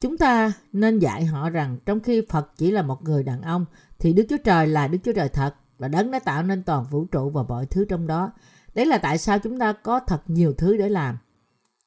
Chúng 0.01 0.17
ta 0.17 0.53
nên 0.73 0.99
dạy 0.99 1.25
họ 1.25 1.49
rằng 1.49 1.77
trong 1.85 1.99
khi 1.99 2.21
Phật 2.29 2.51
chỉ 2.57 2.71
là 2.71 2.81
một 2.81 3.03
người 3.03 3.23
đàn 3.23 3.41
ông 3.41 3.65
thì 3.99 4.13
Đức 4.13 4.23
Chúa 4.29 4.37
Trời 4.43 4.67
là 4.67 4.87
Đức 4.87 4.97
Chúa 5.03 5.13
Trời 5.13 5.29
thật, 5.29 5.55
và 5.77 5.87
đấng 5.87 6.11
đã 6.11 6.19
tạo 6.19 6.43
nên 6.43 6.63
toàn 6.63 6.85
vũ 6.91 7.05
trụ 7.05 7.29
và 7.29 7.43
mọi 7.43 7.65
thứ 7.65 7.85
trong 7.85 8.07
đó. 8.07 8.31
Đấy 8.75 8.85
là 8.85 8.97
tại 8.97 9.17
sao 9.17 9.39
chúng 9.39 9.59
ta 9.59 9.73
có 9.73 9.99
thật 9.99 10.21
nhiều 10.27 10.53
thứ 10.53 10.77
để 10.77 10.89
làm. 10.89 11.17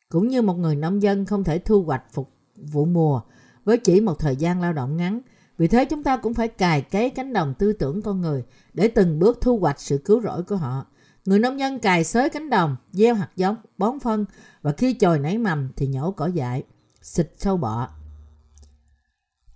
Cũng 0.09 0.29
như 0.29 0.43
một 0.43 0.55
người 0.55 0.77
nông 0.77 1.03
dân 1.03 1.25
không 1.25 1.45
thể 1.45 1.59
thu 1.59 1.83
hoạch 1.83 2.03
phục 2.13 2.31
vụ 2.57 2.85
mùa 2.85 3.21
với 3.65 3.79
chỉ 3.79 4.01
một 4.01 4.19
thời 4.19 4.37
gian 4.37 4.61
lao 4.61 4.73
động 4.73 4.97
ngắn. 4.97 5.21
Vì 5.59 5.69
thế 5.69 5.85
chúng 5.85 6.03
ta 6.03 6.17
cũng 6.17 6.35
phải 6.35 6.49
cài 6.49 6.83
cấy 6.83 7.11
cánh 7.11 7.33
đồng 7.33 7.55
tư 7.55 7.73
tưởng 7.73 8.03
con 8.03 8.21
người 8.21 8.45
để 8.75 8.89
từng 8.89 9.19
bước 9.19 9.39
thu 9.41 9.59
hoạch 9.59 9.81
sự 9.81 9.99
cứu 10.05 10.23
rỗi 10.23 10.43
của 10.43 10.57
họ. 10.57 10.87
Người 11.25 11.39
nông 11.39 11.61
dân 11.61 11.79
cài 11.79 12.05
xới 12.05 12.31
cánh 12.31 12.51
đồng, 12.51 12.77
gieo 12.93 13.15
hạt 13.15 13.29
giống, 13.37 13.57
bón 13.79 14.01
phân 14.01 14.25
và 14.63 14.73
khi 14.73 14.95
chồi 14.95 15.19
nảy 15.19 15.39
mầm 15.39 15.73
thì 15.77 15.87
nhổ 15.87 16.11
cỏ 16.11 16.27
dại, 16.27 16.63
xịt 17.03 17.33
sâu 17.39 17.57
bọ. 17.57 17.89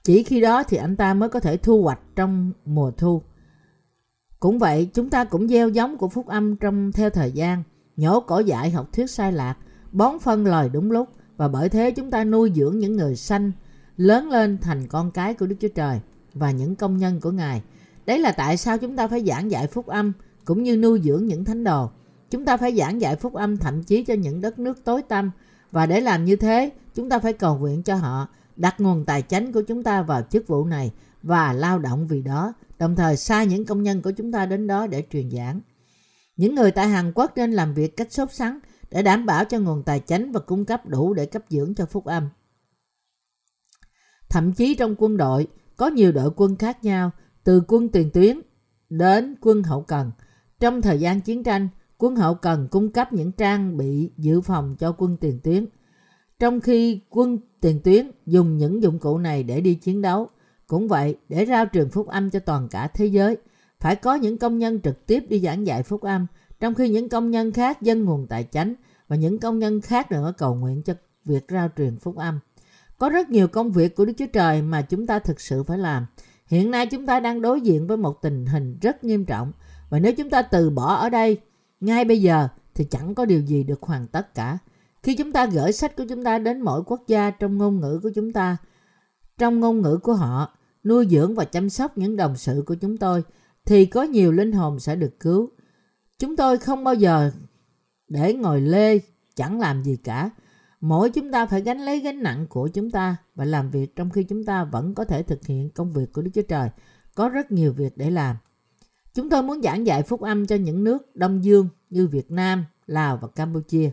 Chỉ 0.05 0.23
khi 0.23 0.41
đó 0.41 0.62
thì 0.62 0.77
anh 0.77 0.97
ta 0.97 1.15
mới 1.15 1.29
có 1.29 1.41
thể 1.41 1.57
thu 1.57 1.83
hoạch 1.83 2.01
trong 2.17 2.53
mùa 2.65 2.91
thu. 2.91 3.23
Cũng 4.41 4.59
vậy, 4.59 4.91
chúng 4.95 5.11
ta 5.11 5.25
cũng 5.25 5.49
gieo 5.49 5.69
giống 5.69 5.97
của 5.97 6.09
phúc 6.09 6.27
âm 6.27 6.57
trong 6.57 6.93
theo 6.93 7.11
thời 7.11 7.33
gian, 7.33 7.62
nhổ 7.97 8.21
cỏ 8.21 8.38
dại 8.38 8.71
học 8.71 8.88
thuyết 8.93 9.11
sai 9.11 9.33
lạc, 9.33 9.57
bón 9.93 10.19
phân 10.19 10.47
lời 10.47 10.69
đúng 10.69 10.91
lúc 10.91 11.09
và 11.37 11.49
bởi 11.49 11.69
thế 11.69 11.91
chúng 11.91 12.11
ta 12.11 12.25
nuôi 12.25 12.53
dưỡng 12.55 12.79
những 12.79 12.97
người 12.97 13.17
sanh 13.17 13.53
lớn 13.97 14.31
lên 14.31 14.59
thành 14.59 14.87
con 14.87 15.11
cái 15.11 15.35
của 15.35 15.47
Đức 15.47 15.57
Chúa 15.61 15.69
Trời 15.69 16.01
và 16.35 16.51
những 16.51 16.77
công 16.77 16.97
nhân 16.97 17.21
của 17.21 17.31
Ngài. 17.31 17.62
Đấy 18.07 18.19
là 18.19 18.33
tại 18.33 18.57
sao 18.57 18.79
chúng 18.79 18.97
ta 18.97 19.09
phải 19.09 19.25
giảng 19.25 19.51
dạy 19.51 19.67
phúc 19.67 19.87
âm 19.87 20.12
cũng 20.45 20.62
như 20.62 20.77
nuôi 20.77 21.01
dưỡng 21.05 21.27
những 21.27 21.45
thánh 21.45 21.65
đồ. 21.65 21.91
Chúng 22.31 22.45
ta 22.45 22.57
phải 22.57 22.77
giảng 22.77 23.01
dạy 23.01 23.17
phúc 23.17 23.35
âm 23.35 23.57
thậm 23.57 23.83
chí 23.83 24.05
cho 24.05 24.15
những 24.15 24.41
đất 24.41 24.59
nước 24.59 24.85
tối 24.85 25.03
tăm 25.03 25.31
và 25.71 25.87
để 25.87 26.01
làm 26.01 26.25
như 26.25 26.37
thế, 26.37 26.71
chúng 26.95 27.09
ta 27.09 27.19
phải 27.19 27.33
cầu 27.33 27.59
nguyện 27.59 27.83
cho 27.83 27.95
họ, 27.95 28.29
đặt 28.57 28.81
nguồn 28.81 29.05
tài 29.05 29.23
chính 29.23 29.53
của 29.53 29.62
chúng 29.62 29.83
ta 29.83 30.03
vào 30.03 30.23
chức 30.31 30.47
vụ 30.47 30.65
này 30.65 30.93
và 31.23 31.53
lao 31.53 31.79
động 31.79 32.07
vì 32.07 32.23
đó, 32.23 32.55
đồng 32.79 32.97
thời 32.97 33.17
sai 33.17 33.47
những 33.47 33.65
công 33.65 33.83
nhân 33.83 34.03
của 34.03 34.11
chúng 34.11 34.33
ta 34.33 34.47
đến 34.47 34.67
đó 34.67 34.87
để 34.87 35.05
truyền 35.11 35.31
giảng. 35.31 35.61
Những 36.37 36.55
người 36.55 36.71
tại 36.71 36.88
Hàn 36.88 37.12
Quốc 37.15 37.33
nên 37.37 37.53
làm 37.53 37.75
việc 37.75 37.97
cách 37.97 38.12
sốt 38.12 38.33
sắng 38.33 38.59
để 38.91 39.03
đảm 39.03 39.27
bảo 39.27 39.45
cho 39.45 39.59
nguồn 39.59 39.83
tài 39.83 40.01
chính 40.01 40.33
và 40.33 40.41
cung 40.41 40.65
cấp 40.65 40.87
đủ 40.87 41.15
để 41.15 41.27
cấp 41.27 41.43
dưỡng 41.49 41.75
cho 41.75 41.87
phúc 41.87 42.05
âm. 42.05 42.29
Thậm 44.31 44.53
chí 44.53 44.75
trong 44.75 44.95
quân 44.99 45.17
đội 45.17 45.47
có 45.77 45.87
nhiều 45.87 46.12
đội 46.12 46.31
quân 46.37 46.57
khác 46.57 46.85
nhau, 46.85 47.11
từ 47.45 47.62
quân 47.69 47.88
tiền 47.88 48.11
tuyến 48.11 48.41
đến 48.88 49.35
quân 49.41 49.62
hậu 49.62 49.83
cần. 49.83 50.11
Trong 50.61 50.83
thời 50.83 51.01
gian 51.01 51.21
chiến 51.21 51.45
tranh, 51.45 51.69
quân 51.99 52.17
hậu 52.17 52.35
cần 52.35 52.69
cung 52.71 52.93
cấp 52.93 53.12
những 53.12 53.33
trang 53.33 53.77
bị 53.77 54.12
dự 54.17 54.41
phòng 54.41 54.77
cho 54.79 54.95
quân 54.99 55.17
tiền 55.17 55.41
tuyến. 55.45 55.67
Trong 56.38 56.61
khi 56.61 57.01
quân 57.11 57.38
tiền 57.62 57.81
tuyến 57.81 58.11
dùng 58.27 58.59
những 58.59 58.83
dụng 58.83 58.98
cụ 58.98 59.18
này 59.18 59.42
để 59.42 59.61
đi 59.61 59.75
chiến 59.75 60.03
đấu, 60.03 60.29
cũng 60.66 60.88
vậy, 60.88 61.16
để 61.29 61.46
rao 61.46 61.64
truyền 61.72 61.90
phúc 61.90 62.09
âm 62.09 62.31
cho 62.31 62.38
toàn 62.38 62.68
cả 62.68 62.87
thế 62.87 63.07
giới, 63.07 63.37
phải 63.81 63.96
có 63.96 64.14
những 64.14 64.38
công 64.38 64.59
nhân 64.59 64.81
trực 64.81 65.07
tiếp 65.07 65.25
đi 65.29 65.40
giảng 65.40 65.66
dạy 65.66 65.83
phúc 65.83 66.03
âm, 66.03 66.27
trong 66.61 66.75
khi 66.75 66.88
những 66.88 67.09
công 67.09 67.31
nhân 67.31 67.53
khác 67.53 67.83
dân 67.83 68.05
nguồn 68.05 68.27
tài 68.27 68.44
chánh 68.51 68.75
và 69.09 69.16
những 69.16 69.38
công 69.38 69.59
nhân 69.59 69.81
khác 69.81 70.12
nữa 70.12 70.33
cầu 70.38 70.55
nguyện 70.55 70.83
cho 70.83 70.94
việc 71.25 71.44
rao 71.48 71.68
truyền 71.77 71.98
phúc 71.98 72.16
âm. 72.16 72.38
Có 72.98 73.09
rất 73.09 73.31
nhiều 73.31 73.48
công 73.48 73.72
việc 73.72 73.96
của 73.96 74.05
Đức 74.05 74.12
Chúa 74.18 74.27
Trời 74.33 74.62
mà 74.62 74.83
chúng 74.83 75.07
ta 75.07 75.18
thực 75.18 75.40
sự 75.40 75.62
phải 75.62 75.79
làm. 75.79 76.07
Hiện 76.46 76.70
nay 76.70 76.87
chúng 76.87 77.07
ta 77.07 77.20
đang 77.20 77.42
đối 77.42 77.61
diện 77.61 77.87
với 77.87 77.96
một 77.96 78.22
tình 78.22 78.46
hình 78.46 78.79
rất 78.81 79.05
nghiêm 79.05 79.25
trọng 79.25 79.53
và 79.90 79.98
nếu 79.98 80.12
chúng 80.12 80.31
ta 80.31 80.42
từ 80.42 80.70
bỏ 80.70 80.94
ở 80.94 81.09
đây 81.09 81.40
ngay 81.81 82.05
bây 82.05 82.22
giờ 82.22 82.48
thì 82.75 82.85
chẳng 82.85 83.14
có 83.14 83.25
điều 83.25 83.40
gì 83.40 83.64
được 83.64 83.83
hoàn 83.83 84.07
tất 84.07 84.35
cả. 84.35 84.59
Khi 85.03 85.15
chúng 85.15 85.33
ta 85.33 85.47
gửi 85.47 85.73
sách 85.73 85.97
của 85.97 86.05
chúng 86.09 86.25
ta 86.25 86.38
đến 86.38 86.61
mỗi 86.61 86.83
quốc 86.87 87.03
gia 87.07 87.31
trong 87.31 87.59
ngôn 87.59 87.81
ngữ 87.81 88.01
của 88.03 88.11
chúng 88.15 88.33
ta, 88.33 88.57
trong 89.38 89.61
ngôn 89.61 89.83
ngữ 89.83 89.99
của 90.03 90.15
họ, 90.15 90.57
nuôi 90.85 91.07
dưỡng 91.11 91.35
và 91.35 91.45
chăm 91.45 91.71
sóc 91.71 91.99
những 91.99 92.17
đồng 92.17 92.37
sự 92.37 92.63
của 92.67 92.75
chúng 92.75 92.96
tôi, 92.96 93.23
thì 93.65 93.87
có 93.87 94.03
nhiều 94.03 94.33
linh 94.33 94.53
hồn 94.53 94.81
sẽ 94.81 94.96
được 94.96 95.21
cứu. 95.21 95.50
Chúng 96.19 96.37
tôi 96.37 96.59
không 96.59 96.85
bao 96.85 96.94
giờ 96.94 97.31
để 98.09 98.35
ngồi 98.35 98.61
lê 98.61 98.98
chẳng 99.37 99.61
làm 99.61 99.83
gì 99.83 99.96
cả. 99.96 100.31
Mỗi 100.81 101.11
chúng 101.11 101.33
ta 101.33 101.46
phải 101.46 101.61
gánh 101.61 101.81
lấy 101.81 102.00
gánh 102.00 102.23
nặng 102.23 102.46
của 102.48 102.69
chúng 102.69 102.90
ta 102.90 103.17
và 103.35 103.44
làm 103.44 103.71
việc 103.71 103.96
trong 103.96 104.11
khi 104.11 104.25
chúng 104.25 104.44
ta 104.44 104.65
vẫn 104.65 104.94
có 104.94 105.05
thể 105.05 105.23
thực 105.23 105.46
hiện 105.46 105.71
công 105.71 105.92
việc 105.92 106.13
của 106.13 106.23
Đức 106.23 106.31
Chúa 106.35 106.42
Trời. 106.42 106.69
Có 107.15 107.29
rất 107.29 107.53
nhiều 107.53 107.73
việc 107.73 107.96
để 107.96 108.11
làm. 108.11 108.37
Chúng 109.15 109.31
tôi 109.31 109.42
muốn 109.42 109.63
giảng 109.63 109.87
dạy 109.87 110.03
phúc 110.03 110.21
âm 110.21 110.46
cho 110.46 110.57
những 110.57 110.85
nước 110.85 111.17
Đông 111.17 111.44
Dương 111.44 111.69
như 111.90 112.07
Việt 112.07 112.31
Nam, 112.31 112.65
Lào 112.87 113.17
và 113.17 113.29
Campuchia. 113.29 113.90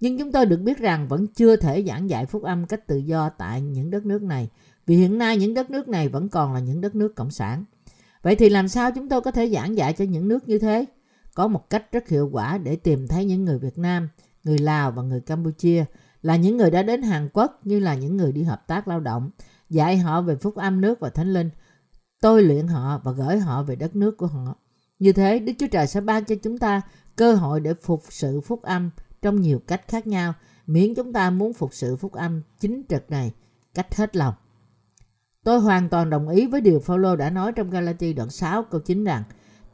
Nhưng 0.00 0.18
chúng 0.18 0.32
tôi 0.32 0.46
được 0.46 0.60
biết 0.60 0.78
rằng 0.78 1.08
vẫn 1.08 1.26
chưa 1.26 1.56
thể 1.56 1.84
giảng 1.86 2.10
dạy 2.10 2.26
phúc 2.26 2.42
âm 2.42 2.66
cách 2.66 2.86
tự 2.86 2.96
do 2.96 3.28
tại 3.28 3.60
những 3.60 3.90
đất 3.90 4.06
nước 4.06 4.22
này 4.22 4.48
vì 4.86 4.96
hiện 4.96 5.18
nay 5.18 5.36
những 5.36 5.54
đất 5.54 5.70
nước 5.70 5.88
này 5.88 6.08
vẫn 6.08 6.28
còn 6.28 6.52
là 6.52 6.60
những 6.60 6.80
đất 6.80 6.94
nước 6.94 7.14
cộng 7.16 7.30
sản. 7.30 7.64
Vậy 8.22 8.36
thì 8.36 8.48
làm 8.48 8.68
sao 8.68 8.92
chúng 8.92 9.08
tôi 9.08 9.20
có 9.20 9.30
thể 9.30 9.50
giảng 9.50 9.76
dạy 9.76 9.92
cho 9.92 10.04
những 10.04 10.28
nước 10.28 10.48
như 10.48 10.58
thế? 10.58 10.84
Có 11.34 11.48
một 11.48 11.70
cách 11.70 11.92
rất 11.92 12.08
hiệu 12.08 12.28
quả 12.32 12.58
để 12.58 12.76
tìm 12.76 13.08
thấy 13.08 13.24
những 13.24 13.44
người 13.44 13.58
Việt 13.58 13.78
Nam, 13.78 14.08
người 14.44 14.58
Lào 14.58 14.92
và 14.92 15.02
người 15.02 15.20
Campuchia 15.20 15.84
là 16.22 16.36
những 16.36 16.56
người 16.56 16.70
đã 16.70 16.82
đến 16.82 17.02
Hàn 17.02 17.28
Quốc 17.32 17.60
như 17.64 17.80
là 17.80 17.94
những 17.94 18.16
người 18.16 18.32
đi 18.32 18.42
hợp 18.42 18.66
tác 18.66 18.88
lao 18.88 19.00
động, 19.00 19.30
dạy 19.70 19.98
họ 19.98 20.22
về 20.22 20.36
phúc 20.36 20.56
âm 20.56 20.80
nước 20.80 21.00
và 21.00 21.10
thánh 21.10 21.32
linh, 21.32 21.50
tôi 22.20 22.42
luyện 22.42 22.66
họ 22.66 23.00
và 23.04 23.12
gửi 23.12 23.38
họ 23.38 23.62
về 23.62 23.76
đất 23.76 23.96
nước 23.96 24.16
của 24.16 24.26
họ. 24.26 24.56
Như 24.98 25.12
thế, 25.12 25.38
Đức 25.38 25.52
Chúa 25.58 25.66
Trời 25.66 25.86
sẽ 25.86 26.00
ban 26.00 26.24
cho 26.24 26.34
chúng 26.42 26.58
ta 26.58 26.80
cơ 27.16 27.34
hội 27.34 27.60
để 27.60 27.74
phục 27.74 28.02
sự 28.08 28.40
phúc 28.40 28.62
âm 28.62 28.90
trong 29.22 29.40
nhiều 29.40 29.58
cách 29.66 29.88
khác 29.88 30.06
nhau, 30.06 30.34
miễn 30.66 30.94
chúng 30.94 31.12
ta 31.12 31.30
muốn 31.30 31.52
phục 31.52 31.74
sự 31.74 31.96
phúc 31.96 32.12
âm 32.12 32.42
chính 32.60 32.82
trực 32.88 33.10
này 33.10 33.32
cách 33.74 33.94
hết 33.94 34.16
lòng. 34.16 34.34
Tôi 35.44 35.60
hoàn 35.60 35.88
toàn 35.88 36.10
đồng 36.10 36.28
ý 36.28 36.46
với 36.46 36.60
điều 36.60 36.80
Phaolô 36.80 37.16
đã 37.16 37.30
nói 37.30 37.52
trong 37.52 37.70
Galati 37.70 38.12
đoạn 38.12 38.30
6 38.30 38.62
câu 38.62 38.80
9 38.80 39.04
rằng 39.04 39.22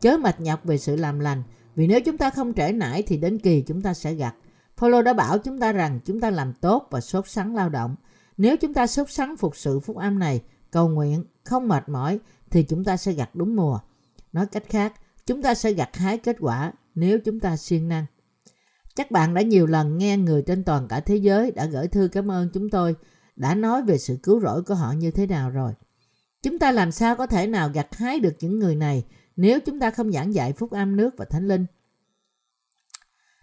chớ 0.01 0.17
mệt 0.17 0.41
nhọc 0.41 0.65
về 0.65 0.79
sự 0.79 0.97
làm 0.97 1.19
lành 1.19 1.43
vì 1.77 1.87
nếu 1.87 2.01
chúng 2.01 2.19
ta 2.19 2.31
không 2.31 2.55
trễ 2.55 2.73
nải 2.73 3.03
thì 3.03 3.17
đến 3.17 3.39
kỳ 3.39 3.61
chúng 3.61 3.83
ta 3.83 3.95
sẽ 3.95 4.15
gặt. 4.15 4.35
Phaolô 4.77 5.03
đã 5.03 5.13
bảo 5.13 5.39
chúng 5.39 5.59
ta 5.59 5.73
rằng 5.73 6.01
chúng 6.05 6.21
ta 6.21 6.31
làm 6.31 6.53
tốt 6.53 6.89
và 6.91 7.01
sốt 7.01 7.29
sắng 7.29 7.57
lao 7.57 7.69
động. 7.69 7.97
Nếu 8.37 8.57
chúng 8.57 8.75
ta 8.75 8.87
sốt 8.87 9.11
sắng 9.11 9.37
phục 9.37 9.57
sự 9.57 9.81
phúc 9.81 9.97
âm 9.97 10.19
này, 10.19 10.43
cầu 10.71 10.89
nguyện, 10.89 11.25
không 11.45 11.69
mệt 11.69 11.89
mỏi 11.89 12.19
thì 12.51 12.63
chúng 12.63 12.85
ta 12.85 12.97
sẽ 12.97 13.13
gặt 13.13 13.31
đúng 13.35 13.57
mùa. 13.57 13.79
Nói 14.33 14.47
cách 14.47 14.65
khác, 14.69 14.93
chúng 15.27 15.43
ta 15.43 15.55
sẽ 15.55 15.73
gặt 15.73 15.97
hái 15.97 16.19
kết 16.19 16.37
quả 16.41 16.73
nếu 16.95 17.19
chúng 17.25 17.41
ta 17.41 17.57
siêng 17.57 17.89
năng. 17.89 18.07
Chắc 18.95 19.11
bạn 19.11 19.35
đã 19.35 19.43
nhiều 19.43 19.67
lần 19.67 19.99
nghe 19.99 20.17
người 20.17 20.43
trên 20.43 20.65
toàn 20.65 20.89
cả 20.89 21.01
thế 21.01 21.17
giới 21.17 21.51
đã 21.51 21.67
gửi 21.67 21.89
thư 21.89 22.09
cảm 22.13 22.31
ơn 22.31 22.49
chúng 22.53 22.71
tôi 22.71 22.97
đã 23.37 23.55
nói 23.55 23.83
về 23.83 23.99
sự 23.99 24.19
cứu 24.23 24.41
rỗi 24.41 24.63
của 24.63 24.75
họ 24.75 24.93
như 24.93 25.11
thế 25.11 25.27
nào 25.27 25.51
rồi. 25.51 25.73
Chúng 26.43 26.59
ta 26.59 26.73
làm 26.73 26.93
sao 26.93 27.17
có 27.17 27.27
thể 27.27 27.47
nào 27.47 27.71
gặt 27.75 27.97
hái 27.97 28.21
được 28.21 28.35
những 28.41 28.59
người 28.59 28.77
này 28.77 29.05
nếu 29.37 29.61
chúng 29.61 29.81
ta 29.81 29.91
không 29.91 30.13
giảng 30.13 30.35
dạy 30.35 30.53
phúc 30.53 30.71
âm 30.71 30.97
nước 30.97 31.15
và 31.17 31.25
thánh 31.25 31.49
linh? 31.49 31.67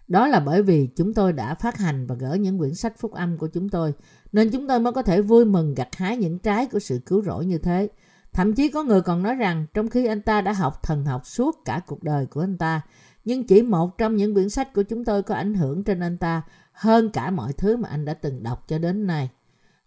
Đó 0.08 0.26
là 0.26 0.40
bởi 0.40 0.62
vì 0.62 0.88
chúng 0.96 1.14
tôi 1.14 1.32
đã 1.32 1.54
phát 1.54 1.76
hành 1.76 2.06
và 2.06 2.14
gửi 2.14 2.38
những 2.38 2.58
quyển 2.58 2.74
sách 2.74 2.98
phúc 2.98 3.12
âm 3.12 3.38
của 3.38 3.48
chúng 3.48 3.68
tôi, 3.68 3.94
nên 4.32 4.50
chúng 4.50 4.68
tôi 4.68 4.80
mới 4.80 4.92
có 4.92 5.02
thể 5.02 5.22
vui 5.22 5.44
mừng 5.44 5.74
gặt 5.74 5.88
hái 5.96 6.16
những 6.16 6.38
trái 6.38 6.66
của 6.66 6.78
sự 6.78 7.00
cứu 7.06 7.22
rỗi 7.22 7.46
như 7.46 7.58
thế. 7.58 7.88
Thậm 8.32 8.54
chí 8.54 8.70
có 8.70 8.82
người 8.82 9.02
còn 9.02 9.22
nói 9.22 9.34
rằng 9.34 9.66
trong 9.74 9.88
khi 9.88 10.06
anh 10.06 10.22
ta 10.22 10.40
đã 10.40 10.52
học 10.52 10.82
thần 10.82 11.04
học 11.04 11.26
suốt 11.26 11.58
cả 11.64 11.80
cuộc 11.86 12.02
đời 12.02 12.26
của 12.26 12.40
anh 12.40 12.58
ta, 12.58 12.80
nhưng 13.24 13.44
chỉ 13.46 13.62
một 13.62 13.98
trong 13.98 14.16
những 14.16 14.34
quyển 14.34 14.48
sách 14.48 14.72
của 14.72 14.82
chúng 14.82 15.04
tôi 15.04 15.22
có 15.22 15.34
ảnh 15.34 15.54
hưởng 15.54 15.84
trên 15.84 16.00
anh 16.00 16.18
ta 16.18 16.42
hơn 16.72 17.10
cả 17.10 17.30
mọi 17.30 17.52
thứ 17.52 17.76
mà 17.76 17.88
anh 17.88 18.04
đã 18.04 18.14
từng 18.14 18.42
đọc 18.42 18.64
cho 18.68 18.78
đến 18.78 19.06
nay. 19.06 19.30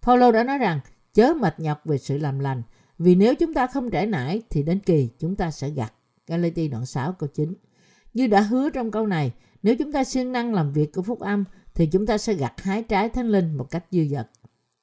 Paulo 0.02 0.32
đã 0.32 0.44
nói 0.44 0.58
rằng 0.58 0.80
chớ 1.14 1.34
mệt 1.40 1.60
nhọc 1.60 1.82
về 1.86 1.98
sự 1.98 2.18
làm 2.18 2.40
lành, 2.40 2.62
vì 3.00 3.16
nếu 3.16 3.36
chúng 3.36 3.54
ta 3.54 3.68
không 3.68 3.90
trải 3.90 4.08
nải 4.08 4.42
thì 4.50 4.64
đến 4.64 4.80
kỳ 4.80 5.10
chúng 5.20 5.36
ta 5.36 5.52
sẽ 5.52 5.70
gặt. 5.70 5.94
Galati 6.28 6.68
đoạn 6.68 6.86
6 6.86 7.14
câu 7.14 7.30
9. 7.34 7.54
Như 8.14 8.28
đã 8.28 8.42
hứa 8.42 8.70
trong 8.70 8.92
câu 8.92 9.08
này, 9.08 9.34
nếu 9.64 9.76
chúng 9.76 9.92
ta 9.92 10.04
siêng 10.04 10.32
năng 10.32 10.54
làm 10.54 10.74
việc 10.74 10.94
của 10.94 11.02
phúc 11.02 11.20
âm 11.20 11.44
thì 11.74 11.86
chúng 11.86 12.06
ta 12.06 12.18
sẽ 12.18 12.34
gặt 12.34 12.62
hái 12.62 12.84
trái 12.84 13.10
thánh 13.10 13.28
linh 13.28 13.58
một 13.58 13.72
cách 13.72 13.86
dư 13.92 14.06
dật. 14.06 14.30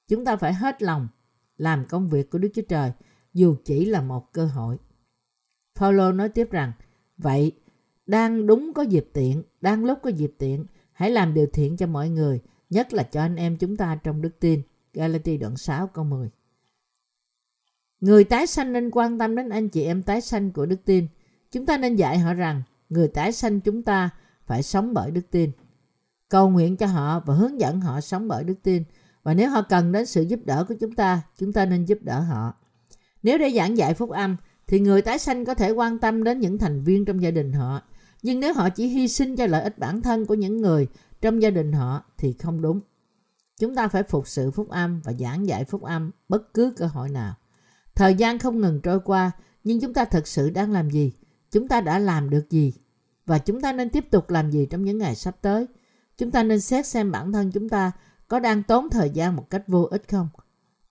Chúng 0.09 0.24
ta 0.24 0.36
phải 0.36 0.55
hết 0.55 0.82
lòng 0.82 1.09
làm 1.57 1.84
công 1.84 2.09
việc 2.09 2.30
của 2.30 2.38
Đức 2.38 2.48
Chúa 2.55 2.62
Trời 2.68 2.92
dù 3.34 3.57
chỉ 3.64 3.84
là 3.84 4.01
một 4.01 4.32
cơ 4.32 4.46
hội. 4.46 4.78
Paulo 5.76 6.12
nói 6.12 6.28
tiếp 6.28 6.51
rằng, 6.51 6.72
vậy 7.18 7.53
đang 8.11 8.47
đúng 8.47 8.73
có 8.75 8.83
dịp 8.83 9.09
tiện, 9.13 9.43
đang 9.61 9.85
lúc 9.85 9.99
có 10.03 10.11
dịp 10.11 10.35
tiện, 10.39 10.67
hãy 10.93 11.11
làm 11.11 11.35
điều 11.35 11.47
thiện 11.53 11.77
cho 11.77 11.87
mọi 11.87 12.09
người, 12.09 12.41
nhất 12.71 12.93
là 12.93 13.03
cho 13.03 13.21
anh 13.21 13.37
em 13.37 13.57
chúng 13.57 13.77
ta 13.77 13.99
trong 14.05 14.23
đức 14.23 14.41
tin. 14.41 14.63
Galati 14.95 15.37
đoạn 15.37 15.57
6 15.57 15.87
câu 15.87 16.05
10 16.05 16.31
Người 18.01 18.25
tái 18.25 18.47
sanh 18.47 18.73
nên 18.73 18.91
quan 18.91 19.19
tâm 19.19 19.37
đến 19.37 19.49
anh 19.49 19.69
chị 19.69 19.85
em 19.85 20.03
tái 20.03 20.21
sanh 20.21 20.53
của 20.53 20.67
đức 20.67 20.85
tin. 20.85 21.07
Chúng 21.53 21.67
ta 21.67 21.79
nên 21.79 21.97
dạy 21.97 22.19
họ 22.19 22.35
rằng 22.35 22.63
người 22.89 23.09
tái 23.09 23.33
sanh 23.33 23.61
chúng 23.61 23.83
ta 23.83 24.11
phải 24.47 24.63
sống 24.63 24.95
bởi 24.95 25.11
đức 25.11 25.31
tin. 25.31 25.51
Cầu 26.29 26.51
nguyện 26.51 26.77
cho 26.77 26.87
họ 26.87 27.21
và 27.27 27.35
hướng 27.35 27.61
dẫn 27.61 27.81
họ 27.81 28.01
sống 28.01 28.29
bởi 28.29 28.45
đức 28.45 28.63
tin. 28.63 28.85
Và 29.23 29.35
nếu 29.35 29.51
họ 29.51 29.63
cần 29.63 29.93
đến 29.93 30.07
sự 30.07 30.23
giúp 30.23 30.41
đỡ 30.45 30.65
của 30.69 30.75
chúng 30.81 30.95
ta, 30.95 31.23
chúng 31.39 31.53
ta 31.53 31.65
nên 31.67 31.85
giúp 31.85 31.99
đỡ 32.03 32.21
họ. 32.21 32.55
Nếu 33.23 33.39
để 33.39 33.51
giảng 33.51 33.77
dạy 33.77 33.95
phúc 33.95 34.11
âm, 34.11 34.37
thì 34.67 34.81
người 34.81 35.03
tái 35.03 35.19
sanh 35.19 35.45
có 35.45 35.55
thể 35.55 35.71
quan 35.71 35.99
tâm 35.99 36.25
đến 36.25 36.41
những 36.41 36.59
thành 36.59 36.83
viên 36.83 37.05
trong 37.05 37.23
gia 37.23 37.31
đình 37.31 37.53
họ. 37.53 37.83
Nhưng 38.23 38.41
nếu 38.41 38.55
họ 38.55 38.68
chỉ 38.68 38.87
hy 38.87 39.09
sinh 39.09 39.37
cho 39.37 39.47
lợi 39.47 39.62
ích 39.62 39.79
bản 39.79 40.03
thân 40.03 40.27
của 40.27 40.35
những 40.35 40.61
người 40.61 40.89
trong 41.21 41.43
gia 41.43 41.51
đình 41.51 41.73
họ 41.73 42.05
thì 42.18 42.33
không 42.33 42.62
đúng. 42.62 42.81
Chúng 43.59 43.75
ta 43.75 43.89
phải 43.89 44.03
phục 44.03 44.29
sự 44.29 44.51
phúc 44.51 44.68
âm 44.68 45.01
và 45.05 45.12
giảng 45.12 45.47
dạy 45.47 45.64
phúc 45.64 45.83
âm 45.83 46.11
bất 46.29 46.55
cứ 46.55 46.73
cơ 46.77 46.87
hội 46.87 47.09
nào. 47.09 47.35
Thời 47.95 48.14
gian 48.14 48.39
không 48.39 48.61
ngừng 48.61 48.81
trôi 48.81 49.01
qua, 49.01 49.31
nhưng 49.64 49.81
chúng 49.81 49.95
ta 49.95 50.05
thực 50.05 50.27
sự 50.27 50.51
đang 50.51 50.73
làm 50.73 50.91
gì? 50.91 51.12
Chúng 51.51 51.68
ta 51.68 51.81
đã 51.81 51.99
làm 51.99 52.31
được 52.31 52.51
gì? 52.51 52.73
Và 53.27 53.39
chúng 53.39 53.61
ta 53.61 53.73
nên 53.73 53.91
tiếp 53.91 54.11
tục 54.11 54.31
làm 54.31 54.51
gì 54.51 54.66
trong 54.66 54.85
những 54.85 54.99
ngày 54.99 55.14
sắp 55.14 55.37
tới? 55.43 55.66
Chúng 56.18 56.31
ta 56.31 56.43
nên 56.43 56.61
xét 56.61 56.87
xem 56.87 57.12
bản 57.12 57.33
thân 57.33 57.53
chúng 57.53 57.68
ta 57.68 57.93
có 58.29 58.41
đang 58.41 58.62
tốn 58.62 58.91
thời 58.91 59.11
gian 59.11 59.37
một 59.37 59.51
cách 59.51 59.68
vô 59.68 59.83
ích 59.83 60.09
không? 60.09 60.29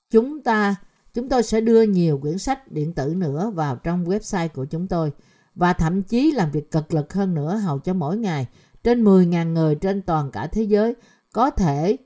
Chúng 0.10 0.44
ta 0.44 0.76
chúng 1.14 1.30
tôi 1.30 1.44
sẽ 1.44 1.62
đưa 1.62 1.82
nhiều 1.82 2.18
quyển 2.18 2.38
sách 2.38 2.72
điện 2.72 2.94
tử 2.94 3.14
nữa 3.18 3.52
vào 3.56 3.76
trong 3.76 4.06
website 4.06 4.50
của 4.50 4.66
chúng 4.66 4.88
tôi 4.88 5.12
và 5.60 5.74
thậm 5.74 6.04
chí 6.04 6.32
làm 6.32 6.52
việc 6.52 6.72
cực 6.72 6.94
lực 6.94 7.14
hơn 7.14 7.34
nữa 7.34 7.56
hầu 7.56 7.80
cho 7.80 7.94
mỗi 7.94 8.18
ngày 8.18 8.48
trên 8.84 9.04
10.000 9.04 9.54
người 9.54 9.76
trên 9.76 10.02
toàn 10.02 10.32
cả 10.32 10.48
thế 10.48 10.64
giới 10.64 10.96
có 11.34 11.50
thể 11.50 11.98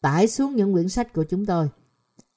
tải 0.00 0.28
xuống 0.28 0.56
những 0.56 0.72
quyển 0.72 0.88
sách 0.88 1.12
của 1.12 1.24
chúng 1.24 1.46
tôi. 1.46 1.68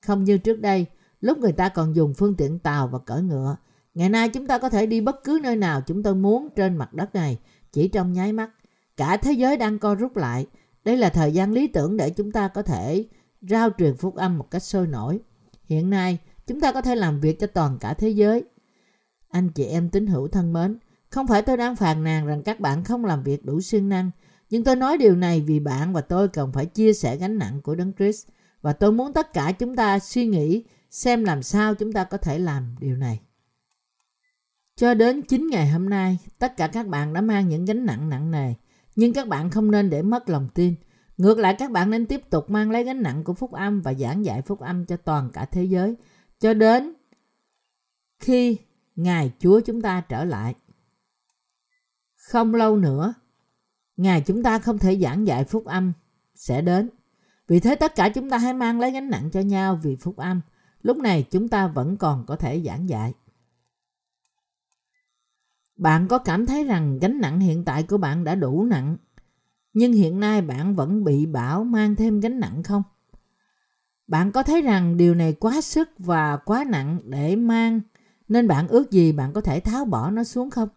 Không 0.06 0.24
như 0.24 0.38
trước 0.38 0.60
đây, 0.60 0.86
lúc 1.22 1.38
người 1.38 1.52
ta 1.52 1.70
còn 1.70 1.96
dùng 1.96 2.14
phương 2.14 2.36
tiện 2.36 2.60
tàu 2.60 2.88
và 2.88 3.00
cỡ 3.00 3.22
ngựa. 3.22 3.56
Ngày 3.94 4.10
nay 4.10 4.30
chúng 4.30 4.48
ta 4.48 4.58
có 4.58 4.70
thể 4.70 4.86
đi 4.86 5.02
bất 5.02 5.24
cứ 5.24 5.40
nơi 5.44 5.56
nào 5.56 5.82
chúng 5.88 6.04
tôi 6.04 6.16
muốn 6.16 6.50
trên 6.56 6.78
mặt 6.78 6.94
đất 6.94 7.16
này, 7.16 7.40
chỉ 7.72 7.88
trong 7.88 8.14
nháy 8.14 8.34
mắt. 8.34 8.50
Cả 8.98 9.18
thế 9.18 9.32
giới 9.32 9.58
đang 9.58 9.80
co 9.80 9.96
rút 9.96 10.18
lại. 10.18 10.46
Đây 10.84 10.98
là 10.98 11.10
thời 11.10 11.32
gian 11.34 11.52
lý 11.52 11.68
tưởng 11.68 11.98
để 11.98 12.10
chúng 12.10 12.32
ta 12.32 12.48
có 12.48 12.62
thể 12.62 13.06
rao 13.42 13.70
truyền 13.78 13.96
phúc 13.96 14.16
âm 14.16 14.38
một 14.38 14.52
cách 14.52 14.64
sôi 14.64 14.88
nổi. 14.88 15.20
Hiện 15.64 15.90
nay, 15.90 16.18
chúng 16.48 16.60
ta 16.60 16.72
có 16.72 16.82
thể 16.82 16.96
làm 16.96 17.20
việc 17.20 17.40
cho 17.40 17.48
toàn 17.48 17.78
cả 17.80 17.94
thế 17.94 18.10
giới. 18.10 18.44
Anh 19.32 19.50
chị 19.50 19.66
em 19.66 19.90
tín 19.90 20.08
hữu 20.08 20.28
thân 20.28 20.54
mến, 20.54 20.78
không 21.10 21.28
phải 21.28 21.42
tôi 21.42 21.58
đang 21.58 21.76
phàn 21.76 22.04
nàn 22.04 22.26
rằng 22.26 22.44
các 22.44 22.60
bạn 22.60 22.84
không 22.84 23.06
làm 23.06 23.24
việc 23.24 23.46
đủ 23.46 23.62
siêng 23.62 23.90
năng, 23.90 24.12
nhưng 24.50 24.64
tôi 24.64 24.76
nói 24.76 24.98
điều 24.98 25.16
này 25.16 25.42
vì 25.42 25.60
bạn 25.60 25.94
và 25.94 26.02
tôi 26.02 26.28
cần 26.28 26.52
phải 26.52 26.66
chia 26.66 26.94
sẻ 26.94 27.18
gánh 27.18 27.38
nặng 27.38 27.62
của 27.62 27.76
Đấng 27.76 27.94
Christ 27.94 28.28
và 28.62 28.74
tôi 28.74 28.92
muốn 28.92 29.14
tất 29.14 29.34
cả 29.34 29.52
chúng 29.52 29.76
ta 29.76 30.00
suy 30.00 30.28
nghĩ 30.28 30.64
xem 30.90 31.24
làm 31.24 31.44
sao 31.44 31.76
chúng 31.76 31.94
ta 31.94 32.04
có 32.04 32.18
thể 32.18 32.40
làm 32.40 32.76
điều 32.80 32.96
này. 32.96 33.20
Cho 34.76 34.94
đến 34.94 35.22
9 35.22 35.48
ngày 35.48 35.70
hôm 35.70 35.90
nay, 35.90 36.18
tất 36.40 36.58
cả 36.58 36.68
các 36.68 36.88
bạn 36.88 37.14
đã 37.14 37.22
mang 37.22 37.50
những 37.50 37.66
gánh 37.66 37.86
nặng 37.86 38.10
nặng 38.10 38.32
nề, 38.32 38.54
nhưng 38.96 39.14
các 39.14 39.28
bạn 39.28 39.50
không 39.50 39.72
nên 39.72 39.90
để 39.90 40.02
mất 40.02 40.30
lòng 40.30 40.48
tin. 40.54 40.76
Ngược 41.18 41.38
lại 41.38 41.56
các 41.60 41.72
bạn 41.72 41.90
nên 41.90 42.06
tiếp 42.06 42.30
tục 42.30 42.50
mang 42.50 42.72
lấy 42.72 42.84
gánh 42.84 43.02
nặng 43.02 43.24
của 43.24 43.34
phúc 43.34 43.52
âm 43.52 43.82
và 43.82 43.94
giảng 43.94 44.26
dạy 44.26 44.42
phúc 44.42 44.60
âm 44.60 44.86
cho 44.86 44.98
toàn 44.98 45.30
cả 45.34 45.46
thế 45.46 45.64
giới 45.64 45.96
cho 46.40 46.54
đến 46.54 46.94
khi 48.20 48.58
Ngài 48.96 49.32
Chúa 49.40 49.60
chúng 49.60 49.82
ta 49.82 50.02
trở 50.02 50.24
lại. 50.24 50.56
Không 52.16 52.56
lâu 52.56 52.78
nữa, 52.78 53.14
Ngài 53.98 54.22
chúng 54.22 54.44
ta 54.44 54.60
không 54.60 54.78
thể 54.78 55.00
giảng 55.00 55.28
dạy 55.28 55.44
phúc 55.44 55.66
âm 55.66 55.94
sẽ 56.36 56.62
đến. 56.62 56.90
Vì 57.48 57.60
thế 57.60 57.76
tất 57.76 57.96
cả 57.96 58.10
chúng 58.10 58.30
ta 58.30 58.38
hãy 58.38 58.54
mang 58.54 58.80
lấy 58.80 58.92
gánh 58.92 59.10
nặng 59.10 59.30
cho 59.32 59.40
nhau 59.40 59.80
vì 59.84 59.96
phúc 59.96 60.18
âm. 60.18 60.42
Lúc 60.82 60.98
này 60.98 61.26
chúng 61.32 61.48
ta 61.48 61.68
vẫn 61.68 61.98
còn 61.98 62.26
có 62.26 62.36
thể 62.36 62.62
giảng 62.66 62.90
dạy. 62.90 63.14
Bạn 65.76 66.08
có 66.08 66.18
cảm 66.18 66.46
thấy 66.46 66.64
rằng 66.64 67.00
gánh 67.00 67.22
nặng 67.22 67.40
hiện 67.40 67.66
tại 67.66 67.84
của 67.84 67.98
bạn 67.98 68.24
đã 68.24 68.36
đủ 68.36 68.66
nặng, 68.66 68.98
nhưng 69.74 69.94
hiện 69.94 70.20
nay 70.20 70.42
bạn 70.42 70.76
vẫn 70.76 71.04
bị 71.04 71.26
bảo 71.26 71.64
mang 71.64 71.96
thêm 71.96 72.20
gánh 72.20 72.40
nặng 72.40 72.64
không? 72.64 72.84
Bạn 74.08 74.32
có 74.32 74.44
thấy 74.44 74.62
rằng 74.62 74.98
điều 74.98 75.16
này 75.16 75.34
quá 75.34 75.62
sức 75.62 75.90
và 75.98 76.38
quá 76.38 76.66
nặng 76.70 77.00
để 77.04 77.36
mang, 77.36 77.82
nên 78.32 78.48
bạn 78.48 78.68
ước 78.68 78.92
gì 78.92 79.12
bạn 79.12 79.34
có 79.34 79.42
thể 79.42 79.60
tháo 79.60 79.86
bỏ 79.86 80.12
nó 80.12 80.24
xuống 80.24 80.50
không? 80.50 80.70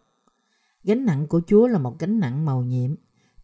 Gánh 0.83 1.05
nặng 1.05 1.27
của 1.27 1.41
Chúa 1.47 1.67
là 1.67 1.79
một 1.79 1.99
gánh 1.99 2.19
nặng 2.19 2.45
màu 2.45 2.63
nhiệm. 2.63 2.95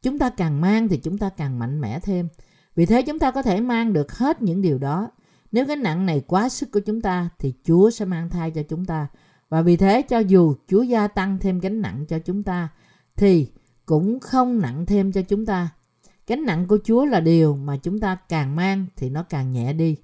Chúng 0.02 0.20
ta 0.20 0.30
càng 0.30 0.62
mang 0.62 0.88
thì 0.88 0.98
chúng 0.98 1.18
ta 1.18 1.30
càng 1.30 1.60
mạnh 1.60 1.82
mẽ 1.82 2.00
thêm. 2.00 2.28
Vì 2.76 2.86
thế 2.86 3.02
chúng 3.02 3.20
ta 3.20 3.32
có 3.32 3.42
thể 3.42 3.62
mang 3.62 3.94
được 3.94 4.12
hết 4.18 4.42
những 4.42 4.62
điều 4.62 4.78
đó. 4.78 5.12
Nếu 5.52 5.66
gánh 5.66 5.84
nặng 5.84 6.06
này 6.06 6.22
quá 6.28 6.50
sức 6.50 6.72
của 6.72 6.80
chúng 6.80 7.02
ta 7.02 7.30
thì 7.40 7.54
Chúa 7.64 7.90
sẽ 7.90 8.06
mang 8.06 8.30
thai 8.30 8.52
cho 8.52 8.64
chúng 8.64 8.86
ta. 8.86 9.08
Và 9.50 9.62
vì 9.62 9.78
thế 9.78 10.02
cho 10.02 10.20
dù 10.20 10.56
Chúa 10.68 10.82
gia 10.82 11.08
tăng 11.08 11.38
thêm 11.40 11.60
gánh 11.60 11.82
nặng 11.82 12.06
cho 12.08 12.20
chúng 12.20 12.44
ta 12.44 12.70
thì 13.16 13.48
cũng 13.86 14.20
không 14.20 14.60
nặng 14.60 14.86
thêm 14.86 15.12
cho 15.12 15.22
chúng 15.22 15.46
ta. 15.46 15.70
Gánh 16.28 16.46
nặng 16.46 16.68
của 16.68 16.78
Chúa 16.84 17.06
là 17.06 17.20
điều 17.20 17.56
mà 17.56 17.78
chúng 17.78 18.00
ta 18.00 18.16
càng 18.30 18.56
mang 18.56 18.86
thì 18.96 19.10
nó 19.10 19.24
càng 19.24 19.52
nhẹ 19.52 19.74
đi. 19.74 19.96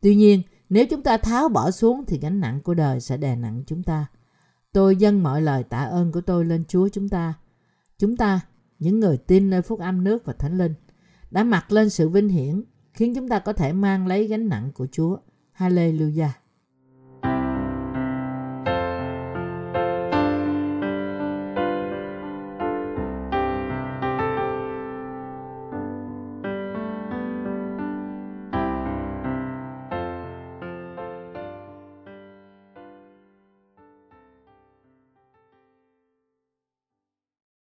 Tuy 0.00 0.14
nhiên, 0.16 0.42
nếu 0.72 0.86
chúng 0.86 1.02
ta 1.02 1.16
tháo 1.16 1.48
bỏ 1.48 1.70
xuống 1.70 2.04
thì 2.06 2.18
gánh 2.18 2.40
nặng 2.40 2.60
của 2.60 2.74
đời 2.74 3.00
sẽ 3.00 3.16
đè 3.16 3.36
nặng 3.36 3.62
chúng 3.66 3.82
ta. 3.82 4.06
Tôi 4.72 4.96
dâng 4.96 5.22
mọi 5.22 5.42
lời 5.42 5.64
tạ 5.64 5.78
ơn 5.78 6.12
của 6.12 6.20
tôi 6.20 6.44
lên 6.44 6.64
Chúa 6.68 6.88
chúng 6.88 7.08
ta. 7.08 7.34
Chúng 7.98 8.16
ta, 8.16 8.40
những 8.78 9.00
người 9.00 9.16
tin 9.16 9.50
nơi 9.50 9.62
phúc 9.62 9.80
âm 9.80 10.04
nước 10.04 10.24
và 10.24 10.32
thánh 10.32 10.58
linh, 10.58 10.74
đã 11.30 11.44
mặc 11.44 11.72
lên 11.72 11.90
sự 11.90 12.08
vinh 12.08 12.28
hiển 12.28 12.62
khiến 12.92 13.14
chúng 13.14 13.28
ta 13.28 13.38
có 13.38 13.52
thể 13.52 13.72
mang 13.72 14.06
lấy 14.06 14.26
gánh 14.26 14.48
nặng 14.48 14.70
của 14.74 14.86
Chúa. 14.92 15.16
Hallelujah. 15.58 16.41